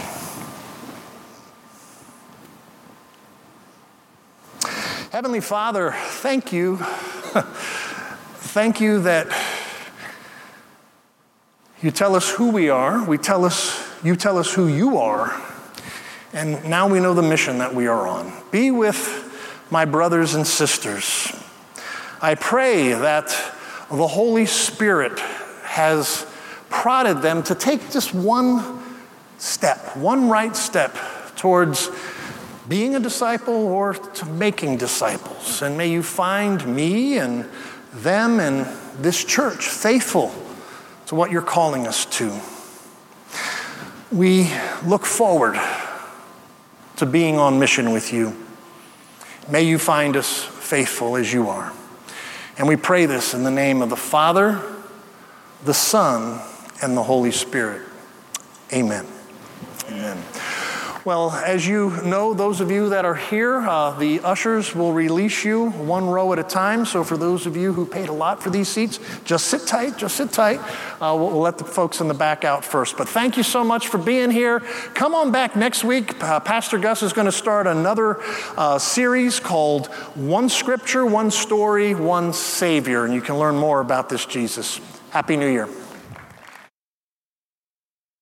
Heavenly 5.17 5.41
Father, 5.41 5.93
thank 5.93 6.53
you. 6.53 6.77
thank 8.37 8.83
you 8.83 9.01
that 9.01 9.27
you 11.81 11.91
tell 11.91 12.15
us 12.15 12.31
who 12.31 12.51
we 12.51 12.69
are. 12.69 13.03
We 13.03 13.17
tell 13.17 13.47
us, 13.47 13.83
you 14.05 14.15
tell 14.15 14.37
us 14.37 14.53
who 14.53 14.69
you 14.69 14.99
are. 14.99 15.41
And 16.35 16.63
now 16.69 16.87
we 16.87 17.01
know 17.01 17.15
the 17.15 17.23
mission 17.23 17.57
that 17.61 17.75
we 17.75 17.87
are 17.87 18.07
on. 18.07 18.31
Be 18.51 18.71
with 18.71 19.65
my 19.71 19.87
brothers 19.87 20.35
and 20.35 20.47
sisters. 20.47 21.35
I 22.21 22.35
pray 22.35 22.93
that 22.93 23.29
the 23.91 24.09
Holy 24.09 24.45
Spirit 24.45 25.19
has 25.63 26.27
prodded 26.69 27.23
them 27.23 27.43
to 27.45 27.55
take 27.55 27.91
just 27.91 28.13
one 28.13 28.83
step, 29.39 29.97
one 29.97 30.29
right 30.29 30.55
step 30.55 30.95
towards 31.37 31.91
being 32.69 32.97
a 32.97 33.01
disciple 33.01 33.55
or 33.55 33.95
to 33.95 34.27
making 34.27 34.77
disciples. 34.77 35.63
And 35.63 35.79
may 35.79 35.91
you 35.91 36.03
find 36.03 36.67
me 36.67 37.19
and 37.19 37.49
them 37.93 38.41
and 38.41 38.67
this 38.99 39.25
church 39.25 39.69
faithful 39.69 40.35
to 41.07 41.15
what 41.15 41.31
you're 41.31 41.43
calling 41.43 41.87
us 41.87 42.05
to. 42.07 42.41
We 44.11 44.51
look 44.85 45.05
forward 45.05 45.59
to 46.97 47.07
being 47.07 47.39
on 47.39 47.59
mission 47.59 47.93
with 47.93 48.13
you. 48.13 48.37
May 49.49 49.63
you 49.63 49.79
find 49.79 50.17
us 50.17 50.43
faithful 50.43 51.17
as 51.17 51.33
you 51.33 51.49
are. 51.49 51.73
And 52.59 52.67
we 52.67 52.77
pray 52.77 53.07
this 53.07 53.35
in 53.35 53.45
the 53.45 53.51
name 53.51 53.83
of 53.83 53.91
the 53.91 53.97
Father, 53.97 54.61
the 55.65 55.75
Son, 55.75 56.41
and 56.83 56.97
the 56.97 57.03
Holy 57.03 57.31
Spirit. 57.31 57.83
Amen. 58.73 59.07
Amen. 59.89 60.23
Well, 61.07 61.31
as 61.31 61.65
you 61.69 62.03
know, 62.03 62.35
those 62.35 62.61
of 62.61 62.69
you 62.73 62.89
that 62.89 63.05
are 63.05 63.15
here, 63.15 63.61
uh, 63.61 63.97
the 63.97 64.19
ushers 64.23 64.75
will 64.75 64.93
release 64.93 65.45
you 65.45 65.71
one 65.71 66.05
row 66.07 66.33
at 66.33 66.41
a 66.41 66.43
time. 66.43 66.85
So, 66.85 67.05
for 67.05 67.17
those 67.17 67.47
of 67.47 67.57
you 67.57 67.73
who 67.73 67.87
paid 67.87 68.09
a 68.09 68.13
lot 68.13 68.43
for 68.43 68.51
these 68.51 68.67
seats, 68.69 68.99
just 69.25 69.47
sit 69.47 69.69
tight, 69.69 69.99
just 69.99 70.17
sit 70.17 70.33
tight. 70.33 70.59
Uh, 71.01 71.15
we'll, 71.17 71.29
we'll, 71.29 71.43
let 71.43 71.59
the 71.59 71.65
folks 71.65 72.01
in 72.01 72.09
the 72.09 72.15
back 72.15 72.43
out 72.43 72.65
first. 72.65 72.97
But 72.97 73.09
thank 73.09 73.37
you 73.37 73.45
so 73.45 73.63
much 73.63 73.87
for 73.87 73.99
being 73.99 74.33
here. 74.33 74.59
Come 74.95 75.15
on 75.15 75.31
back 75.31 75.55
next 75.55 75.85
week. 75.85 76.21
Uh, 76.21 76.41
Pastor 76.41 76.77
Gus 76.77 77.05
is 77.05 77.13
going 77.13 77.27
to 77.27 77.31
start 77.31 77.69
another 77.69 78.21
uh, 78.57 78.81
series 78.81 79.39
called 79.39 79.87
One 80.17 80.49
Scripture, 80.49 81.07
One 81.07 81.31
Story, 81.31 81.95
One 81.95 82.33
Savior. 82.33 83.05
And 83.05 83.15
you 83.15 83.21
can 83.21 83.39
learn 83.39 83.57
more 83.57 83.81
about 83.81 84.09
this 84.09 84.27
Jesus. 84.27 84.81
Happy 85.11 85.37
New 85.37 85.47
Year. 85.49 85.69